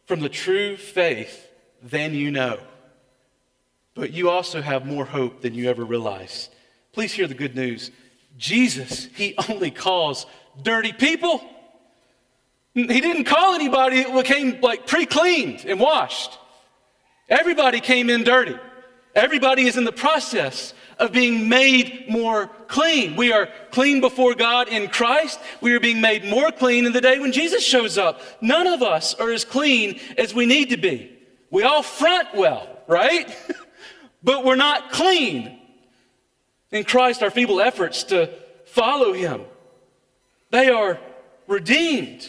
from 0.06 0.22
the 0.22 0.30
true 0.30 0.78
faith 0.78 1.50
than 1.82 2.14
you 2.14 2.32
know. 2.32 2.60
But 3.96 4.12
you 4.12 4.30
also 4.30 4.62
have 4.62 4.86
more 4.86 5.06
hope 5.06 5.42
than 5.42 5.54
you 5.54 5.70
ever 5.70 5.84
realized. 5.84 6.54
Please 6.94 7.12
hear 7.12 7.28
the 7.28 7.34
good 7.34 7.56
news. 7.56 7.92
Jesus, 8.38 9.06
he 9.16 9.36
only 9.50 9.70
calls 9.70 10.26
dirty 10.62 10.94
people. 10.94 11.44
He 12.74 12.86
didn't 12.86 13.26
call 13.26 13.54
anybody 13.54 14.04
that 14.04 14.26
came 14.26 14.60
like 14.62 14.88
pre-cleaned 14.88 15.66
and 15.66 15.80
washed. 15.80 16.40
Everybody 17.30 17.80
came 17.80 18.10
in 18.10 18.24
dirty. 18.24 18.56
Everybody 19.14 19.68
is 19.68 19.78
in 19.78 19.84
the 19.84 19.92
process 19.92 20.74
of 21.00 21.12
being 21.12 21.50
made 21.50 22.06
more 22.10 22.48
clean. 22.68 23.16
We 23.16 23.32
are 23.32 23.50
clean 23.72 24.02
before 24.02 24.36
God 24.36 24.68
in 24.68 24.88
Christ. 24.88 25.40
We 25.62 25.74
are 25.74 25.80
being 25.80 26.02
made 26.02 26.26
more 26.26 26.52
clean 26.52 26.86
in 26.86 26.94
the 26.94 27.02
day 27.02 27.20
when 27.20 27.32
Jesus 27.32 27.64
shows 27.64 27.98
up. 27.98 28.22
None 28.42 28.68
of 28.68 28.82
us 28.82 29.14
are 29.16 29.32
as 29.32 29.46
clean 29.46 30.00
as 30.18 30.34
we 30.34 30.46
need 30.46 30.70
to 30.70 30.78
be. 30.78 31.12
We 31.50 31.64
all 31.64 31.84
front 31.84 32.34
well, 32.36 32.68
right? 32.88 33.36
but 34.24 34.44
we're 34.44 34.56
not 34.56 34.92
clean. 34.92 35.60
In 36.72 36.84
Christ, 36.84 37.22
our 37.22 37.30
feeble 37.30 37.62
efforts 37.62 38.04
to 38.06 38.32
follow 38.66 39.14
Him, 39.14 39.42
they 40.50 40.70
are 40.70 41.00
redeemed. 41.48 42.28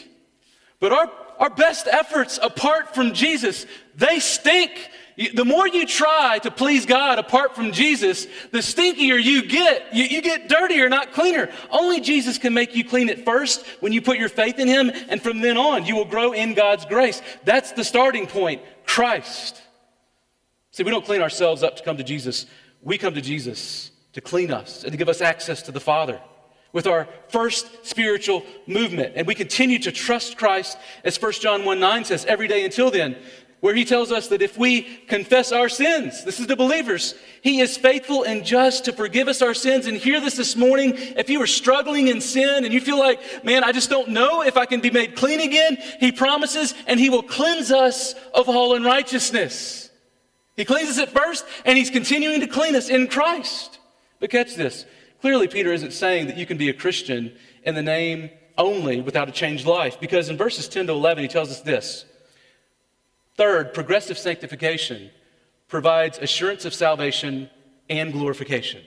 But 0.81 0.93
our, 0.93 1.11
our 1.39 1.51
best 1.51 1.87
efforts 1.87 2.39
apart 2.43 2.95
from 2.95 3.15
Jesus, 3.15 3.65
they 3.95 4.19
stink 4.19 4.73
the 5.17 5.45
more 5.45 5.69
you 5.69 5.87
try 5.87 6.41
to 6.43 6.51
please 6.51 6.87
God 6.87 7.19
apart 7.19 7.55
from 7.55 7.71
Jesus, 7.71 8.27
the 8.51 8.59
stinkier 8.59 9.23
you 9.23 9.47
get. 9.47 9.95
You, 9.95 10.05
you, 10.05 10.23
get 10.23 10.49
dirtier, 10.49 10.89
not 10.89 11.13
cleaner. 11.13 11.51
Only 11.71 12.01
Jesus 12.01 12.37
can 12.37 12.53
make 12.53 12.75
you 12.75 12.85
clean 12.85 13.09
at 13.09 13.25
first 13.25 13.65
when 13.81 13.93
you 13.93 14.03
put 14.03 14.19
your 14.19 14.29
faith 14.29 14.59
in 14.59 14.67
Him, 14.67 14.91
and 15.09 15.23
from 15.23 15.41
then 15.41 15.57
on, 15.57 15.87
you 15.87 15.95
will 15.95 16.05
grow 16.05 16.33
in 16.33 16.55
God's 16.55 16.85
grace. 16.85 17.23
That's 17.45 17.73
the 17.73 17.85
starting 17.85 18.27
point 18.27 18.63
Christ. 18.87 19.61
See, 20.73 20.83
we 20.83 20.91
don't 20.91 21.05
clean 21.05 21.23
ourselves 21.23 21.63
up 21.63 21.77
to 21.77 21.85
come 21.85 21.97
to 21.99 22.05
Jesus. 22.05 22.47
We 22.83 22.99
come 22.99 23.15
to 23.15 23.21
Jesus 23.21 23.93
to 24.15 24.21
clean 24.21 24.51
us 24.53 24.83
and 24.83 24.91
to 24.91 24.99
give 24.99 25.09
us 25.09 25.21
access 25.21 25.63
to 25.63 25.73
the 25.73 25.81
Father 25.81 26.21
with 26.75 26.89
our 26.89 27.09
first 27.29 27.87
spiritual 27.87 28.45
movement. 28.67 29.13
And 29.15 29.27
we 29.27 29.35
continue 29.37 29.79
to 29.79 29.93
trust 29.93 30.37
Christ, 30.37 30.77
as 31.05 31.23
1 31.23 31.33
John 31.35 31.65
1 31.65 31.81
9 31.81 32.05
says, 32.05 32.25
every 32.27 32.49
day 32.49 32.65
until 32.65 32.91
then, 32.91 33.17
where 33.65 33.75
he 33.75 33.87
tells 33.87 34.13
us 34.13 34.29
that 34.29 34.43
if 34.43 34.59
we 34.59 34.83
confess 35.09 35.51
our 35.51 35.71
sins, 35.71 36.23
this 36.23 36.39
is 36.39 36.47
the 36.47 36.55
believers, 36.55 37.15
he 37.41 37.61
is 37.61 37.79
faithful 37.79 38.23
and 38.23 38.45
just 38.45 38.85
to 38.85 38.93
forgive 38.93 39.27
us 39.27 39.41
our 39.41 39.55
sins. 39.55 39.87
And 39.87 39.97
hear 39.97 40.21
this 40.21 40.37
this 40.37 40.55
morning. 40.55 40.93
If 40.97 41.31
you 41.31 41.41
are 41.41 41.47
struggling 41.47 42.09
in 42.09 42.21
sin 42.21 42.67
and 42.67 42.75
you 42.75 42.81
feel 42.83 42.99
like, 42.99 43.43
man, 43.43 43.65
I 43.65 43.73
just 43.73 43.89
don't 43.89 44.11
know 44.11 44.43
if 44.43 44.59
I 44.59 44.67
can 44.67 44.83
be 44.83 44.91
made 44.91 45.17
clean 45.17 45.41
again, 45.41 45.79
he 45.99 46.13
promises 46.13 46.75
and 46.87 47.01
he 47.01 47.09
will 47.09 47.23
cleanse 47.23 47.71
us 47.71 48.15
of 48.35 48.51
all 48.51 48.75
unrighteousness. 48.75 49.89
He 50.59 50.67
cleanses 50.67 50.99
it 50.99 51.09
first 51.09 51.47
and 51.65 51.79
he's 51.79 51.89
continuing 51.89 52.41
to 52.41 52.47
clean 52.47 52.77
us 52.77 52.91
in 52.91 53.09
Christ. 53.09 53.79
But 54.21 54.29
catch 54.29 54.57
this 54.57 54.85
Clearly, 55.23 55.49
Peter 55.49 55.73
isn't 55.73 55.95
saying 55.95 56.27
that 56.27 56.37
you 56.37 56.45
can 56.45 56.59
be 56.59 56.69
a 56.69 56.75
Christian 56.75 57.35
in 57.63 57.75
the 57.75 57.83
name 57.83 58.29
only 58.59 59.01
without 59.01 59.31
a 59.31 59.33
changed 59.33 59.65
life, 59.65 59.99
because 60.01 60.29
in 60.29 60.37
verses 60.37 60.69
10 60.69 60.89
to 60.89 60.93
11, 60.93 61.23
he 61.23 61.29
tells 61.29 61.51
us 61.51 61.63
this. 61.63 62.05
Third, 63.37 63.75
progressive 63.75 64.19
sanctification 64.19 65.11
provides 65.69 66.19
assurance 66.19 66.65
of 66.65 66.73
salvation 66.73 67.51
and 67.91 68.13
glorification. 68.13 68.83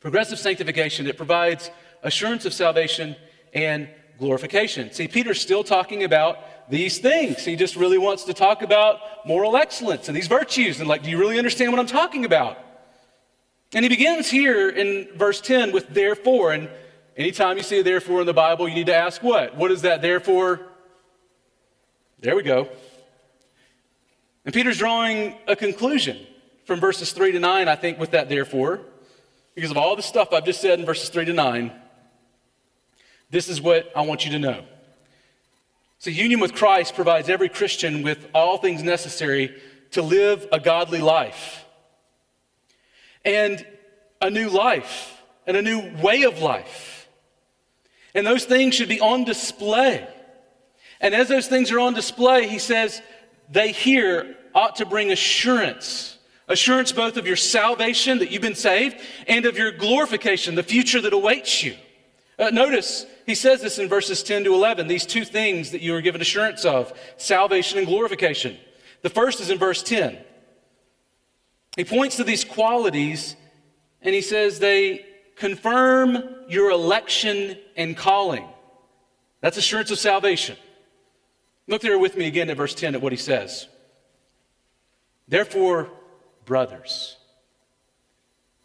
Progressive 0.00 0.38
sanctification, 0.38 1.06
it 1.06 1.16
provides 1.16 1.70
assurance 2.02 2.46
of 2.46 2.52
salvation 2.52 3.14
and 3.52 3.88
glorification. 4.18 4.92
See, 4.92 5.08
Peter's 5.08 5.40
still 5.40 5.62
talking 5.62 6.04
about 6.04 6.70
these 6.70 6.98
things. 6.98 7.44
He 7.44 7.56
just 7.56 7.76
really 7.76 7.98
wants 7.98 8.24
to 8.24 8.34
talk 8.34 8.62
about 8.62 9.26
moral 9.26 9.56
excellence 9.56 10.08
and 10.08 10.16
these 10.16 10.26
virtues. 10.26 10.80
And, 10.80 10.88
like, 10.88 11.02
do 11.02 11.10
you 11.10 11.18
really 11.18 11.38
understand 11.38 11.72
what 11.72 11.80
I'm 11.80 11.86
talking 11.86 12.24
about? 12.24 12.58
And 13.72 13.84
he 13.84 13.88
begins 13.88 14.30
here 14.30 14.68
in 14.68 15.08
verse 15.16 15.40
10 15.40 15.72
with 15.72 15.88
therefore. 15.88 16.52
And 16.52 16.68
anytime 17.16 17.56
you 17.56 17.62
see 17.62 17.80
a 17.80 17.82
therefore 17.82 18.20
in 18.20 18.26
the 18.26 18.34
Bible, 18.34 18.68
you 18.68 18.74
need 18.74 18.86
to 18.86 18.96
ask 18.96 19.22
what? 19.22 19.56
What 19.56 19.70
is 19.70 19.82
that 19.82 20.02
therefore? 20.02 20.60
There 22.20 22.36
we 22.36 22.42
go. 22.42 22.68
And 24.44 24.52
Peter's 24.52 24.76
drawing 24.76 25.36
a 25.48 25.56
conclusion 25.56 26.18
from 26.66 26.78
verses 26.78 27.12
3 27.12 27.32
to 27.32 27.40
9, 27.40 27.66
I 27.66 27.76
think, 27.76 27.98
with 27.98 28.10
that 28.10 28.28
therefore. 28.28 28.82
Because 29.54 29.70
of 29.70 29.78
all 29.78 29.96
the 29.96 30.02
stuff 30.02 30.32
I've 30.32 30.44
just 30.44 30.60
said 30.60 30.78
in 30.78 30.84
verses 30.84 31.08
3 31.08 31.24
to 31.24 31.32
9, 31.32 31.72
this 33.30 33.48
is 33.48 33.62
what 33.62 33.90
I 33.96 34.02
want 34.02 34.26
you 34.26 34.32
to 34.32 34.38
know. 34.38 34.64
So, 35.98 36.10
union 36.10 36.40
with 36.40 36.54
Christ 36.54 36.94
provides 36.94 37.30
every 37.30 37.48
Christian 37.48 38.02
with 38.02 38.28
all 38.34 38.58
things 38.58 38.82
necessary 38.82 39.54
to 39.92 40.02
live 40.02 40.46
a 40.52 40.60
godly 40.60 41.00
life 41.00 41.64
and 43.24 43.66
a 44.20 44.30
new 44.30 44.50
life 44.50 45.20
and 45.46 45.56
a 45.56 45.62
new 45.62 45.90
way 46.02 46.24
of 46.24 46.40
life. 46.40 47.08
And 48.14 48.26
those 48.26 48.44
things 48.44 48.74
should 48.74 48.88
be 48.88 49.00
on 49.00 49.24
display. 49.24 50.06
And 51.00 51.14
as 51.14 51.28
those 51.28 51.46
things 51.46 51.70
are 51.70 51.80
on 51.80 51.94
display, 51.94 52.46
he 52.46 52.58
says, 52.58 53.00
they 53.50 53.72
here 53.72 54.36
ought 54.54 54.76
to 54.76 54.86
bring 54.86 55.10
assurance. 55.10 56.18
Assurance 56.48 56.92
both 56.92 57.16
of 57.16 57.26
your 57.26 57.36
salvation, 57.36 58.18
that 58.18 58.30
you've 58.30 58.42
been 58.42 58.54
saved, 58.54 58.96
and 59.26 59.46
of 59.46 59.56
your 59.56 59.72
glorification, 59.72 60.54
the 60.54 60.62
future 60.62 61.00
that 61.00 61.12
awaits 61.12 61.62
you. 61.62 61.76
Uh, 62.38 62.50
notice, 62.50 63.06
he 63.26 63.34
says 63.34 63.60
this 63.60 63.78
in 63.78 63.88
verses 63.88 64.22
10 64.22 64.44
to 64.44 64.54
11, 64.54 64.88
these 64.88 65.06
two 65.06 65.24
things 65.24 65.70
that 65.70 65.82
you 65.82 65.94
are 65.94 66.00
given 66.00 66.20
assurance 66.20 66.64
of 66.64 66.92
salvation 67.16 67.78
and 67.78 67.86
glorification. 67.86 68.56
The 69.02 69.10
first 69.10 69.40
is 69.40 69.50
in 69.50 69.58
verse 69.58 69.82
10. 69.82 70.18
He 71.76 71.84
points 71.84 72.16
to 72.16 72.24
these 72.24 72.44
qualities 72.44 73.36
and 74.02 74.14
he 74.14 74.22
says 74.22 74.58
they 74.58 75.04
confirm 75.36 76.22
your 76.48 76.70
election 76.70 77.56
and 77.76 77.96
calling. 77.96 78.46
That's 79.40 79.56
assurance 79.56 79.90
of 79.90 79.98
salvation. 79.98 80.56
Look 81.70 81.82
there 81.82 82.00
with 82.00 82.16
me 82.16 82.26
again 82.26 82.50
at 82.50 82.56
verse 82.56 82.74
10 82.74 82.96
at 82.96 83.00
what 83.00 83.12
he 83.12 83.16
says. 83.16 83.68
Therefore, 85.28 85.88
brothers, 86.44 87.16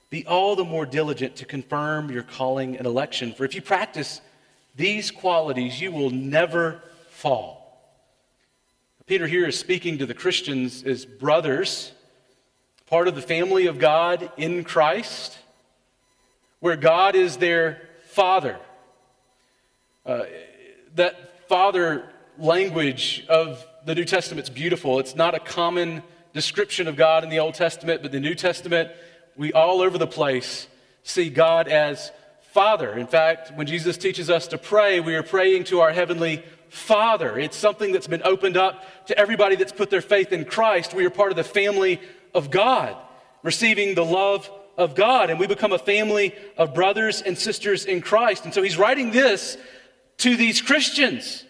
be 0.10 0.26
all 0.26 0.56
the 0.56 0.66
more 0.66 0.88
diligent 0.88 1.36
to 1.36 1.45
confirm 1.45 2.10
your 2.10 2.24
calling 2.24 2.78
and 2.78 2.88
election, 2.88 3.32
for 3.34 3.45
if 3.45 3.53
you 3.53 3.62
practice 3.62 4.22
these 4.76 5.12
qualities, 5.12 5.80
you 5.80 5.91
will 5.91 6.10
never 6.10 6.82
fall. 7.12 7.80
Peter 9.06 9.28
here 9.28 9.45
is 9.45 9.60
speaking 9.60 9.99
to 9.99 10.08
the 10.08 10.16
Christians 10.16 10.82
as 10.82 11.06
brothers 11.06 11.91
part 12.88 13.08
of 13.08 13.14
the 13.14 13.22
family 13.22 13.68
of 13.68 13.78
God 13.78 14.32
in 14.36 14.64
Christ, 14.64 15.38
where 16.60 16.76
God 16.76 17.14
is 17.14 17.38
their 17.38 17.88
father. 18.08 18.58
Uh, 20.08 20.24
that 20.95 21.47
father 21.47 22.10
language 22.38 23.25
of 23.29 23.65
the 23.86 23.95
New 23.95 24.05
Testament 24.05 24.47
is 24.47 24.53
beautiful. 24.53 24.99
It's 24.99 25.15
not 25.15 25.36
a 25.36 25.39
common 25.39 26.03
description 26.33 26.88
of 26.88 26.95
God 26.95 27.23
in 27.23 27.29
the 27.29 27.39
Old 27.39 27.53
Testament, 27.53 28.01
but 28.01 28.11
the 28.11 28.19
New 28.19 28.36
Testament, 28.36 28.91
we 29.36 29.53
all 29.53 29.81
over 29.81 29.97
the 29.97 30.07
place 30.07 30.67
see 31.03 31.29
God 31.29 31.67
as 31.67 32.11
Father. 32.51 32.97
In 32.97 33.07
fact, 33.07 33.53
when 33.55 33.67
Jesus 33.67 33.97
teaches 33.97 34.29
us 34.29 34.47
to 34.47 34.57
pray, 34.57 34.99
we 34.99 35.15
are 35.15 35.23
praying 35.23 35.65
to 35.65 35.81
our 35.81 35.91
Heavenly 35.91 36.43
Father. 36.69 37.38
It's 37.39 37.55
something 37.55 37.91
that's 37.91 38.07
been 38.07 38.23
opened 38.23 38.57
up 38.57 38.83
to 39.07 39.17
everybody 39.17 39.55
that's 39.55 39.71
put 39.71 39.89
their 39.89 40.01
faith 40.01 40.33
in 40.33 40.45
Christ. 40.45 40.93
We 40.93 41.05
are 41.05 41.09
part 41.09 41.31
of 41.31 41.38
the 41.38 41.43
family 41.43 42.01
of 42.33 42.51
God, 42.51 42.97
receiving 43.43 43.95
the 43.95 44.05
love 44.05 44.49
of 44.77 44.93
God, 44.93 45.29
and 45.29 45.39
we 45.39 45.47
become 45.47 45.71
a 45.71 45.79
family 45.79 46.36
of 46.57 46.73
brothers 46.73 47.21
and 47.21 47.38
sisters 47.38 47.86
in 47.86 48.01
Christ. 48.01 48.43
And 48.43 48.53
so 48.53 48.61
he's 48.61 48.77
writing 48.77 49.11
this 49.11 49.57
to 50.17 50.36
these 50.36 50.61
Christians. 50.61 51.45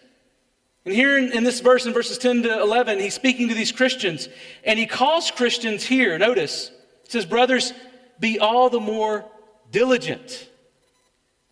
And 0.86 0.94
here 0.94 1.18
in, 1.18 1.32
in, 1.32 1.44
this 1.44 1.60
verse, 1.60 1.84
in 1.84 1.92
verses 1.92 2.16
10 2.16 2.44
to 2.44 2.60
11, 2.60 3.00
he's 3.00 3.12
speaking 3.12 3.48
to 3.48 3.54
these 3.54 3.72
Christians, 3.72 4.28
and 4.64 4.78
he 4.78 4.86
calls 4.86 5.30
Christians 5.30 5.84
here, 5.84 6.16
notice, 6.16 6.70
he 7.02 7.10
says, 7.10 7.26
Brothers, 7.26 7.74
be 8.18 8.38
all 8.38 8.70
the 8.70 8.80
more 8.80 9.26
diligent. 9.70 10.48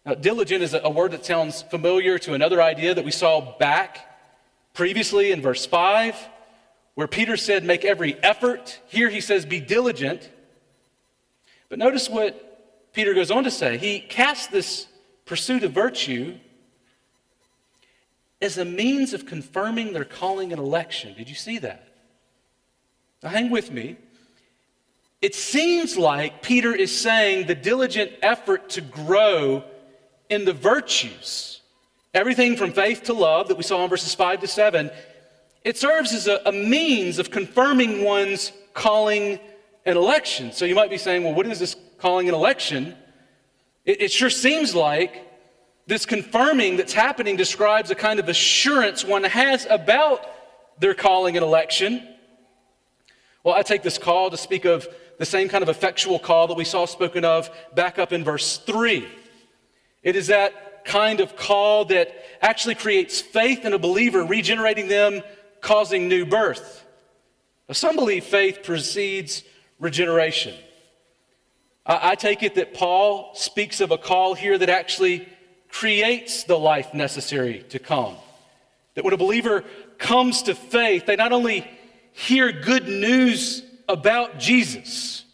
Now, 0.06 0.14
diligent 0.14 0.62
is 0.62 0.72
a, 0.72 0.80
a 0.84 0.90
word 0.90 1.10
that 1.10 1.26
sounds 1.26 1.62
familiar 1.62 2.16
to 2.20 2.32
another 2.32 2.62
idea 2.62 2.94
that 2.94 3.04
we 3.04 3.10
saw 3.10 3.58
back 3.58 4.18
previously 4.72 5.32
in 5.32 5.42
verse 5.42 5.66
5 5.66 6.16
where 6.94 7.08
Peter 7.08 7.36
said, 7.36 7.64
make 7.64 7.84
every 7.84 8.14
effort. 8.22 8.80
Here 8.86 9.08
he 9.10 9.20
says, 9.20 9.44
be 9.44 9.60
diligent. 9.60 10.30
But 11.68 11.78
notice 11.78 12.08
what 12.08 12.92
Peter 12.92 13.14
goes 13.14 13.30
on 13.30 13.44
to 13.44 13.50
say. 13.50 13.78
He 13.78 13.98
casts 13.98 14.46
this 14.46 14.86
pursuit 15.24 15.64
of 15.64 15.72
virtue 15.72 16.38
as 18.44 18.58
a 18.58 18.64
means 18.64 19.14
of 19.14 19.24
confirming 19.24 19.94
their 19.94 20.04
calling 20.04 20.52
and 20.52 20.60
election. 20.60 21.14
Did 21.14 21.30
you 21.30 21.34
see 21.34 21.58
that? 21.58 21.88
Now, 23.22 23.30
hang 23.30 23.48
with 23.48 23.72
me. 23.72 23.96
It 25.22 25.34
seems 25.34 25.96
like 25.96 26.42
Peter 26.42 26.74
is 26.74 26.94
saying 26.96 27.46
the 27.46 27.54
diligent 27.54 28.12
effort 28.20 28.68
to 28.70 28.82
grow 28.82 29.64
in 30.28 30.44
the 30.44 30.52
virtues, 30.52 31.62
everything 32.12 32.56
from 32.56 32.72
faith 32.72 33.04
to 33.04 33.14
love 33.14 33.48
that 33.48 33.56
we 33.56 33.62
saw 33.62 33.82
in 33.82 33.88
verses 33.88 34.14
5 34.14 34.42
to 34.42 34.46
7, 34.46 34.90
it 35.64 35.78
serves 35.78 36.12
as 36.12 36.26
a, 36.26 36.42
a 36.44 36.52
means 36.52 37.18
of 37.18 37.30
confirming 37.30 38.04
one's 38.04 38.52
calling 38.74 39.40
and 39.86 39.96
election. 39.96 40.52
So 40.52 40.66
you 40.66 40.74
might 40.74 40.90
be 40.90 40.98
saying, 40.98 41.24
well, 41.24 41.32
what 41.32 41.46
is 41.46 41.58
this 41.58 41.76
calling 41.96 42.28
and 42.28 42.36
election? 42.36 42.94
It, 43.86 44.02
it 44.02 44.12
sure 44.12 44.28
seems 44.28 44.74
like 44.74 45.33
this 45.86 46.06
confirming 46.06 46.76
that's 46.76 46.92
happening 46.92 47.36
describes 47.36 47.90
a 47.90 47.94
kind 47.94 48.18
of 48.18 48.28
assurance 48.28 49.04
one 49.04 49.24
has 49.24 49.66
about 49.68 50.24
their 50.78 50.94
calling 50.94 51.36
and 51.36 51.44
election. 51.44 52.06
Well, 53.42 53.54
I 53.54 53.62
take 53.62 53.82
this 53.82 53.98
call 53.98 54.30
to 54.30 54.36
speak 54.36 54.64
of 54.64 54.88
the 55.18 55.26
same 55.26 55.48
kind 55.48 55.62
of 55.62 55.68
effectual 55.68 56.18
call 56.18 56.46
that 56.48 56.56
we 56.56 56.64
saw 56.64 56.86
spoken 56.86 57.24
of 57.24 57.50
back 57.74 57.98
up 57.98 58.12
in 58.12 58.24
verse 58.24 58.56
3. 58.58 59.06
It 60.02 60.16
is 60.16 60.28
that 60.28 60.84
kind 60.84 61.20
of 61.20 61.36
call 61.36 61.84
that 61.86 62.14
actually 62.40 62.74
creates 62.74 63.20
faith 63.20 63.64
in 63.64 63.72
a 63.72 63.78
believer, 63.78 64.24
regenerating 64.24 64.88
them 64.88 65.22
causing 65.60 66.08
new 66.08 66.26
birth. 66.26 66.84
Now, 67.68 67.74
some 67.74 67.96
believe 67.96 68.24
faith 68.24 68.62
precedes 68.62 69.42
regeneration. 69.78 70.54
I, 71.86 72.10
I 72.10 72.14
take 72.14 72.42
it 72.42 72.54
that 72.56 72.74
Paul 72.74 73.34
speaks 73.34 73.80
of 73.80 73.90
a 73.90 73.98
call 73.98 74.34
here 74.34 74.58
that 74.58 74.68
actually 74.68 75.28
creates 75.74 76.44
the 76.44 76.56
life 76.56 76.94
necessary 76.94 77.64
to 77.68 77.80
come. 77.80 78.14
That 78.94 79.04
when 79.04 79.12
a 79.12 79.16
believer 79.16 79.64
comes 79.98 80.42
to 80.44 80.54
faith, 80.54 81.04
they 81.04 81.16
not 81.16 81.32
only 81.32 81.68
hear 82.12 82.52
good 82.52 82.86
news 82.86 83.64
about 83.88 84.38
Jesus, 84.38 85.24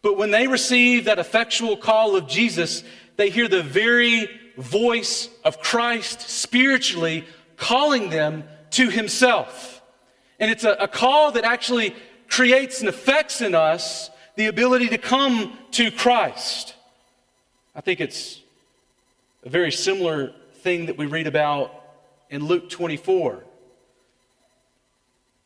but 0.00 0.16
when 0.16 0.30
they 0.30 0.46
receive 0.46 1.06
that 1.06 1.18
effectual 1.18 1.76
call 1.76 2.14
of 2.14 2.28
Jesus, 2.28 2.84
they 3.16 3.30
hear 3.30 3.48
the 3.48 3.64
very 3.64 4.30
voice 4.56 5.28
of 5.44 5.60
Christ 5.60 6.20
spiritually 6.20 7.24
calling 7.56 8.10
them 8.10 8.44
to 8.70 8.90
himself. 8.90 9.82
And 10.38 10.52
it's 10.52 10.62
a, 10.62 10.74
a 10.74 10.86
call 10.86 11.32
that 11.32 11.42
actually 11.42 11.96
creates 12.28 12.78
and 12.78 12.88
affects 12.88 13.40
in 13.40 13.56
us 13.56 14.08
the 14.36 14.46
ability 14.46 14.86
to 14.90 14.98
come 14.98 15.58
to 15.72 15.90
Christ. 15.90 16.76
I 17.74 17.80
think 17.80 18.00
it's 18.00 18.40
a 19.48 19.50
very 19.50 19.72
similar 19.72 20.34
thing 20.56 20.84
that 20.84 20.98
we 20.98 21.06
read 21.06 21.26
about 21.26 21.72
in 22.28 22.44
Luke 22.44 22.68
24. 22.68 23.42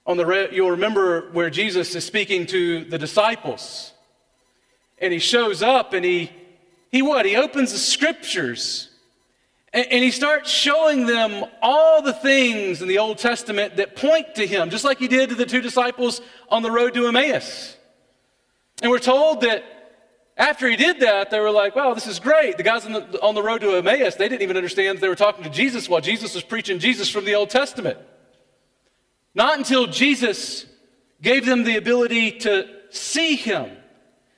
On 0.07 0.16
the 0.16 0.26
re- 0.26 0.48
you'll 0.50 0.72
remember 0.72 1.30
where 1.30 1.50
Jesus 1.50 1.94
is 1.94 2.05
speaking 2.05 2.44
to 2.46 2.84
the 2.86 2.98
disciples. 2.98 3.92
And 4.98 5.12
he 5.12 5.20
shows 5.20 5.62
up 5.62 5.92
and 5.92 6.05
he 6.05 6.32
he 6.90 7.00
what? 7.00 7.26
He 7.26 7.36
opens 7.36 7.70
the 7.70 7.78
scriptures 7.78 8.90
and, 9.72 9.86
and 9.86 10.03
he 10.03 10.11
starts 10.11 10.50
showing 10.50 11.07
them 11.07 11.44
all 11.62 12.03
the 12.03 12.12
things 12.12 12.82
in 12.82 12.88
the 12.88 12.98
Old 12.98 13.18
Testament 13.18 13.76
that 13.76 13.94
point 13.94 14.34
to 14.34 14.44
him, 14.44 14.68
just 14.70 14.82
like 14.82 14.98
he 14.98 15.07
did 15.07 15.28
to 15.28 15.36
the 15.36 15.46
two 15.46 15.61
disciples 15.61 16.22
on 16.48 16.64
the 16.64 16.72
road 16.72 16.94
to 16.94 17.07
Emmaus. 17.07 17.76
And 18.82 18.90
we're 18.90 18.98
told 18.98 19.42
that 19.42 19.62
after 20.43 20.68
he 20.68 20.74
did 20.74 20.99
that, 21.01 21.30
they 21.30 21.38
were 21.38 21.53
like, 21.53 21.76
wow, 21.76 21.95
this 21.95 22.09
is 22.09 22.18
great. 22.18 22.57
The 22.57 22.64
guys 22.64 22.84
on 22.84 22.93
the, 22.93 23.22
on 23.22 23.36
the 23.36 23.43
road 23.43 23.61
to 23.61 23.76
Emmaus, 23.76 24.16
they 24.16 24.28
didn't 24.28 24.43
even 24.43 24.57
understand 24.57 24.99
they 24.99 25.09
were 25.09 25.14
talking 25.14 25.45
to 25.45 25.51
Jesus 25.51 25.88
while 25.88 26.01
Jesus 26.01 26.34
was 26.34 26.43
preaching 26.43 26.80
Jesus 26.80 27.09
from 27.09 27.24
the 27.24 27.36
Old 27.36 27.49
Testament. 27.49 27.97
Not 29.36 29.57
until 29.57 29.86
Jesus 29.86 30.66
gave 31.20 31.47
them 31.47 31.62
the 31.62 31.76
ability 31.76 32.32
to 32.40 32.68
see 32.90 33.36
him. 33.36 33.70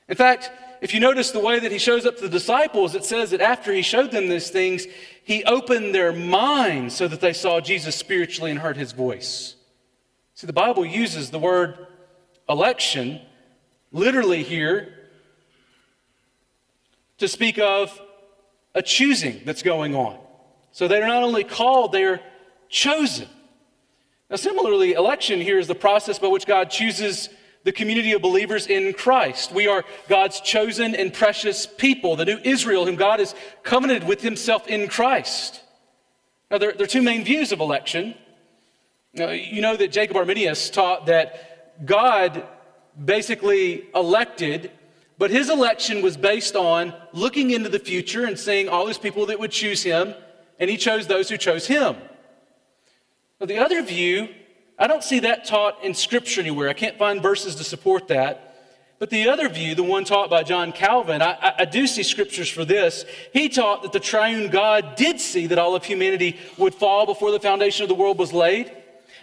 In 0.07 0.15
fact, 0.15 0.51
if 0.83 0.93
you 0.93 1.01
notice 1.01 1.31
the 1.31 1.41
way 1.41 1.59
that 1.59 1.73
he 1.73 1.79
shows 1.79 2.05
up 2.05 2.17
to 2.17 2.25
the 2.25 2.29
disciples, 2.29 2.95
it 2.95 3.07
says 3.07 3.31
that 3.31 3.41
after 3.41 3.73
he 3.73 3.81
showed 3.81 4.11
them 4.11 4.29
these 4.29 4.51
things, 4.51 4.87
he 5.25 5.43
opened 5.45 5.95
their 5.95 6.13
minds 6.13 6.95
so 6.95 7.09
that 7.09 7.23
they 7.23 7.33
saw 7.33 7.61
Jesus 7.61 7.97
spiritually 7.97 8.51
and 8.51 8.61
heard 8.61 8.77
his 8.77 8.93
voice. 8.93 9.57
See, 10.35 10.47
the 10.47 10.53
Bible 10.53 10.85
uses 10.85 11.31
the 11.31 11.39
word 11.39 11.87
election 12.47 13.23
literally 13.91 14.43
here 14.43 14.94
to 17.25 17.29
speak 17.29 17.59
of 17.59 18.01
a 18.75 18.83
choosing 18.83 19.41
that's 19.47 19.63
going 19.63 19.95
on. 19.95 20.19
So 20.73 20.89
they're 20.89 21.07
not 21.07 21.23
only 21.23 21.43
called, 21.43 21.93
they're 21.93 22.21
chosen. 22.69 23.29
Now, 24.29 24.37
similarly, 24.37 24.93
election 24.93 25.41
here 25.41 25.59
is 25.59 25.67
the 25.67 25.75
process 25.75 26.19
by 26.19 26.29
which 26.29 26.45
God 26.45 26.71
chooses 26.71 27.31
the 27.63 27.73
community 27.73 28.13
of 28.13 28.21
believers 28.21 28.67
in 28.67 28.93
Christ. 28.93 29.53
We 29.53 29.67
are 29.69 29.85
God's 30.07 30.41
chosen 30.41 30.95
and 30.95 31.15
precious 31.15 31.67
people, 31.67 32.15
the 32.17 32.27
new 32.27 32.39
Israel, 32.45 32.85
whom 32.85 32.97
God 32.97 33.21
has 33.21 33.35
covenanted 33.63 34.07
with 34.07 34.21
himself 34.21 34.69
in 34.69 34.87
Christ. 34.87 35.63
Now, 36.51 36.59
there, 36.59 36.73
there 36.73 36.85
are 36.85 36.87
two 36.87 37.01
main 37.01 37.25
views 37.25 37.53
of 37.53 37.61
election. 37.61 38.15
Now, 39.15 39.31
you 39.31 39.63
know 39.63 39.77
that 39.77 39.93
Jacob 39.93 40.17
Arminius 40.19 40.69
taught 40.69 41.07
that 41.07 41.87
God 41.87 42.47
basically 43.03 43.87
elected, 43.95 44.71
but 45.19 45.31
his 45.31 45.51
election 45.51 46.03
was 46.03 46.17
based 46.17 46.57
on 46.57 46.95
looking 47.13 47.51
into 47.51 47.69
the 47.69 47.79
future 47.79 48.25
and 48.25 48.39
seeing 48.39 48.69
all 48.69 48.87
these 48.87 48.99
people 48.99 49.27
that 49.27 49.39
would 49.39 49.51
choose 49.51 49.83
him, 49.83 50.15
and 50.59 50.69
he 50.69 50.77
chose 50.77 51.07
those 51.07 51.29
who 51.29 51.37
chose 51.37 51.67
him. 51.67 51.97
Now, 53.41 53.47
the 53.47 53.59
other 53.59 53.83
view 53.83 54.29
I 54.79 54.87
don't 54.87 55.05
see 55.05 55.21
that 55.21 55.45
taught 55.45 55.85
in 55.85 55.95
Scripture 55.95 56.41
anywhere. 56.41 56.69
I 56.69 56.73
can't 56.73 56.99
find 56.99 57.23
verses 57.23 57.55
to 57.57 57.65
support 57.65 58.09
that. 58.09 58.51
But 58.99 59.11
the 59.11 59.29
other 59.29 59.49
view, 59.49 59.75
the 59.75 59.83
one 59.83 60.05
taught 60.05 60.31
by 60.31 60.43
John 60.45 60.73
Calvin, 60.73 61.21
I, 61.21 61.55
I, 61.59 61.65
do 61.65 61.87
see 61.87 62.05
scriptures 62.05 62.49
for 62.49 62.65
this. 62.65 63.05
He 63.33 63.49
taught 63.49 63.83
that 63.83 63.93
the 63.93 64.01
triune 64.01 64.49
God 64.51 64.95
did 64.95 65.21
see 65.21 65.49
that 65.49 65.59
all 65.59 65.75
of 65.75 65.85
humanity 65.85 66.39
would 66.57 66.75
fall 66.75 67.05
before 67.05 67.33
the 67.33 67.41
foundation 67.41 67.83
of 67.83 67.89
the 67.89 67.95
world 67.95 68.19
was 68.19 68.33
laid, 68.33 68.73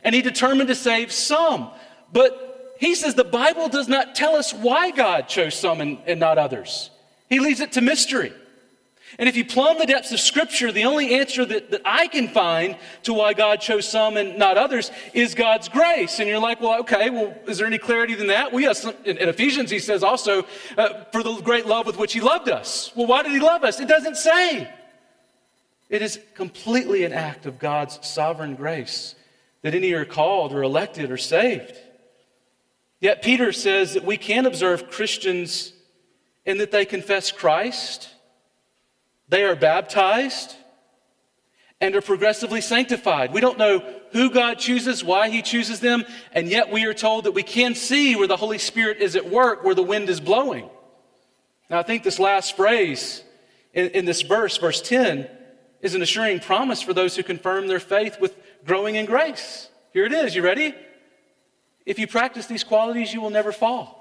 and 0.04 0.14
he 0.14 0.22
determined 0.22 0.68
to 0.68 0.76
save 0.76 1.12
some. 1.12 1.72
But 2.12 2.51
he 2.82 2.96
says 2.96 3.14
the 3.14 3.24
Bible 3.24 3.70
does 3.70 3.88
not 3.88 4.16
tell 4.16 4.36
us 4.36 4.52
why 4.52 4.90
God 4.90 5.28
chose 5.28 5.54
some 5.54 5.82
and, 5.82 6.00
and 6.08 6.20
not 6.20 6.40
others, 6.40 6.90
he 7.30 7.40
leaves 7.40 7.60
it 7.60 7.74
to 7.74 7.82
mystery. 7.82 8.34
And 9.20 9.30
if 9.30 9.36
you 9.36 9.46
plumb 9.46 9.78
the 9.78 9.86
depths 9.86 10.12
of 10.12 10.20
Scripture, 10.20 10.72
the 10.72 10.86
only 10.86 11.14
answer 11.14 11.46
that, 11.46 11.70
that 11.70 11.82
I 11.86 12.08
can 12.08 12.28
find 12.30 12.76
to 13.04 13.14
why 13.14 13.34
God 13.34 13.62
chose 13.62 13.88
some 13.88 14.18
and 14.18 14.40
not 14.40 14.58
others 14.58 14.90
is 15.14 15.36
God's 15.36 15.70
grace. 15.70 16.20
And 16.20 16.28
you're 16.28 16.40
like, 16.40 16.60
well, 16.60 16.80
okay, 16.80 17.12
well, 17.12 17.36
is 17.48 17.60
there 17.60 17.68
any 17.68 17.78
clarity 17.78 18.16
than 18.16 18.28
that? 18.28 18.52
Well, 18.52 18.62
yes, 18.62 18.84
in, 18.84 19.18
in 19.18 19.30
Ephesians, 19.30 19.70
he 19.70 19.78
says 19.78 20.02
also, 20.02 20.44
uh, 20.76 21.04
for 21.12 21.22
the 21.22 21.36
great 21.42 21.68
love 21.68 21.86
with 21.86 21.98
which 21.98 22.14
he 22.14 22.20
loved 22.20 22.50
us. 22.50 22.92
Well, 22.96 23.06
why 23.06 23.22
did 23.22 23.32
he 23.34 23.40
love 23.40 23.64
us? 23.64 23.80
It 23.80 23.88
doesn't 23.88 24.18
say. 24.18 24.68
It 25.88 26.02
is 26.02 26.20
completely 26.34 27.04
an 27.04 27.14
act 27.14 27.46
of 27.46 27.60
God's 27.60 28.00
sovereign 28.02 28.56
grace 28.56 29.14
that 29.62 29.76
any 29.76 29.92
are 29.92 30.06
called 30.06 30.52
or 30.52 30.64
elected 30.64 31.12
or 31.12 31.18
saved. 31.18 31.78
Yet 33.02 33.22
Peter 33.22 33.52
says 33.52 33.96
that 33.96 34.06
we 34.06 34.16
can 34.16 34.46
observe 34.46 34.90
Christians 34.90 35.74
in 36.46 36.60
that 36.60 36.72
they 36.72 36.86
confess 36.86 37.32
Christ 37.32 38.12
they 39.32 39.46
are 39.46 39.56
baptized 39.56 40.58
and 41.80 41.96
are 41.96 42.02
progressively 42.02 42.60
sanctified. 42.60 43.32
We 43.32 43.40
don't 43.40 43.58
know 43.58 43.82
who 44.12 44.30
God 44.30 44.60
chooses, 44.60 45.06
why 45.06 45.30
He 45.30 45.42
chooses 45.42 45.80
them, 45.80 46.04
and 46.34 46.50
yet 46.50 46.70
we 46.70 46.84
are 46.84 46.94
told 46.94 47.24
that 47.24 47.32
we 47.32 47.42
can 47.42 47.74
see 47.74 48.18
where 48.18 48.28
the 48.28 48.36
Holy 48.36 48.58
Spirit 48.58 48.98
is 48.98 49.16
at 49.16 49.30
work, 49.30 49.64
where 49.64 49.74
the 49.74 49.82
wind 49.82 50.10
is 50.10 50.20
blowing. 50.20 50.70
Now, 51.70 51.80
I 51.80 51.84
think 51.84 52.04
this 52.04 52.20
last 52.20 52.58
phrase 52.58 53.24
in, 53.74 53.88
in 53.92 54.04
this 54.04 54.22
verse, 54.22 54.58
verse 54.58 54.82
10, 54.82 55.30
is 55.80 55.96
an 55.96 56.02
assuring 56.02 56.42
promise 56.42 56.82
for 56.82 56.94
those 56.94 57.16
who 57.16 57.24
confirm 57.24 57.68
their 57.68 57.80
faith 57.80 58.20
with 58.20 58.36
growing 58.66 58.96
in 58.96 59.06
grace. 59.06 59.70
Here 59.94 60.06
it 60.06 60.12
is. 60.12 60.36
You 60.36 60.42
ready? 60.42 60.76
If 61.86 62.00
you 62.00 62.08
practice 62.08 62.46
these 62.46 62.64
qualities, 62.64 63.14
you 63.14 63.22
will 63.22 63.30
never 63.30 63.52
fall. 63.52 63.98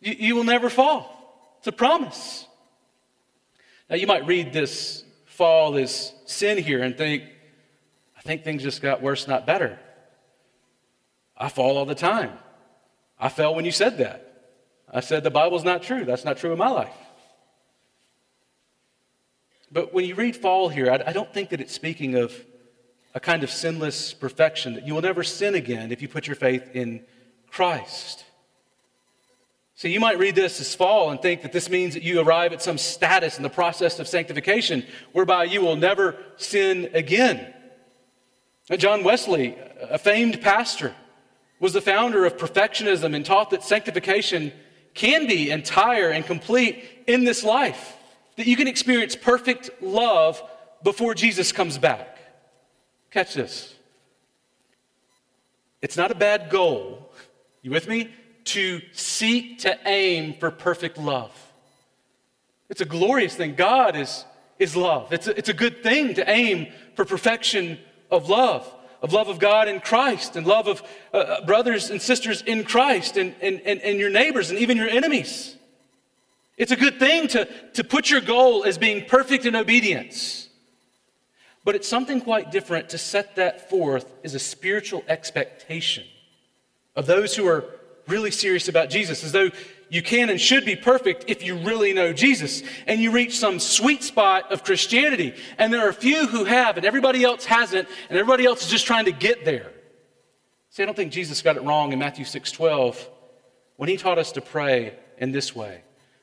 You, 0.00 0.14
you 0.18 0.36
will 0.36 0.44
never 0.44 0.70
fall. 0.70 1.54
It's 1.58 1.66
a 1.66 1.72
promise. 1.72 2.46
Now, 3.88 3.96
you 3.96 4.06
might 4.06 4.26
read 4.26 4.52
this 4.52 5.04
fall 5.26 5.76
as 5.76 6.12
sin 6.26 6.58
here 6.58 6.82
and 6.82 6.96
think, 6.96 7.24
I 8.16 8.22
think 8.22 8.44
things 8.44 8.62
just 8.62 8.80
got 8.80 9.02
worse, 9.02 9.26
not 9.28 9.46
better. 9.46 9.78
I 11.36 11.48
fall 11.48 11.76
all 11.76 11.84
the 11.84 11.94
time. 11.94 12.32
I 13.18 13.28
fell 13.28 13.54
when 13.54 13.64
you 13.64 13.72
said 13.72 13.98
that. 13.98 14.20
I 14.92 15.00
said 15.00 15.24
the 15.24 15.30
Bible's 15.30 15.64
not 15.64 15.82
true. 15.82 16.04
That's 16.04 16.24
not 16.24 16.36
true 16.36 16.52
in 16.52 16.58
my 16.58 16.68
life. 16.68 16.94
But 19.72 19.92
when 19.92 20.04
you 20.04 20.14
read 20.14 20.36
fall 20.36 20.68
here, 20.68 20.90
I, 20.90 21.10
I 21.10 21.12
don't 21.12 21.32
think 21.34 21.50
that 21.50 21.60
it's 21.60 21.74
speaking 21.74 22.14
of 22.14 22.32
a 23.14 23.20
kind 23.20 23.44
of 23.44 23.50
sinless 23.50 24.12
perfection, 24.12 24.74
that 24.74 24.86
you 24.86 24.94
will 24.94 25.02
never 25.02 25.22
sin 25.22 25.54
again 25.54 25.92
if 25.92 26.02
you 26.02 26.08
put 26.08 26.26
your 26.26 26.36
faith 26.36 26.68
in 26.74 27.04
Christ. 27.48 28.24
So 29.76 29.88
you 29.88 30.00
might 30.00 30.18
read 30.18 30.34
this 30.34 30.60
as 30.60 30.74
fall 30.74 31.10
and 31.10 31.20
think 31.20 31.42
that 31.42 31.52
this 31.52 31.68
means 31.68 31.94
that 31.94 32.02
you 32.02 32.20
arrive 32.20 32.52
at 32.52 32.62
some 32.62 32.78
status 32.78 33.36
in 33.36 33.42
the 33.42 33.50
process 33.50 33.98
of 33.98 34.06
sanctification 34.06 34.84
whereby 35.12 35.44
you 35.44 35.60
will 35.60 35.76
never 35.76 36.16
sin 36.36 36.90
again. 36.94 37.52
John 38.76 39.04
Wesley, 39.04 39.56
a 39.80 39.98
famed 39.98 40.40
pastor, 40.40 40.94
was 41.60 41.72
the 41.72 41.80
founder 41.80 42.24
of 42.24 42.36
perfectionism 42.36 43.14
and 43.14 43.24
taught 43.24 43.50
that 43.50 43.62
sanctification 43.62 44.52
can 44.94 45.26
be 45.26 45.50
entire 45.50 46.10
and 46.10 46.24
complete 46.24 46.84
in 47.06 47.24
this 47.24 47.42
life, 47.42 47.96
that 48.36 48.46
you 48.46 48.56
can 48.56 48.68
experience 48.68 49.16
perfect 49.16 49.70
love 49.82 50.42
before 50.82 51.14
Jesus 51.14 51.52
comes 51.52 51.78
back. 51.78 52.13
Catch 53.14 53.34
this. 53.34 53.74
It's 55.80 55.96
not 55.96 56.10
a 56.10 56.14
bad 56.14 56.50
goal. 56.50 57.10
You 57.62 57.70
with 57.70 57.88
me? 57.88 58.10
to 58.44 58.80
seek 58.92 59.60
to 59.60 59.78
aim 59.86 60.34
for 60.34 60.50
perfect 60.50 60.98
love. 60.98 61.32
It's 62.68 62.80
a 62.80 62.86
glorious 62.86 63.34
thing. 63.34 63.54
God 63.54 63.96
is, 63.96 64.24
is 64.58 64.76
love. 64.76 65.12
It's 65.12 65.26
a, 65.26 65.36
it's 65.36 65.48
a 65.48 65.54
good 65.54 65.82
thing 65.82 66.14
to 66.14 66.30
aim 66.30 66.68
for 66.94 67.04
perfection 67.04 67.78
of 68.10 68.28
love, 68.28 68.70
of 69.02 69.12
love 69.12 69.28
of 69.28 69.38
God 69.38 69.68
in 69.68 69.80
Christ, 69.80 70.36
and 70.36 70.46
love 70.46 70.68
of 70.68 70.82
uh, 71.12 71.16
uh, 71.16 71.46
brothers 71.46 71.90
and 71.90 72.00
sisters 72.00 72.42
in 72.42 72.64
Christ, 72.64 73.16
and, 73.16 73.34
and, 73.40 73.60
and, 73.62 73.80
and 73.80 73.98
your 73.98 74.10
neighbors, 74.10 74.50
and 74.50 74.58
even 74.58 74.76
your 74.76 74.88
enemies. 74.88 75.56
It's 76.56 76.72
a 76.72 76.76
good 76.76 76.98
thing 76.98 77.28
to, 77.28 77.46
to 77.72 77.84
put 77.84 78.10
your 78.10 78.20
goal 78.20 78.64
as 78.64 78.78
being 78.78 79.06
perfect 79.06 79.44
in 79.44 79.56
obedience. 79.56 80.43
But 81.64 81.74
it's 81.74 81.88
something 81.88 82.20
quite 82.20 82.52
different 82.52 82.90
to 82.90 82.98
set 82.98 83.36
that 83.36 83.70
forth 83.70 84.12
as 84.22 84.34
a 84.34 84.38
spiritual 84.38 85.02
expectation 85.08 86.04
of 86.94 87.06
those 87.06 87.34
who 87.34 87.46
are 87.46 87.64
really 88.06 88.30
serious 88.30 88.68
about 88.68 88.90
Jesus, 88.90 89.24
as 89.24 89.32
though 89.32 89.50
you 89.88 90.02
can 90.02 90.28
and 90.28 90.40
should 90.40 90.64
be 90.64 90.76
perfect 90.76 91.24
if 91.28 91.42
you 91.42 91.56
really 91.56 91.92
know 91.92 92.12
Jesus. 92.12 92.62
And 92.86 93.00
you 93.00 93.10
reach 93.10 93.38
some 93.38 93.58
sweet 93.58 94.02
spot 94.02 94.52
of 94.52 94.62
Christianity. 94.62 95.34
And 95.58 95.72
there 95.72 95.86
are 95.86 95.90
a 95.90 95.94
few 95.94 96.26
who 96.26 96.44
have, 96.44 96.76
and 96.76 96.84
everybody 96.84 97.24
else 97.24 97.44
hasn't, 97.44 97.88
and 98.08 98.18
everybody 98.18 98.44
else 98.44 98.64
is 98.64 98.70
just 98.70 98.86
trying 98.86 99.06
to 99.06 99.12
get 99.12 99.44
there. 99.44 99.70
See, 100.70 100.82
I 100.82 100.86
don't 100.86 100.96
think 100.96 101.12
Jesus 101.12 101.40
got 101.40 101.56
it 101.56 101.62
wrong 101.62 101.92
in 101.92 101.98
Matthew 101.98 102.24
6 102.24 102.50
12 102.50 103.08
when 103.76 103.88
he 103.88 103.96
taught 103.96 104.18
us 104.18 104.32
to 104.32 104.40
pray 104.40 104.94
in 105.18 105.32
this 105.32 105.54
way 105.54 105.82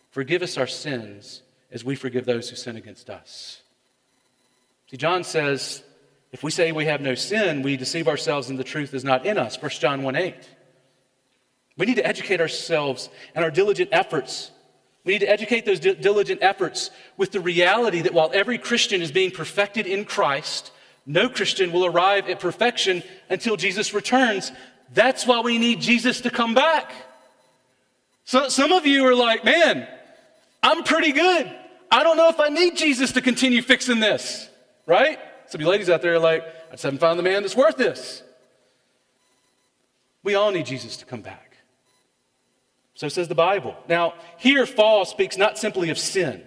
Forgive 0.10 0.42
us 0.42 0.58
our 0.58 0.68
sins 0.68 1.42
as 1.72 1.86
we 1.86 1.96
forgive 1.96 2.26
those 2.26 2.50
who 2.50 2.58
sin 2.58 2.76
against 2.76 3.10
us. 3.10 3.61
See, 4.92 4.98
John 4.98 5.24
says, 5.24 5.84
if 6.34 6.44
we 6.44 6.52
say 6.52 6.74
we 6.74 6.86
have 6.86 7.00
no 7.00 7.16
sin, 7.16 7.62
we 7.62 7.78
deceive 7.78 8.10
ourselves 8.10 8.50
and 8.50 8.60
the 8.60 8.64
truth 8.64 8.94
is 8.94 9.06
not 9.06 9.26
in 9.26 9.38
us. 9.38 9.60
1 9.60 9.72
John 9.72 10.04
1 10.04 10.16
8. 10.18 10.36
We 11.78 11.86
need 11.86 11.96
to 11.96 12.06
educate 12.06 12.42
ourselves 12.42 13.10
and 13.34 13.46
our 13.46 13.52
diligent 13.52 13.90
efforts. 13.94 14.52
We 15.06 15.14
need 15.14 15.20
to 15.20 15.30
educate 15.30 15.66
those 15.66 15.80
diligent 15.80 16.44
efforts 16.44 16.92
with 17.16 17.32
the 17.32 17.40
reality 17.40 18.02
that 18.02 18.14
while 18.14 18.30
every 18.34 18.58
Christian 18.58 19.02
is 19.02 19.14
being 19.14 19.32
perfected 19.32 19.88
in 19.88 20.04
Christ, 20.04 20.72
no 21.06 21.30
Christian 21.30 21.72
will 21.72 21.86
arrive 21.86 22.28
at 22.28 22.42
perfection 22.42 23.02
until 23.30 23.56
Jesus 23.56 23.94
returns. 23.94 24.52
That's 24.94 25.26
why 25.26 25.40
we 25.40 25.58
need 25.58 25.80
Jesus 25.80 26.20
to 26.22 26.30
come 26.30 26.54
back. 26.54 26.92
So 28.26 28.50
some 28.50 28.74
of 28.74 28.86
you 28.86 29.08
are 29.08 29.16
like, 29.16 29.46
man, 29.46 29.88
I'm 30.62 30.84
pretty 30.84 31.14
good. 31.14 31.52
I 31.90 32.04
don't 32.04 32.18
know 32.18 32.30
if 32.30 32.40
I 32.42 32.50
need 32.50 32.78
Jesus 32.78 33.14
to 33.14 33.22
continue 33.22 33.62
fixing 33.62 34.02
this, 34.02 34.50
right? 34.92 35.18
Some 35.48 35.60
of 35.60 35.62
you 35.62 35.70
ladies 35.70 35.90
out 35.90 36.02
there 36.02 36.16
are 36.16 36.20
like, 36.20 36.44
I 36.68 36.72
just 36.72 36.84
haven't 36.84 37.00
found 37.00 37.18
the 37.18 37.24
man 37.24 37.44
that's 37.44 37.56
worth 37.56 37.78
this. 37.78 38.24
We 40.22 40.36
all 40.36 40.52
need 40.52 40.66
Jesus 40.66 40.98
to 40.98 41.06
come 41.06 41.22
back. 41.22 41.56
So 42.96 43.08
says 43.08 43.30
the 43.30 43.36
Bible. 43.36 43.74
Now, 43.88 44.16
here, 44.38 44.66
fall 44.66 45.06
speaks 45.06 45.38
not 45.38 45.58
simply 45.58 45.92
of 45.92 45.98
sin, 45.98 46.44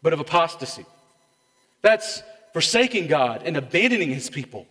but 0.00 0.14
of 0.14 0.20
apostasy. 0.20 0.86
That's 1.82 2.22
forsaking 2.54 3.08
God 3.08 3.42
and 3.44 3.58
abandoning 3.58 4.08
his 4.08 4.30
people. 4.30 4.66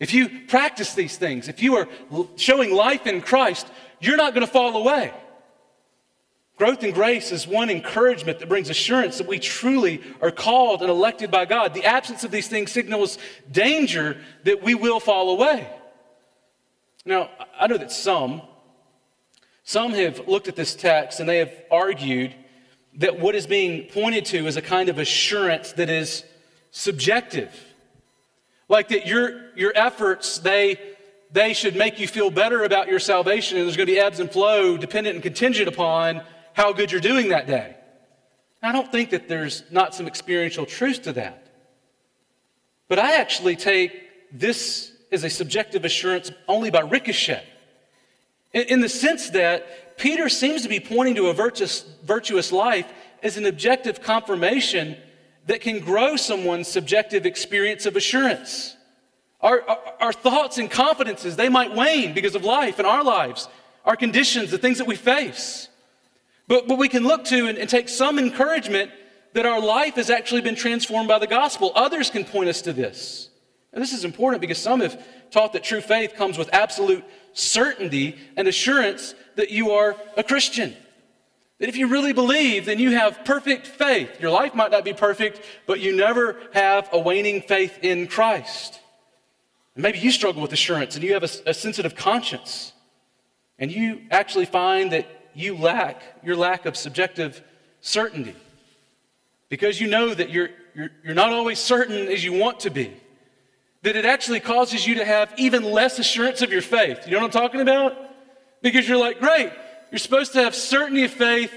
If 0.00 0.14
you 0.14 0.46
practice 0.48 0.94
these 0.94 1.18
things, 1.18 1.48
if 1.48 1.62
you 1.62 1.76
are 1.76 1.86
showing 2.36 2.74
life 2.74 3.06
in 3.06 3.20
Christ, 3.20 3.66
you're 4.00 4.16
not 4.16 4.32
going 4.32 4.46
to 4.46 4.52
fall 4.52 4.74
away. 4.74 5.12
Growth 6.58 6.84
in 6.84 6.92
grace 6.92 7.32
is 7.32 7.46
one 7.46 7.70
encouragement 7.70 8.38
that 8.38 8.48
brings 8.48 8.70
assurance 8.70 9.18
that 9.18 9.26
we 9.26 9.38
truly 9.38 10.02
are 10.20 10.30
called 10.30 10.82
and 10.82 10.90
elected 10.90 11.30
by 11.30 11.44
God. 11.44 11.74
The 11.74 11.84
absence 11.84 12.24
of 12.24 12.30
these 12.30 12.46
things 12.46 12.70
signals 12.70 13.18
danger 13.50 14.18
that 14.44 14.62
we 14.62 14.74
will 14.74 15.00
fall 15.00 15.30
away. 15.30 15.68
Now, 17.04 17.30
I 17.58 17.66
know 17.66 17.78
that 17.78 17.90
some, 17.90 18.42
some 19.64 19.92
have 19.92 20.28
looked 20.28 20.46
at 20.46 20.54
this 20.54 20.74
text 20.74 21.20
and 21.20 21.28
they 21.28 21.38
have 21.38 21.52
argued 21.70 22.34
that 22.98 23.18
what 23.18 23.34
is 23.34 23.46
being 23.46 23.86
pointed 23.86 24.26
to 24.26 24.46
is 24.46 24.56
a 24.56 24.62
kind 24.62 24.88
of 24.88 24.98
assurance 24.98 25.72
that 25.72 25.88
is 25.88 26.24
subjective. 26.70 27.50
Like 28.68 28.88
that 28.88 29.06
your, 29.06 29.50
your 29.56 29.72
efforts, 29.74 30.38
they, 30.38 30.78
they 31.32 31.54
should 31.54 31.74
make 31.74 31.98
you 31.98 32.06
feel 32.06 32.30
better 32.30 32.64
about 32.64 32.88
your 32.88 33.00
salvation, 33.00 33.56
and 33.56 33.66
there's 33.66 33.76
going 33.76 33.86
to 33.86 33.92
be 33.92 33.98
ebbs 33.98 34.20
and 34.20 34.30
flow 34.30 34.76
dependent 34.76 35.14
and 35.14 35.22
contingent 35.22 35.68
upon 35.68 36.22
how 36.52 36.72
good 36.72 36.92
you're 36.92 37.00
doing 37.00 37.28
that 37.28 37.46
day. 37.46 37.76
I 38.62 38.72
don't 38.72 38.90
think 38.90 39.10
that 39.10 39.28
there's 39.28 39.64
not 39.70 39.94
some 39.94 40.06
experiential 40.06 40.66
truth 40.66 41.02
to 41.02 41.12
that. 41.14 41.46
But 42.88 42.98
I 42.98 43.16
actually 43.16 43.56
take 43.56 44.38
this 44.38 44.92
as 45.10 45.24
a 45.24 45.30
subjective 45.30 45.84
assurance 45.84 46.30
only 46.46 46.70
by 46.70 46.80
ricochet. 46.80 47.44
In, 48.52 48.80
the 48.80 48.88
sense 48.88 49.30
that 49.30 49.96
Peter 49.96 50.28
seems 50.28 50.62
to 50.62 50.68
be 50.68 50.78
pointing 50.78 51.14
to 51.14 51.28
a 51.28 51.32
virtuous, 51.32 51.84
virtuous 52.04 52.52
life 52.52 52.86
as 53.22 53.36
an 53.36 53.46
objective 53.46 54.02
confirmation 54.02 54.96
that 55.46 55.60
can 55.60 55.80
grow 55.80 56.16
someone's 56.16 56.68
subjective 56.68 57.24
experience 57.24 57.86
of 57.86 57.96
assurance. 57.96 58.76
Our, 59.40 59.62
our, 59.68 59.78
our, 60.00 60.12
thoughts 60.12 60.58
and 60.58 60.70
confidences, 60.70 61.34
they 61.34 61.48
might 61.48 61.74
wane 61.74 62.14
because 62.14 62.34
of 62.34 62.44
life 62.44 62.78
and 62.78 62.86
our 62.86 63.02
lives, 63.02 63.48
our 63.84 63.96
conditions, 63.96 64.50
the 64.50 64.58
things 64.58 64.78
that 64.78 64.86
we 64.86 64.96
face. 64.96 65.68
But, 66.52 66.68
but 66.68 66.76
we 66.76 66.90
can 66.90 67.04
look 67.04 67.24
to 67.24 67.46
and, 67.48 67.56
and 67.56 67.66
take 67.66 67.88
some 67.88 68.18
encouragement 68.18 68.90
that 69.32 69.46
our 69.46 69.58
life 69.58 69.94
has 69.94 70.10
actually 70.10 70.42
been 70.42 70.54
transformed 70.54 71.08
by 71.08 71.18
the 71.18 71.26
gospel. 71.26 71.72
Others 71.74 72.10
can 72.10 72.26
point 72.26 72.50
us 72.50 72.60
to 72.60 72.74
this. 72.74 73.30
And 73.72 73.82
this 73.82 73.94
is 73.94 74.04
important 74.04 74.42
because 74.42 74.58
some 74.58 74.80
have 74.80 75.02
taught 75.30 75.54
that 75.54 75.64
true 75.64 75.80
faith 75.80 76.12
comes 76.14 76.36
with 76.36 76.52
absolute 76.52 77.04
certainty 77.32 78.18
and 78.36 78.46
assurance 78.46 79.14
that 79.36 79.50
you 79.50 79.70
are 79.70 79.96
a 80.18 80.22
Christian. 80.22 80.76
That 81.58 81.70
if 81.70 81.76
you 81.78 81.86
really 81.86 82.12
believe, 82.12 82.66
then 82.66 82.78
you 82.78 82.90
have 82.90 83.24
perfect 83.24 83.66
faith. 83.66 84.20
Your 84.20 84.30
life 84.30 84.54
might 84.54 84.70
not 84.70 84.84
be 84.84 84.92
perfect, 84.92 85.40
but 85.66 85.80
you 85.80 85.96
never 85.96 86.38
have 86.52 86.86
a 86.92 86.98
waning 86.98 87.40
faith 87.40 87.78
in 87.80 88.08
Christ. 88.08 88.78
And 89.74 89.82
maybe 89.82 90.00
you 90.00 90.10
struggle 90.10 90.42
with 90.42 90.52
assurance 90.52 90.96
and 90.96 91.02
you 91.02 91.14
have 91.14 91.22
a, 91.22 91.30
a 91.46 91.54
sensitive 91.54 91.96
conscience. 91.96 92.74
And 93.58 93.72
you 93.72 94.02
actually 94.10 94.44
find 94.44 94.92
that 94.92 95.21
you 95.34 95.56
lack 95.56 96.02
your 96.22 96.36
lack 96.36 96.66
of 96.66 96.76
subjective 96.76 97.42
certainty. 97.80 98.36
Because 99.48 99.80
you 99.80 99.86
know 99.86 100.14
that 100.14 100.30
you're, 100.30 100.50
you're, 100.74 100.90
you're 101.04 101.14
not 101.14 101.32
always 101.32 101.58
certain 101.58 102.08
as 102.08 102.24
you 102.24 102.32
want 102.32 102.60
to 102.60 102.70
be. 102.70 102.92
That 103.82 103.96
it 103.96 104.04
actually 104.04 104.40
causes 104.40 104.86
you 104.86 104.96
to 104.96 105.04
have 105.04 105.34
even 105.36 105.64
less 105.64 105.98
assurance 105.98 106.40
of 106.42 106.52
your 106.52 106.62
faith. 106.62 107.00
You 107.06 107.12
know 107.12 107.18
what 107.18 107.24
I'm 107.24 107.42
talking 107.42 107.60
about? 107.60 107.96
Because 108.62 108.88
you're 108.88 108.98
like, 108.98 109.18
great, 109.18 109.52
you're 109.90 109.98
supposed 109.98 110.32
to 110.32 110.42
have 110.42 110.54
certainty 110.54 111.04
of 111.04 111.10
faith, 111.10 111.52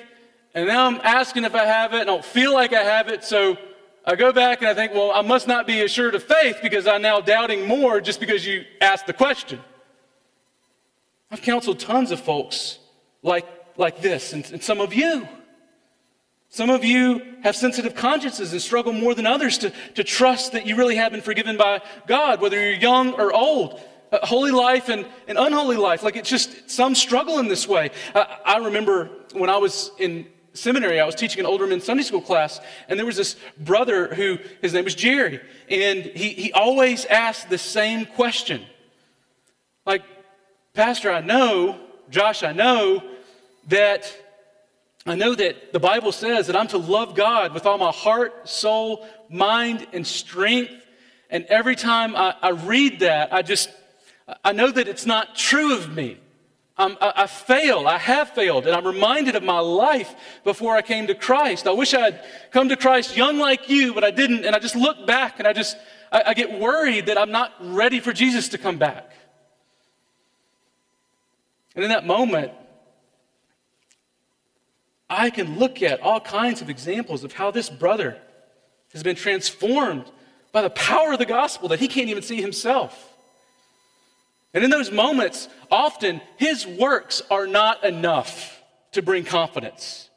and 0.53 0.67
now 0.67 0.87
I'm 0.87 0.99
asking 1.03 1.43
if 1.43 1.53
I 1.53 1.65
have 1.65 1.93
it, 1.93 2.01
and 2.01 2.09
I 2.09 2.13
don't 2.13 2.25
feel 2.25 2.53
like 2.53 2.73
I 2.73 2.81
have 2.81 3.09
it, 3.09 3.23
so 3.23 3.57
I 4.05 4.15
go 4.15 4.31
back 4.31 4.61
and 4.61 4.67
I 4.67 4.73
think, 4.73 4.93
well, 4.93 5.11
I 5.11 5.21
must 5.21 5.47
not 5.47 5.65
be 5.65 5.81
assured 5.81 6.15
of 6.15 6.23
faith 6.23 6.59
because 6.61 6.85
I'm 6.85 7.01
now 7.01 7.21
doubting 7.21 7.67
more 7.67 8.01
just 8.01 8.19
because 8.19 8.45
you 8.45 8.63
asked 8.79 9.07
the 9.07 9.13
question. 9.13 9.59
I've 11.31 11.41
counseled 11.41 11.79
tons 11.79 12.11
of 12.11 12.19
folks 12.19 12.77
like, 13.23 13.47
like 13.77 14.01
this, 14.01 14.33
and, 14.33 14.49
and 14.51 14.63
some 14.63 14.81
of 14.81 14.93
you. 14.93 15.27
Some 16.49 16.69
of 16.69 16.85
you 16.85 17.21
have 17.43 17.55
sensitive 17.55 17.95
consciences 17.95 18.53
and 18.53 18.61
struggle 18.61 18.93
more 18.93 19.13
than 19.13 19.25
others 19.25 19.57
to, 19.57 19.73
to 19.95 20.03
trust 20.03 20.53
that 20.53 20.65
you 20.65 20.77
really 20.77 20.95
have 20.95 21.11
been 21.11 21.21
forgiven 21.21 21.57
by 21.57 21.81
God, 22.07 22.39
whether 22.39 22.57
you're 22.57 22.79
young 22.79 23.13
or 23.13 23.33
old 23.33 23.81
holy 24.23 24.51
life 24.51 24.89
and, 24.89 25.05
and 25.27 25.37
unholy 25.37 25.77
life. 25.77 26.03
Like 26.03 26.15
it's 26.15 26.29
just 26.29 26.69
some 26.69 26.95
struggle 26.95 27.39
in 27.39 27.47
this 27.47 27.67
way. 27.67 27.91
I, 28.13 28.37
I 28.45 28.57
remember 28.57 29.09
when 29.33 29.49
I 29.49 29.57
was 29.57 29.91
in 29.97 30.27
seminary, 30.53 30.99
I 31.01 31.05
was 31.05 31.15
teaching 31.15 31.41
an 31.41 31.45
older 31.45 31.67
men's 31.67 31.83
Sunday 31.83 32.03
school 32.03 32.21
class, 32.21 32.61
and 32.87 32.97
there 32.97 33.05
was 33.05 33.17
this 33.17 33.35
brother 33.59 34.13
who, 34.15 34.37
his 34.61 34.73
name 34.73 34.85
was 34.85 34.95
Jerry, 34.95 35.41
and 35.69 36.03
he, 36.03 36.29
he 36.29 36.53
always 36.53 37.05
asked 37.05 37.49
the 37.49 37.57
same 37.57 38.05
question. 38.05 38.65
Like, 39.85 40.03
Pastor, 40.73 41.11
I 41.11 41.21
know, 41.21 41.79
Josh, 42.09 42.43
I 42.43 42.53
know 42.53 43.03
that 43.67 44.15
I 45.05 45.15
know 45.15 45.35
that 45.35 45.71
the 45.73 45.79
Bible 45.79 46.11
says 46.11 46.47
that 46.47 46.55
I'm 46.55 46.67
to 46.69 46.77
love 46.77 47.15
God 47.15 47.53
with 47.53 47.65
all 47.65 47.77
my 47.77 47.91
heart, 47.91 48.49
soul, 48.49 49.07
mind, 49.29 49.85
and 49.93 50.05
strength. 50.05 50.73
And 51.29 51.45
every 51.45 51.75
time 51.75 52.15
I, 52.15 52.35
I 52.41 52.49
read 52.49 52.99
that, 52.99 53.33
I 53.33 53.41
just 53.41 53.69
I 54.43 54.53
know 54.53 54.71
that 54.71 54.87
it's 54.87 55.05
not 55.05 55.35
true 55.35 55.75
of 55.75 55.93
me. 55.93 56.17
I, 56.77 57.13
I 57.15 57.27
fail. 57.27 57.87
I 57.87 57.97
have 57.97 58.29
failed. 58.29 58.65
And 58.65 58.75
I'm 58.75 58.85
reminded 58.85 59.35
of 59.35 59.43
my 59.43 59.59
life 59.59 60.13
before 60.43 60.75
I 60.75 60.81
came 60.81 61.07
to 61.07 61.15
Christ. 61.15 61.67
I 61.67 61.71
wish 61.71 61.93
I 61.93 62.01
had 62.01 62.25
come 62.51 62.69
to 62.69 62.75
Christ 62.75 63.15
young 63.15 63.37
like 63.37 63.69
you, 63.69 63.93
but 63.93 64.03
I 64.03 64.11
didn't. 64.11 64.45
And 64.45 64.55
I 64.55 64.59
just 64.59 64.75
look 64.75 65.05
back 65.07 65.39
and 65.39 65.47
I 65.47 65.53
just, 65.53 65.77
I, 66.11 66.23
I 66.27 66.33
get 66.33 66.59
worried 66.59 67.05
that 67.05 67.17
I'm 67.17 67.31
not 67.31 67.53
ready 67.61 67.99
for 67.99 68.11
Jesus 68.11 68.49
to 68.49 68.57
come 68.57 68.77
back. 68.77 69.11
And 71.75 71.83
in 71.83 71.89
that 71.91 72.05
moment, 72.05 72.51
I 75.09 75.29
can 75.29 75.59
look 75.59 75.81
at 75.81 76.01
all 76.01 76.19
kinds 76.19 76.61
of 76.61 76.69
examples 76.69 77.23
of 77.23 77.33
how 77.33 77.51
this 77.51 77.69
brother 77.69 78.17
has 78.93 79.03
been 79.03 79.15
transformed 79.15 80.05
by 80.51 80.61
the 80.61 80.69
power 80.69 81.13
of 81.13 81.19
the 81.19 81.25
gospel 81.25 81.69
that 81.69 81.79
he 81.79 81.87
can't 81.87 82.09
even 82.09 82.23
see 82.23 82.41
himself. 82.41 83.13
And 84.53 84.63
in 84.63 84.69
those 84.69 84.89
moments, 84.89 85.49
often 85.69 86.21
his 86.37 86.65
works 86.65 87.21
are 87.29 87.45
not 87.45 87.83
enough 87.83 88.63
to 88.93 89.01
bring 89.01 89.25
confidence. 89.25 90.09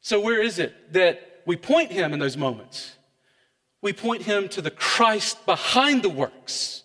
So, 0.00 0.20
where 0.20 0.42
is 0.42 0.58
it 0.58 0.92
that 0.92 1.42
we 1.46 1.56
point 1.56 1.92
him 1.92 2.12
in 2.12 2.18
those 2.18 2.36
moments? 2.36 2.96
We 3.80 3.92
point 3.92 4.22
him 4.22 4.48
to 4.48 4.60
the 4.60 4.72
Christ 4.72 5.46
behind 5.46 6.02
the 6.02 6.08
works, 6.08 6.82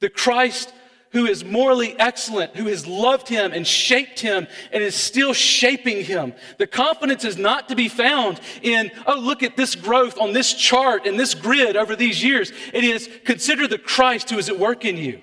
the 0.00 0.10
Christ 0.10 0.72
who 1.10 1.26
is 1.26 1.44
morally 1.44 1.98
excellent, 1.98 2.54
who 2.56 2.66
has 2.66 2.86
loved 2.86 3.28
him 3.28 3.52
and 3.52 3.66
shaped 3.66 4.20
him 4.20 4.46
and 4.72 4.82
is 4.82 4.94
still 4.94 5.32
shaping 5.32 6.04
him. 6.04 6.34
The 6.58 6.66
confidence 6.66 7.24
is 7.24 7.38
not 7.38 7.68
to 7.68 7.76
be 7.76 7.88
found 7.88 8.40
in, 8.62 8.90
oh, 9.06 9.18
look 9.18 9.42
at 9.42 9.56
this 9.56 9.74
growth 9.74 10.20
on 10.20 10.32
this 10.32 10.52
chart 10.52 11.06
and 11.06 11.18
this 11.18 11.34
grid 11.34 11.76
over 11.76 11.96
these 11.96 12.22
years. 12.22 12.52
It 12.72 12.84
is 12.84 13.08
consider 13.24 13.66
the 13.66 13.78
Christ 13.78 14.30
who 14.30 14.38
is 14.38 14.48
at 14.48 14.58
work 14.58 14.84
in 14.84 14.96
you. 14.96 15.20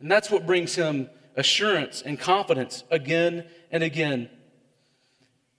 And 0.00 0.10
that's 0.10 0.30
what 0.30 0.46
brings 0.46 0.74
him 0.74 1.08
assurance 1.36 2.02
and 2.02 2.18
confidence 2.18 2.82
again 2.90 3.44
and 3.70 3.82
again. 3.82 4.28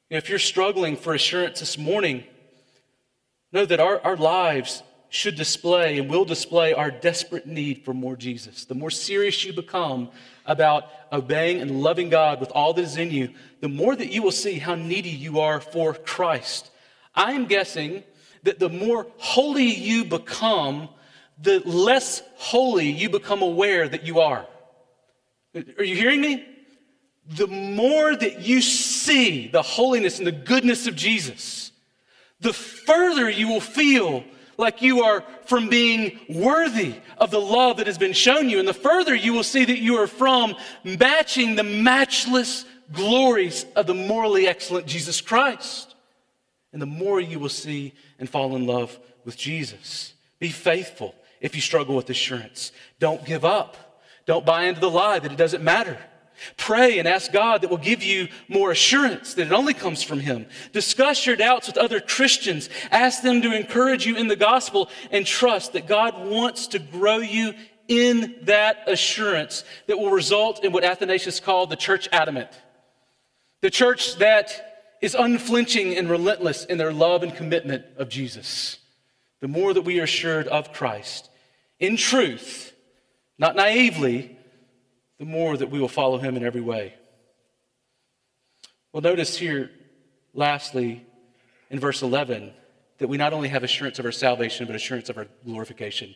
If 0.09 0.29
you're 0.29 0.39
struggling 0.39 0.95
for 0.95 1.13
assurance 1.13 1.59
this 1.59 1.77
morning, 1.77 2.23
know 3.51 3.65
that 3.65 3.79
our, 3.79 3.99
our 4.01 4.17
lives 4.17 4.83
should 5.09 5.35
display 5.35 5.97
and 5.97 6.09
will 6.09 6.25
display 6.25 6.73
our 6.73 6.91
desperate 6.91 7.45
need 7.47 7.83
for 7.85 7.93
more 7.93 8.15
Jesus. 8.15 8.65
The 8.65 8.75
more 8.75 8.91
serious 8.91 9.43
you 9.43 9.53
become 9.53 10.09
about 10.45 10.85
obeying 11.11 11.61
and 11.61 11.81
loving 11.81 12.09
God 12.09 12.39
with 12.39 12.51
all 12.51 12.73
that 12.73 12.81
is 12.81 12.97
in 12.97 13.11
you, 13.11 13.29
the 13.61 13.69
more 13.69 13.95
that 13.95 14.11
you 14.11 14.21
will 14.21 14.31
see 14.31 14.59
how 14.59 14.75
needy 14.75 15.09
you 15.09 15.39
are 15.39 15.59
for 15.59 15.93
Christ. 15.93 16.69
I 17.15 17.33
am 17.33 17.45
guessing 17.45 18.03
that 18.43 18.59
the 18.59 18.69
more 18.69 19.07
holy 19.17 19.73
you 19.73 20.05
become, 20.05 20.89
the 21.41 21.59
less 21.59 22.21
holy 22.35 22.89
you 22.89 23.09
become 23.09 23.41
aware 23.41 23.87
that 23.87 24.05
you 24.05 24.19
are. 24.19 24.45
Are 25.55 25.83
you 25.83 25.95
hearing 25.95 26.21
me? 26.21 26.45
the 27.29 27.47
more 27.47 28.15
that 28.15 28.41
you 28.41 28.61
see 28.61 29.47
the 29.47 29.61
holiness 29.61 30.17
and 30.17 30.27
the 30.27 30.31
goodness 30.31 30.87
of 30.87 30.95
Jesus, 30.95 31.71
the 32.39 32.53
further 32.53 33.29
you 33.29 33.47
will 33.47 33.61
feel 33.61 34.23
like 34.57 34.81
you 34.81 35.03
are 35.03 35.23
from 35.45 35.69
being 35.69 36.19
worthy 36.29 36.95
of 37.17 37.31
the 37.31 37.39
love 37.39 37.77
that 37.77 37.87
has 37.87 37.97
been 37.97 38.13
shown 38.13 38.49
you. 38.49 38.59
And 38.59 38.67
the 38.67 38.73
further 38.73 39.15
you 39.15 39.33
will 39.33 39.43
see 39.43 39.65
that 39.65 39.79
you 39.79 39.95
are 39.97 40.07
from 40.07 40.55
matching 40.83 41.55
the 41.55 41.63
matchless 41.63 42.65
glories 42.91 43.65
of 43.75 43.87
the 43.87 43.93
morally 43.93 44.47
excellent 44.47 44.87
Jesus 44.87 45.21
Christ. 45.21 45.95
And 46.73 46.81
the 46.81 46.87
more 46.87 47.19
you 47.19 47.39
will 47.39 47.49
see 47.49 47.93
and 48.19 48.29
fall 48.29 48.55
in 48.55 48.65
love 48.65 48.97
with 49.25 49.37
Jesus. 49.37 50.13
Be 50.39 50.49
faithful 50.49 51.15
if 51.39 51.55
you 51.55 51.61
struggle 51.61 51.95
with 51.95 52.09
assurance. 52.09 52.71
Don't 52.99 53.23
give 53.25 53.45
up. 53.45 54.03
Don't 54.25 54.45
buy 54.45 54.63
into 54.65 54.81
the 54.81 54.89
lie 54.89 55.19
that 55.19 55.31
it 55.31 55.37
doesn't 55.37 55.63
matter. 55.63 55.97
Pray 56.55 56.99
and 56.99 57.07
ask 57.07 57.31
God 57.31 57.61
that 57.61 57.69
will 57.69 57.77
give 57.77 58.03
you 58.03 58.27
more 58.47 58.71
assurance 58.71 59.33
that 59.33 59.47
it 59.47 59.53
only 59.53 59.73
comes 59.73 60.03
from 60.03 60.19
Him. 60.19 60.45
Discuss 60.71 61.25
your 61.25 61.35
doubts 61.35 61.67
with 61.67 61.77
other 61.77 61.99
Christians. 61.99 62.69
Ask 62.91 63.21
them 63.21 63.41
to 63.41 63.55
encourage 63.55 64.05
you 64.05 64.15
in 64.15 64.27
the 64.27 64.35
gospel 64.35 64.89
and 65.11 65.25
trust 65.25 65.73
that 65.73 65.87
God 65.87 66.27
wants 66.27 66.67
to 66.67 66.79
grow 66.79 67.17
you 67.17 67.53
in 67.87 68.35
that 68.43 68.83
assurance 68.87 69.63
that 69.87 69.97
will 69.97 70.11
result 70.11 70.63
in 70.63 70.71
what 70.71 70.83
Athanasius 70.83 71.39
called 71.39 71.69
the 71.69 71.75
church 71.75 72.09
adamant. 72.11 72.49
The 73.61 73.69
church 73.69 74.17
that 74.17 74.97
is 75.01 75.15
unflinching 75.15 75.95
and 75.97 76.09
relentless 76.09 76.65
in 76.65 76.77
their 76.77 76.93
love 76.93 77.23
and 77.23 77.33
commitment 77.35 77.85
of 77.97 78.09
Jesus. 78.09 78.77
The 79.39 79.47
more 79.47 79.73
that 79.73 79.83
we 79.83 79.99
are 79.99 80.03
assured 80.03 80.47
of 80.47 80.73
Christ 80.73 81.29
in 81.79 81.97
truth, 81.97 82.73
not 83.37 83.55
naively, 83.55 84.36
the 85.19 85.25
more 85.25 85.57
that 85.57 85.69
we 85.69 85.79
will 85.79 85.87
follow 85.87 86.17
him 86.17 86.35
in 86.37 86.45
every 86.45 86.61
way. 86.61 86.93
Well, 88.93 89.01
notice 89.01 89.37
here, 89.37 89.71
lastly, 90.33 91.05
in 91.69 91.79
verse 91.79 92.01
11, 92.01 92.53
that 92.99 93.07
we 93.07 93.17
not 93.17 93.33
only 93.33 93.49
have 93.49 93.63
assurance 93.63 93.99
of 93.99 94.05
our 94.05 94.11
salvation, 94.11 94.65
but 94.65 94.75
assurance 94.75 95.09
of 95.09 95.17
our 95.17 95.27
glorification. 95.45 96.15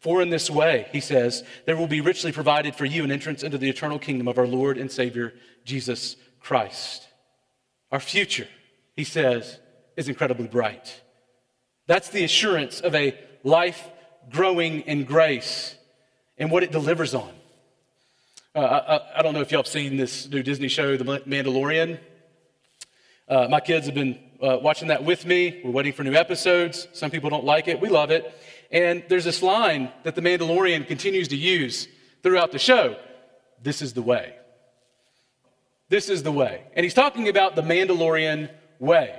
For 0.00 0.20
in 0.20 0.30
this 0.30 0.50
way, 0.50 0.88
he 0.92 1.00
says, 1.00 1.44
there 1.64 1.76
will 1.76 1.86
be 1.86 2.00
richly 2.00 2.32
provided 2.32 2.74
for 2.74 2.84
you 2.84 3.04
an 3.04 3.12
entrance 3.12 3.42
into 3.42 3.56
the 3.56 3.68
eternal 3.68 3.98
kingdom 3.98 4.26
of 4.26 4.36
our 4.36 4.46
Lord 4.46 4.76
and 4.76 4.90
Savior, 4.90 5.32
Jesus 5.64 6.16
Christ. 6.40 7.06
Our 7.92 8.00
future, 8.00 8.48
he 8.96 9.04
says, 9.04 9.60
is 9.96 10.08
incredibly 10.08 10.48
bright. 10.48 11.00
That's 11.86 12.08
the 12.08 12.24
assurance 12.24 12.80
of 12.80 12.94
a 12.94 13.16
life 13.44 13.88
growing 14.30 14.80
in 14.82 15.04
grace 15.04 15.76
and 16.36 16.50
what 16.50 16.62
it 16.62 16.72
delivers 16.72 17.14
on. 17.14 17.32
Uh, 18.54 18.60
I, 18.60 19.18
I, 19.18 19.22
don't 19.22 19.32
know 19.32 19.40
if 19.40 19.50
y'all 19.50 19.62
have 19.62 19.66
seen 19.66 19.96
this 19.96 20.28
new 20.28 20.42
Disney 20.42 20.68
show, 20.68 20.98
The 20.98 21.04
Mandalorian. 21.04 21.98
Uh, 23.26 23.46
my 23.48 23.60
kids 23.60 23.86
have 23.86 23.94
been 23.94 24.18
uh, 24.42 24.58
watching 24.60 24.88
that 24.88 25.04
with 25.04 25.24
me. 25.24 25.62
We're 25.64 25.70
waiting 25.70 25.94
for 25.94 26.04
new 26.04 26.12
episodes. 26.12 26.86
Some 26.92 27.10
people 27.10 27.30
don't 27.30 27.46
like 27.46 27.66
it. 27.66 27.80
We 27.80 27.88
love 27.88 28.10
it. 28.10 28.38
And 28.70 29.04
there's 29.08 29.24
this 29.24 29.40
line 29.40 29.90
that 30.02 30.16
The 30.16 30.20
Mandalorian 30.20 30.86
continues 30.86 31.28
to 31.28 31.36
use 31.36 31.88
throughout 32.22 32.52
the 32.52 32.58
show 32.58 32.96
This 33.62 33.80
is 33.80 33.94
the 33.94 34.02
way. 34.02 34.34
This 35.88 36.10
is 36.10 36.22
the 36.22 36.32
way. 36.32 36.64
And 36.74 36.84
he's 36.84 36.92
talking 36.92 37.28
about 37.28 37.56
the 37.56 37.62
Mandalorian 37.62 38.50
way. 38.78 39.18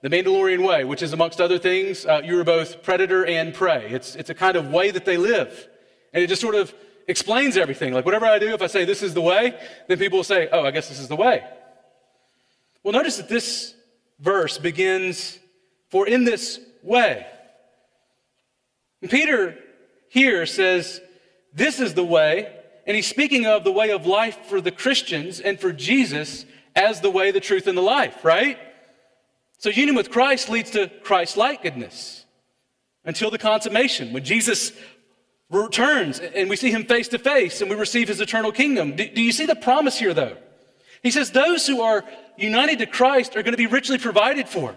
The 0.00 0.08
Mandalorian 0.08 0.66
way, 0.66 0.82
which 0.82 1.02
is, 1.02 1.12
amongst 1.12 1.40
other 1.40 1.58
things, 1.58 2.04
uh, 2.04 2.22
you 2.24 2.36
are 2.40 2.44
both 2.44 2.82
predator 2.82 3.24
and 3.24 3.54
prey. 3.54 3.90
It's, 3.90 4.16
it's 4.16 4.30
a 4.30 4.34
kind 4.34 4.56
of 4.56 4.72
way 4.72 4.90
that 4.90 5.04
they 5.04 5.18
live. 5.18 5.68
And 6.12 6.24
it 6.24 6.26
just 6.26 6.42
sort 6.42 6.56
of 6.56 6.74
explains 7.08 7.56
everything. 7.56 7.92
Like, 7.92 8.04
whatever 8.04 8.26
I 8.26 8.38
do, 8.38 8.54
if 8.54 8.62
I 8.62 8.66
say 8.66 8.84
this 8.84 9.02
is 9.02 9.14
the 9.14 9.20
way, 9.20 9.58
then 9.88 9.98
people 9.98 10.18
will 10.18 10.24
say, 10.24 10.48
oh, 10.52 10.64
I 10.64 10.70
guess 10.70 10.88
this 10.88 11.00
is 11.00 11.08
the 11.08 11.16
way. 11.16 11.44
Well, 12.82 12.92
notice 12.92 13.16
that 13.16 13.28
this 13.28 13.74
verse 14.18 14.58
begins, 14.58 15.38
for 15.90 16.06
in 16.06 16.24
this 16.24 16.60
way. 16.82 17.26
And 19.00 19.10
Peter 19.10 19.58
here 20.08 20.46
says, 20.46 21.00
this 21.52 21.80
is 21.80 21.94
the 21.94 22.04
way, 22.04 22.54
and 22.86 22.96
he's 22.96 23.06
speaking 23.06 23.46
of 23.46 23.64
the 23.64 23.72
way 23.72 23.90
of 23.90 24.06
life 24.06 24.38
for 24.46 24.60
the 24.60 24.70
Christians 24.70 25.40
and 25.40 25.60
for 25.60 25.72
Jesus 25.72 26.44
as 26.74 27.00
the 27.00 27.10
way, 27.10 27.30
the 27.30 27.40
truth, 27.40 27.66
and 27.66 27.76
the 27.76 27.82
life, 27.82 28.24
right? 28.24 28.58
So 29.58 29.70
union 29.70 29.94
with 29.94 30.10
Christ 30.10 30.48
leads 30.48 30.70
to 30.70 30.88
Christ 31.02 31.36
likeness 31.36 32.24
until 33.04 33.30
the 33.30 33.38
consummation. 33.38 34.12
When 34.12 34.24
Jesus 34.24 34.72
returns 35.60 36.18
and 36.18 36.48
we 36.48 36.56
see 36.56 36.70
him 36.70 36.84
face 36.84 37.08
to 37.08 37.18
face 37.18 37.60
and 37.60 37.70
we 37.70 37.76
receive 37.76 38.08
his 38.08 38.20
eternal 38.20 38.52
kingdom. 38.52 38.96
Do, 38.96 39.08
do, 39.08 39.22
you 39.22 39.32
see 39.32 39.46
the 39.46 39.54
promise 39.54 39.98
here, 39.98 40.14
though? 40.14 40.36
He 41.02 41.10
says, 41.10 41.30
Those 41.30 41.66
who 41.66 41.82
are 41.82 42.04
united 42.36 42.78
to 42.78 42.86
Christ 42.86 43.36
are 43.36 43.42
going 43.42 43.52
to 43.52 43.58
be 43.58 43.66
richly 43.66 43.98
provided 43.98 44.48
for. 44.48 44.76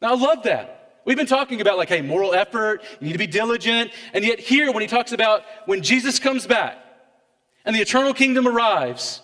Now, 0.00 0.12
I 0.12 0.16
love 0.16 0.44
that. 0.44 1.00
We've 1.04 1.16
been 1.16 1.26
talking 1.26 1.60
about, 1.60 1.78
like, 1.78 1.88
hey, 1.88 2.02
moral 2.02 2.34
effort, 2.34 2.82
you 3.00 3.06
need 3.06 3.12
to 3.14 3.18
be 3.18 3.26
diligent. 3.26 3.92
And 4.12 4.24
yet, 4.24 4.38
here, 4.38 4.70
when 4.70 4.82
he 4.82 4.86
talks 4.86 5.12
about 5.12 5.42
when 5.64 5.82
Jesus 5.82 6.18
comes 6.18 6.46
back 6.46 6.76
and 7.64 7.74
the 7.74 7.80
eternal 7.80 8.12
kingdom 8.12 8.46
arrives, 8.46 9.22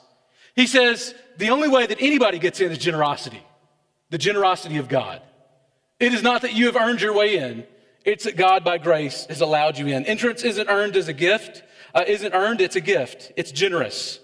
he 0.57 0.67
says, 0.67 1.15
the 1.37 1.51
only 1.51 1.69
way 1.69 1.87
that 1.87 1.99
anybody 2.01 2.39
gets 2.39 2.61
in 2.61 2.73
is 2.73 2.79
generosity, 2.79 3.43
the 4.11 4.19
generosity 4.19 4.79
of 4.79 4.89
God. 4.89 5.21
It 6.01 6.15
is 6.15 6.23
not 6.23 6.43
that 6.43 6.55
you 6.55 6.67
have 6.67 6.77
earned 6.77 7.01
your 7.01 7.15
way 7.15 7.37
in, 7.37 7.67
it's 8.05 8.25
that 8.25 8.37
God, 8.37 8.65
by 8.65 8.79
grace, 8.79 9.27
has 9.27 9.41
allowed 9.41 9.79
you 9.79 9.87
in. 9.87 10.05
Entrance 10.05 10.43
isn't 10.45 10.69
earned 10.69 10.97
as 10.97 11.09
a 11.09 11.13
gift, 11.13 11.63
uh, 11.95 12.05
isn't 12.07 12.35
earned, 12.35 12.61
it's 12.61 12.77
a 12.77 12.81
gift. 12.81 13.33
It's 13.37 13.51
generous. 13.51 14.21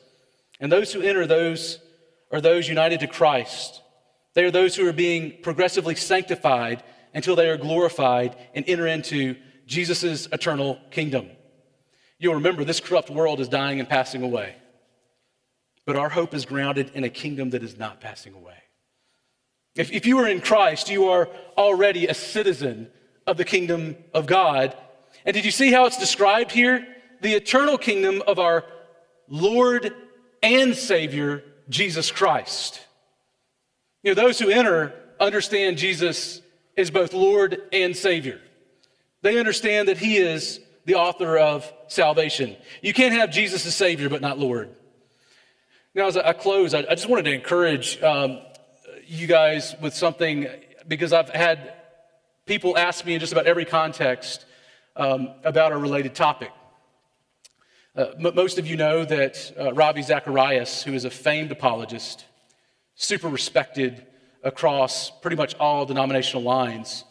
And 0.60 0.70
those 0.70 0.92
who 0.92 1.00
enter, 1.00 1.26
those 1.26 1.78
are 2.30 2.40
those 2.40 2.68
united 2.68 3.00
to 3.00 3.06
Christ. 3.06 3.82
They 4.34 4.44
are 4.44 4.50
those 4.50 4.76
who 4.76 4.86
are 4.86 4.92
being 4.92 5.38
progressively 5.42 5.94
sanctified 5.94 6.82
until 7.14 7.34
they 7.34 7.48
are 7.48 7.56
glorified 7.56 8.36
and 8.54 8.64
enter 8.68 8.86
into 8.86 9.36
Jesus' 9.66 10.26
eternal 10.30 10.78
kingdom. 10.90 11.28
You'll 12.18 12.34
remember 12.34 12.64
this 12.64 12.80
corrupt 12.80 13.08
world 13.08 13.40
is 13.40 13.48
dying 13.48 13.80
and 13.80 13.88
passing 13.88 14.22
away. 14.22 14.56
But 15.86 15.96
our 15.96 16.10
hope 16.10 16.34
is 16.34 16.44
grounded 16.44 16.90
in 16.94 17.02
a 17.02 17.08
kingdom 17.08 17.50
that 17.50 17.62
is 17.62 17.78
not 17.78 18.00
passing 18.00 18.34
away. 18.34 18.58
If, 19.74 19.90
if 19.90 20.04
you 20.04 20.18
are 20.18 20.28
in 20.28 20.40
Christ, 20.40 20.90
you 20.90 21.08
are 21.08 21.28
already 21.56 22.06
a 22.06 22.14
citizen 22.14 22.90
of 23.26 23.36
the 23.36 23.44
kingdom 23.44 23.96
of 24.14 24.26
God. 24.26 24.76
And 25.24 25.34
did 25.34 25.44
you 25.44 25.50
see 25.50 25.72
how 25.72 25.86
it's 25.86 25.98
described 25.98 26.52
here? 26.52 26.86
The 27.20 27.34
eternal 27.34 27.78
kingdom 27.78 28.22
of 28.26 28.38
our 28.38 28.64
Lord 29.28 29.94
and 30.42 30.74
Savior, 30.74 31.44
Jesus 31.68 32.10
Christ. 32.10 32.80
You 34.02 34.14
know, 34.14 34.22
those 34.22 34.38
who 34.38 34.48
enter 34.48 34.94
understand 35.18 35.78
Jesus 35.78 36.40
is 36.76 36.90
both 36.90 37.12
Lord 37.12 37.60
and 37.72 37.94
Savior. 37.94 38.40
They 39.22 39.38
understand 39.38 39.88
that 39.88 39.98
He 39.98 40.16
is 40.16 40.60
the 40.86 40.94
author 40.94 41.36
of 41.38 41.70
salvation. 41.88 42.56
You 42.80 42.94
can't 42.94 43.12
have 43.12 43.30
Jesus 43.30 43.66
as 43.66 43.74
Savior 43.74 44.08
but 44.08 44.22
not 44.22 44.38
Lord. 44.38 44.70
Now, 45.94 46.06
as 46.06 46.16
I 46.16 46.32
close, 46.32 46.72
I 46.72 46.82
just 46.82 47.08
wanted 47.08 47.24
to 47.24 47.32
encourage 47.32 48.00
um, 48.02 48.40
you 49.06 49.26
guys 49.26 49.74
with 49.80 49.92
something 49.92 50.46
because 50.88 51.12
I've 51.12 51.28
had 51.28 51.74
people 52.50 52.76
ask 52.76 53.06
me 53.06 53.14
in 53.14 53.20
just 53.20 53.30
about 53.30 53.46
every 53.46 53.64
context 53.64 54.44
um, 54.96 55.28
about 55.44 55.70
a 55.70 55.76
related 55.76 56.16
topic. 56.16 56.50
Uh, 57.94 58.06
m- 58.18 58.34
most 58.34 58.58
of 58.58 58.66
you 58.66 58.76
know 58.76 59.04
that 59.04 59.52
uh, 59.56 59.72
Ravi 59.72 60.02
Zacharias, 60.02 60.82
who 60.82 60.92
is 60.92 61.04
a 61.04 61.10
famed 61.10 61.52
apologist, 61.52 62.24
super 62.96 63.28
respected 63.28 64.04
across 64.42 65.12
pretty 65.20 65.36
much 65.36 65.54
all 65.60 65.86
denominational 65.86 66.42
lines, 66.42 67.04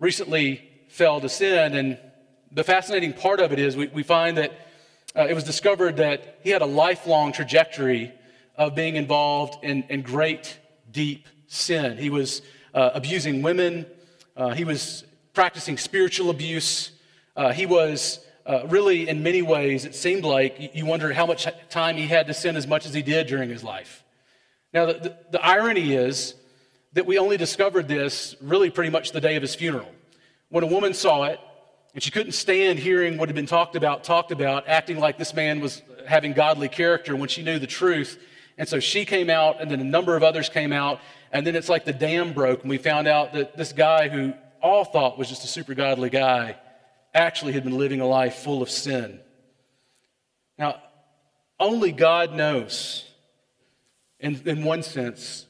recently 0.00 0.68
fell 0.88 1.18
to 1.18 1.30
sin. 1.30 1.74
And 1.74 1.98
the 2.52 2.62
fascinating 2.62 3.14
part 3.14 3.40
of 3.40 3.52
it 3.52 3.58
is 3.58 3.78
we, 3.78 3.86
we 3.86 4.02
find 4.02 4.36
that 4.36 4.52
uh, 5.16 5.26
it 5.30 5.32
was 5.32 5.44
discovered 5.44 5.96
that 5.96 6.40
he 6.42 6.50
had 6.50 6.60
a 6.60 6.66
lifelong 6.66 7.32
trajectory 7.32 8.12
of 8.54 8.74
being 8.74 8.96
involved 8.96 9.64
in, 9.64 9.84
in 9.84 10.02
great, 10.02 10.58
deep 10.90 11.26
sin. 11.46 11.96
He 11.96 12.10
was 12.10 12.42
uh, 12.74 12.90
abusing 12.92 13.40
women, 13.40 13.86
uh, 14.36 14.54
he 14.54 14.64
was 14.64 15.04
practicing 15.32 15.76
spiritual 15.76 16.30
abuse. 16.30 16.90
Uh, 17.36 17.52
he 17.52 17.66
was 17.66 18.24
uh, 18.46 18.66
really, 18.68 19.08
in 19.08 19.22
many 19.22 19.42
ways, 19.42 19.84
it 19.84 19.94
seemed 19.94 20.24
like 20.24 20.74
you 20.74 20.84
wonder 20.86 21.12
how 21.12 21.26
much 21.26 21.46
time 21.70 21.96
he 21.96 22.06
had 22.06 22.26
to 22.26 22.34
sin 22.34 22.56
as 22.56 22.66
much 22.66 22.86
as 22.86 22.92
he 22.92 23.02
did 23.02 23.26
during 23.26 23.48
his 23.48 23.64
life. 23.64 24.04
Now, 24.72 24.86
the, 24.86 24.94
the, 24.94 25.16
the 25.32 25.44
irony 25.44 25.94
is 25.94 26.34
that 26.92 27.06
we 27.06 27.18
only 27.18 27.36
discovered 27.36 27.88
this 27.88 28.36
really 28.40 28.70
pretty 28.70 28.90
much 28.90 29.12
the 29.12 29.20
day 29.20 29.36
of 29.36 29.42
his 29.42 29.54
funeral. 29.54 29.88
When 30.48 30.62
a 30.62 30.68
woman 30.68 30.94
saw 30.94 31.24
it, 31.24 31.40
and 31.94 32.02
she 32.02 32.10
couldn't 32.10 32.32
stand 32.32 32.78
hearing 32.80 33.18
what 33.18 33.28
had 33.28 33.36
been 33.36 33.46
talked 33.46 33.76
about, 33.76 34.02
talked 34.02 34.32
about, 34.32 34.68
acting 34.68 34.98
like 34.98 35.16
this 35.16 35.32
man 35.32 35.60
was 35.60 35.80
having 36.06 36.32
godly 36.32 36.68
character 36.68 37.14
when 37.16 37.28
she 37.28 37.42
knew 37.42 37.58
the 37.58 37.68
truth. 37.68 38.18
And 38.58 38.68
so 38.68 38.78
she 38.80 39.04
came 39.04 39.30
out, 39.30 39.60
and 39.60 39.70
then 39.70 39.80
a 39.80 39.84
number 39.84 40.16
of 40.16 40.22
others 40.22 40.48
came 40.48 40.72
out, 40.72 41.00
and 41.34 41.44
then 41.44 41.56
it's 41.56 41.68
like 41.68 41.84
the 41.84 41.92
dam 41.92 42.32
broke, 42.32 42.60
and 42.60 42.70
we 42.70 42.78
found 42.78 43.08
out 43.08 43.32
that 43.32 43.56
this 43.56 43.72
guy 43.72 44.08
who 44.08 44.32
all 44.62 44.84
thought 44.84 45.18
was 45.18 45.28
just 45.28 45.44
a 45.44 45.48
super 45.48 45.74
godly 45.74 46.08
guy 46.08 46.56
actually 47.12 47.52
had 47.52 47.64
been 47.64 47.76
living 47.76 48.00
a 48.00 48.06
life 48.06 48.36
full 48.36 48.62
of 48.62 48.70
sin. 48.70 49.18
Now, 50.56 50.80
only 51.58 51.90
God 51.90 52.34
knows 52.34 53.04
in, 54.20 54.40
in 54.46 54.62
one 54.62 54.84
sense, 54.84 55.46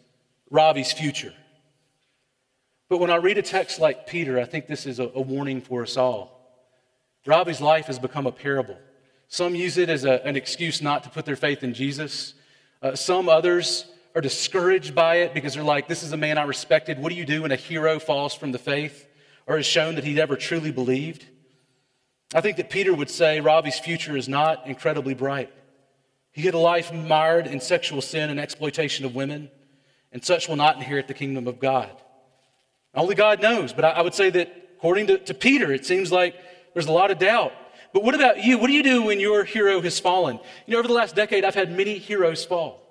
Ravi's 0.50 0.90
future. 0.90 1.34
But 2.88 2.98
when 2.98 3.10
I 3.10 3.16
read 3.16 3.36
a 3.36 3.42
text 3.42 3.78
like 3.78 4.06
Peter, 4.06 4.40
I 4.40 4.46
think 4.46 4.66
this 4.66 4.86
is 4.86 4.98
a, 4.98 5.10
a 5.14 5.20
warning 5.20 5.60
for 5.60 5.82
us 5.82 5.98
all. 5.98 6.40
Ravi's 7.26 7.60
life 7.60 7.86
has 7.86 7.98
become 7.98 8.26
a 8.26 8.32
parable. 8.32 8.78
Some 9.28 9.54
use 9.54 9.76
it 9.76 9.90
as 9.90 10.06
a, 10.06 10.24
an 10.26 10.36
excuse 10.36 10.80
not 10.80 11.04
to 11.04 11.10
put 11.10 11.26
their 11.26 11.36
faith 11.36 11.62
in 11.62 11.74
Jesus. 11.74 12.32
Uh, 12.80 12.94
some 12.94 13.28
others 13.28 13.84
are 14.14 14.20
discouraged 14.20 14.94
by 14.94 15.16
it 15.16 15.34
because 15.34 15.54
they're 15.54 15.64
like, 15.64 15.88
this 15.88 16.02
is 16.02 16.12
a 16.12 16.16
man 16.16 16.38
I 16.38 16.44
respected. 16.44 16.98
What 16.98 17.10
do 17.10 17.16
you 17.16 17.24
do 17.24 17.42
when 17.42 17.52
a 17.52 17.56
hero 17.56 17.98
falls 17.98 18.34
from 18.34 18.52
the 18.52 18.58
faith 18.58 19.06
or 19.46 19.58
is 19.58 19.66
shown 19.66 19.96
that 19.96 20.04
he 20.04 20.14
never 20.14 20.36
truly 20.36 20.70
believed? 20.70 21.26
I 22.34 22.40
think 22.40 22.56
that 22.56 22.70
Peter 22.70 22.94
would 22.94 23.10
say 23.10 23.40
Ravi's 23.40 23.78
future 23.78 24.16
is 24.16 24.28
not 24.28 24.66
incredibly 24.66 25.14
bright. 25.14 25.52
He 26.32 26.42
had 26.42 26.54
a 26.54 26.58
life 26.58 26.92
mired 26.92 27.46
in 27.46 27.60
sexual 27.60 28.02
sin 28.02 28.28
and 28.28 28.40
exploitation 28.40 29.04
of 29.04 29.14
women, 29.14 29.50
and 30.10 30.24
such 30.24 30.48
will 30.48 30.56
not 30.56 30.76
inherit 30.76 31.06
the 31.06 31.14
kingdom 31.14 31.46
of 31.46 31.60
God. 31.60 31.90
Only 32.92 33.14
God 33.14 33.40
knows, 33.40 33.72
but 33.72 33.84
I, 33.84 34.02
would 34.02 34.14
say 34.14 34.30
that 34.30 34.70
according 34.76 35.08
to, 35.08 35.18
to 35.18 35.34
Peter, 35.34 35.72
it 35.72 35.86
seems 35.86 36.10
like 36.10 36.36
there's 36.72 36.86
a 36.86 36.92
lot 36.92 37.10
of 37.10 37.18
doubt. 37.18 37.52
But 37.92 38.02
what 38.02 38.16
about 38.16 38.42
you? 38.42 38.58
What 38.58 38.66
do 38.66 38.72
you 38.72 38.82
do 38.82 39.02
when 39.02 39.20
your 39.20 39.44
hero 39.44 39.80
has 39.80 40.00
fallen? 40.00 40.40
You 40.66 40.72
know, 40.72 40.78
over 40.80 40.88
the 40.88 40.94
last 40.94 41.14
decade, 41.14 41.44
I've 41.44 41.54
had 41.54 41.70
many 41.70 41.98
heroes 41.98 42.44
fall, 42.44 42.83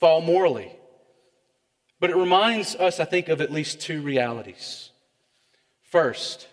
fall 0.00 0.20
morally. 0.20 0.72
But 1.98 2.10
it 2.10 2.16
reminds 2.16 2.74
us, 2.76 3.00
I 3.00 3.04
think, 3.04 3.28
of 3.28 3.40
at 3.40 3.52
least 3.52 3.80
two 3.80 4.02
realities. 4.02 4.90
First, 5.82 6.48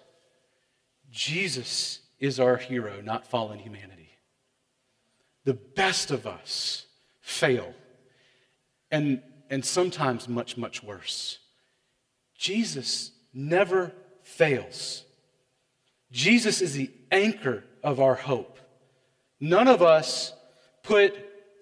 Jesus 1.11 1.99
is 2.19 2.39
our 2.39 2.57
hero, 2.57 3.01
not 3.01 3.27
fallen 3.27 3.59
humanity. 3.59 4.09
The 5.43 5.53
best 5.53 6.11
of 6.11 6.25
us 6.25 6.85
fail, 7.21 7.73
and, 8.89 9.21
and 9.49 9.65
sometimes 9.65 10.29
much, 10.29 10.55
much 10.55 10.81
worse. 10.81 11.39
Jesus 12.37 13.11
never 13.33 13.91
fails. 14.21 15.03
Jesus 16.11 16.61
is 16.61 16.73
the 16.73 16.91
anchor 17.11 17.63
of 17.83 17.99
our 17.99 18.15
hope. 18.15 18.59
None 19.39 19.67
of 19.67 19.81
us 19.81 20.33
put 20.83 21.13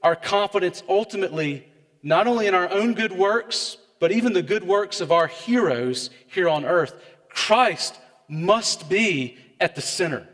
our 0.04 0.16
confidence 0.16 0.84
ultimately 0.88 1.71
not 2.04 2.28
only 2.28 2.48
in 2.48 2.54
our 2.54 2.70
own 2.70 2.94
good 2.94 3.12
works, 3.12 3.78
but 4.00 4.12
even 4.12 4.34
the 4.34 4.42
good 4.42 4.64
works 4.64 5.02
of 5.02 5.12
our 5.12 5.28
heroes 5.28 6.10
here 6.28 6.50
on 6.50 6.66
earth. 6.66 6.94
Christ 7.30 8.00
must 8.28 8.90
be 8.90 9.38
at 9.60 9.76
the 9.76 9.82
center. 9.82 10.28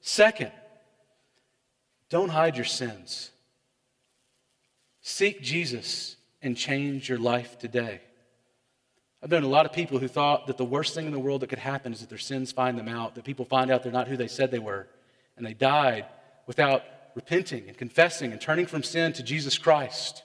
Second, 0.00 0.50
don't 2.08 2.30
hide 2.30 2.56
your 2.56 2.64
sins. 2.64 3.30
Seek 5.02 5.42
Jesus 5.42 6.16
and 6.40 6.56
change 6.56 7.08
your 7.08 7.18
life 7.18 7.58
today. 7.58 8.00
I've 9.22 9.30
known 9.30 9.44
a 9.44 9.48
lot 9.48 9.66
of 9.66 9.72
people 9.72 9.98
who 9.98 10.08
thought 10.08 10.46
that 10.48 10.56
the 10.56 10.64
worst 10.64 10.94
thing 10.94 11.06
in 11.06 11.12
the 11.12 11.18
world 11.18 11.42
that 11.42 11.48
could 11.48 11.58
happen 11.58 11.92
is 11.92 12.00
that 12.00 12.08
their 12.08 12.18
sins 12.18 12.50
find 12.50 12.76
them 12.76 12.88
out, 12.88 13.14
that 13.14 13.24
people 13.24 13.44
find 13.44 13.70
out 13.70 13.82
they're 13.82 13.92
not 13.92 14.08
who 14.08 14.16
they 14.16 14.26
said 14.26 14.50
they 14.50 14.58
were, 14.58 14.88
and 15.36 15.46
they 15.46 15.54
died 15.54 16.06
without 16.46 16.82
repenting 17.14 17.68
and 17.68 17.76
confessing 17.76 18.32
and 18.32 18.40
turning 18.40 18.66
from 18.66 18.82
sin 18.82 19.12
to 19.12 19.22
Jesus 19.22 19.58
Christ. 19.58 20.24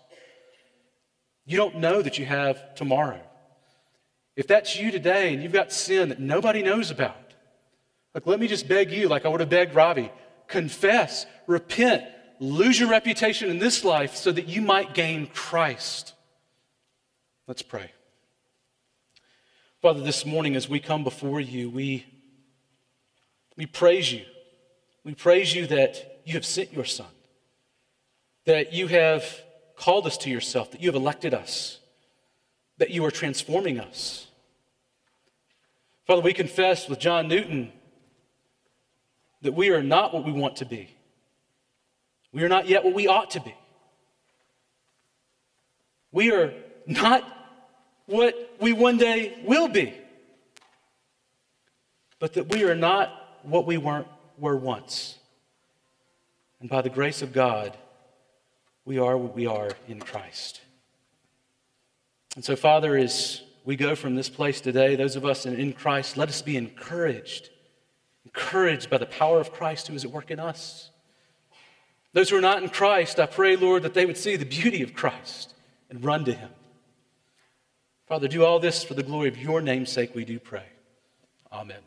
You 1.48 1.56
don't 1.56 1.78
know 1.78 2.02
that 2.02 2.18
you 2.18 2.26
have 2.26 2.76
tomorrow. 2.76 3.22
If 4.36 4.48
that's 4.48 4.78
you 4.78 4.92
today 4.92 5.34
and 5.34 5.42
you've 5.42 5.54
got 5.54 5.72
sin 5.72 6.10
that 6.10 6.20
nobody 6.20 6.62
knows 6.62 6.92
about, 6.92 7.16
like, 8.14 8.28
let 8.28 8.40
me 8.40 8.48
just 8.48 8.68
beg 8.68 8.92
you, 8.92 9.08
like 9.08 9.26
I 9.26 9.30
would 9.30 9.40
have 9.40 9.50
begged 9.50 9.74
Ravi, 9.74 10.12
confess, 10.48 11.26
repent, 11.48 12.04
lose 12.40 12.78
your 12.78 12.90
reputation 12.90 13.50
in 13.50 13.60
this 13.60 13.86
life 13.86 14.16
so 14.16 14.32
that 14.32 14.48
you 14.50 14.62
might 14.62 14.94
gain 14.94 15.28
Christ. 15.28 16.14
Let's 17.48 17.62
pray. 17.62 17.92
Father, 19.82 20.02
this 20.02 20.26
morning 20.26 20.58
as 20.58 20.68
we 20.68 20.82
come 20.82 21.06
before 21.06 21.40
you, 21.40 21.70
we, 21.70 22.06
we 23.56 23.66
praise 23.66 24.12
you. 24.12 24.26
We 25.06 25.16
praise 25.16 25.56
you 25.56 25.66
that 25.68 26.20
you 26.26 26.34
have 26.34 26.46
sent 26.46 26.74
your 26.74 26.84
Son, 26.84 27.08
that 28.46 28.74
you 28.74 28.88
have 28.88 29.24
called 29.78 30.08
us 30.08 30.18
to 30.18 30.30
yourself, 30.30 30.72
that 30.72 30.82
you 30.82 30.88
have 30.90 30.96
elected 30.96 31.34
us, 31.34 31.80
that 32.78 32.90
you 32.90 33.06
are 33.06 33.12
transforming 33.12 33.80
us. 33.80 34.28
Father, 36.06 36.22
we 36.22 36.34
confess 36.34 36.90
with 36.90 37.00
John 37.00 37.28
Newton 37.28 37.72
that 39.42 39.54
we 39.54 39.70
are 39.70 39.84
not 39.84 40.14
what 40.14 40.26
we 40.26 40.32
want 40.32 40.58
to 40.58 40.66
be. 40.66 40.90
We 42.34 42.44
are 42.44 42.50
not 42.50 42.68
yet 42.68 42.84
what 42.84 42.94
we 42.94 43.08
ought 43.08 43.32
to 43.32 43.40
be. 43.40 43.56
We 46.12 46.32
are 46.32 46.54
not 46.86 47.24
what 48.06 48.56
we 48.60 48.74
one 48.74 48.98
day 48.98 49.38
will 49.44 49.68
be. 49.68 49.94
But 52.20 52.34
that 52.34 52.50
we 52.50 52.64
are 52.64 52.76
not 52.76 53.12
what 53.44 53.66
we 53.68 53.78
weren't, 53.78 54.08
were 54.38 54.58
once. 54.58 55.18
And 56.60 56.70
by 56.70 56.82
the 56.82 56.90
grace 56.90 57.22
of 57.22 57.34
God, 57.34 57.78
we 58.88 58.98
are 58.98 59.18
what 59.18 59.36
we 59.36 59.46
are 59.46 59.70
in 59.90 60.00
Christ. 60.00 60.62
And 62.36 62.44
so, 62.44 62.56
Father, 62.56 62.96
as 62.96 63.42
we 63.66 63.76
go 63.76 63.96
from 63.96 64.16
this 64.16 64.30
place 64.30 64.62
today, 64.62 64.96
those 64.96 65.18
of 65.18 65.26
us 65.26 65.46
in 65.46 65.74
Christ, 65.74 66.16
let 66.16 66.30
us 66.30 66.42
be 66.42 66.58
encouraged 66.58 67.50
encouraged 68.26 68.90
by 68.90 68.98
the 68.98 69.06
power 69.06 69.40
of 69.40 69.54
Christ 69.54 69.88
who 69.88 69.96
is 69.96 70.04
at 70.04 70.12
work 70.12 70.32
in 70.32 70.40
us. 70.40 70.92
Those 72.12 72.30
who 72.30 72.38
are 72.38 72.42
not 72.42 72.62
in 72.62 72.68
Christ, 72.68 73.22
I 73.22 73.26
pray, 73.26 73.56
Lord, 73.56 73.84
that 73.84 73.94
they 73.94 74.06
would 74.06 74.18
see 74.18 74.36
the 74.36 74.46
beauty 74.46 74.84
of 74.84 74.94
Christ 74.94 75.54
and 75.90 76.04
run 76.04 76.26
to 76.26 76.34
him. 76.34 76.50
Father, 78.06 78.28
do 78.28 78.44
all 78.44 78.60
this 78.60 78.84
for 78.84 78.96
the 78.96 79.04
glory 79.04 79.30
of 79.30 79.38
your 79.38 79.62
name's 79.62 79.92
sake, 79.92 80.14
we 80.14 80.26
do 80.26 80.40
pray. 80.40 80.66
Amen. 81.54 81.80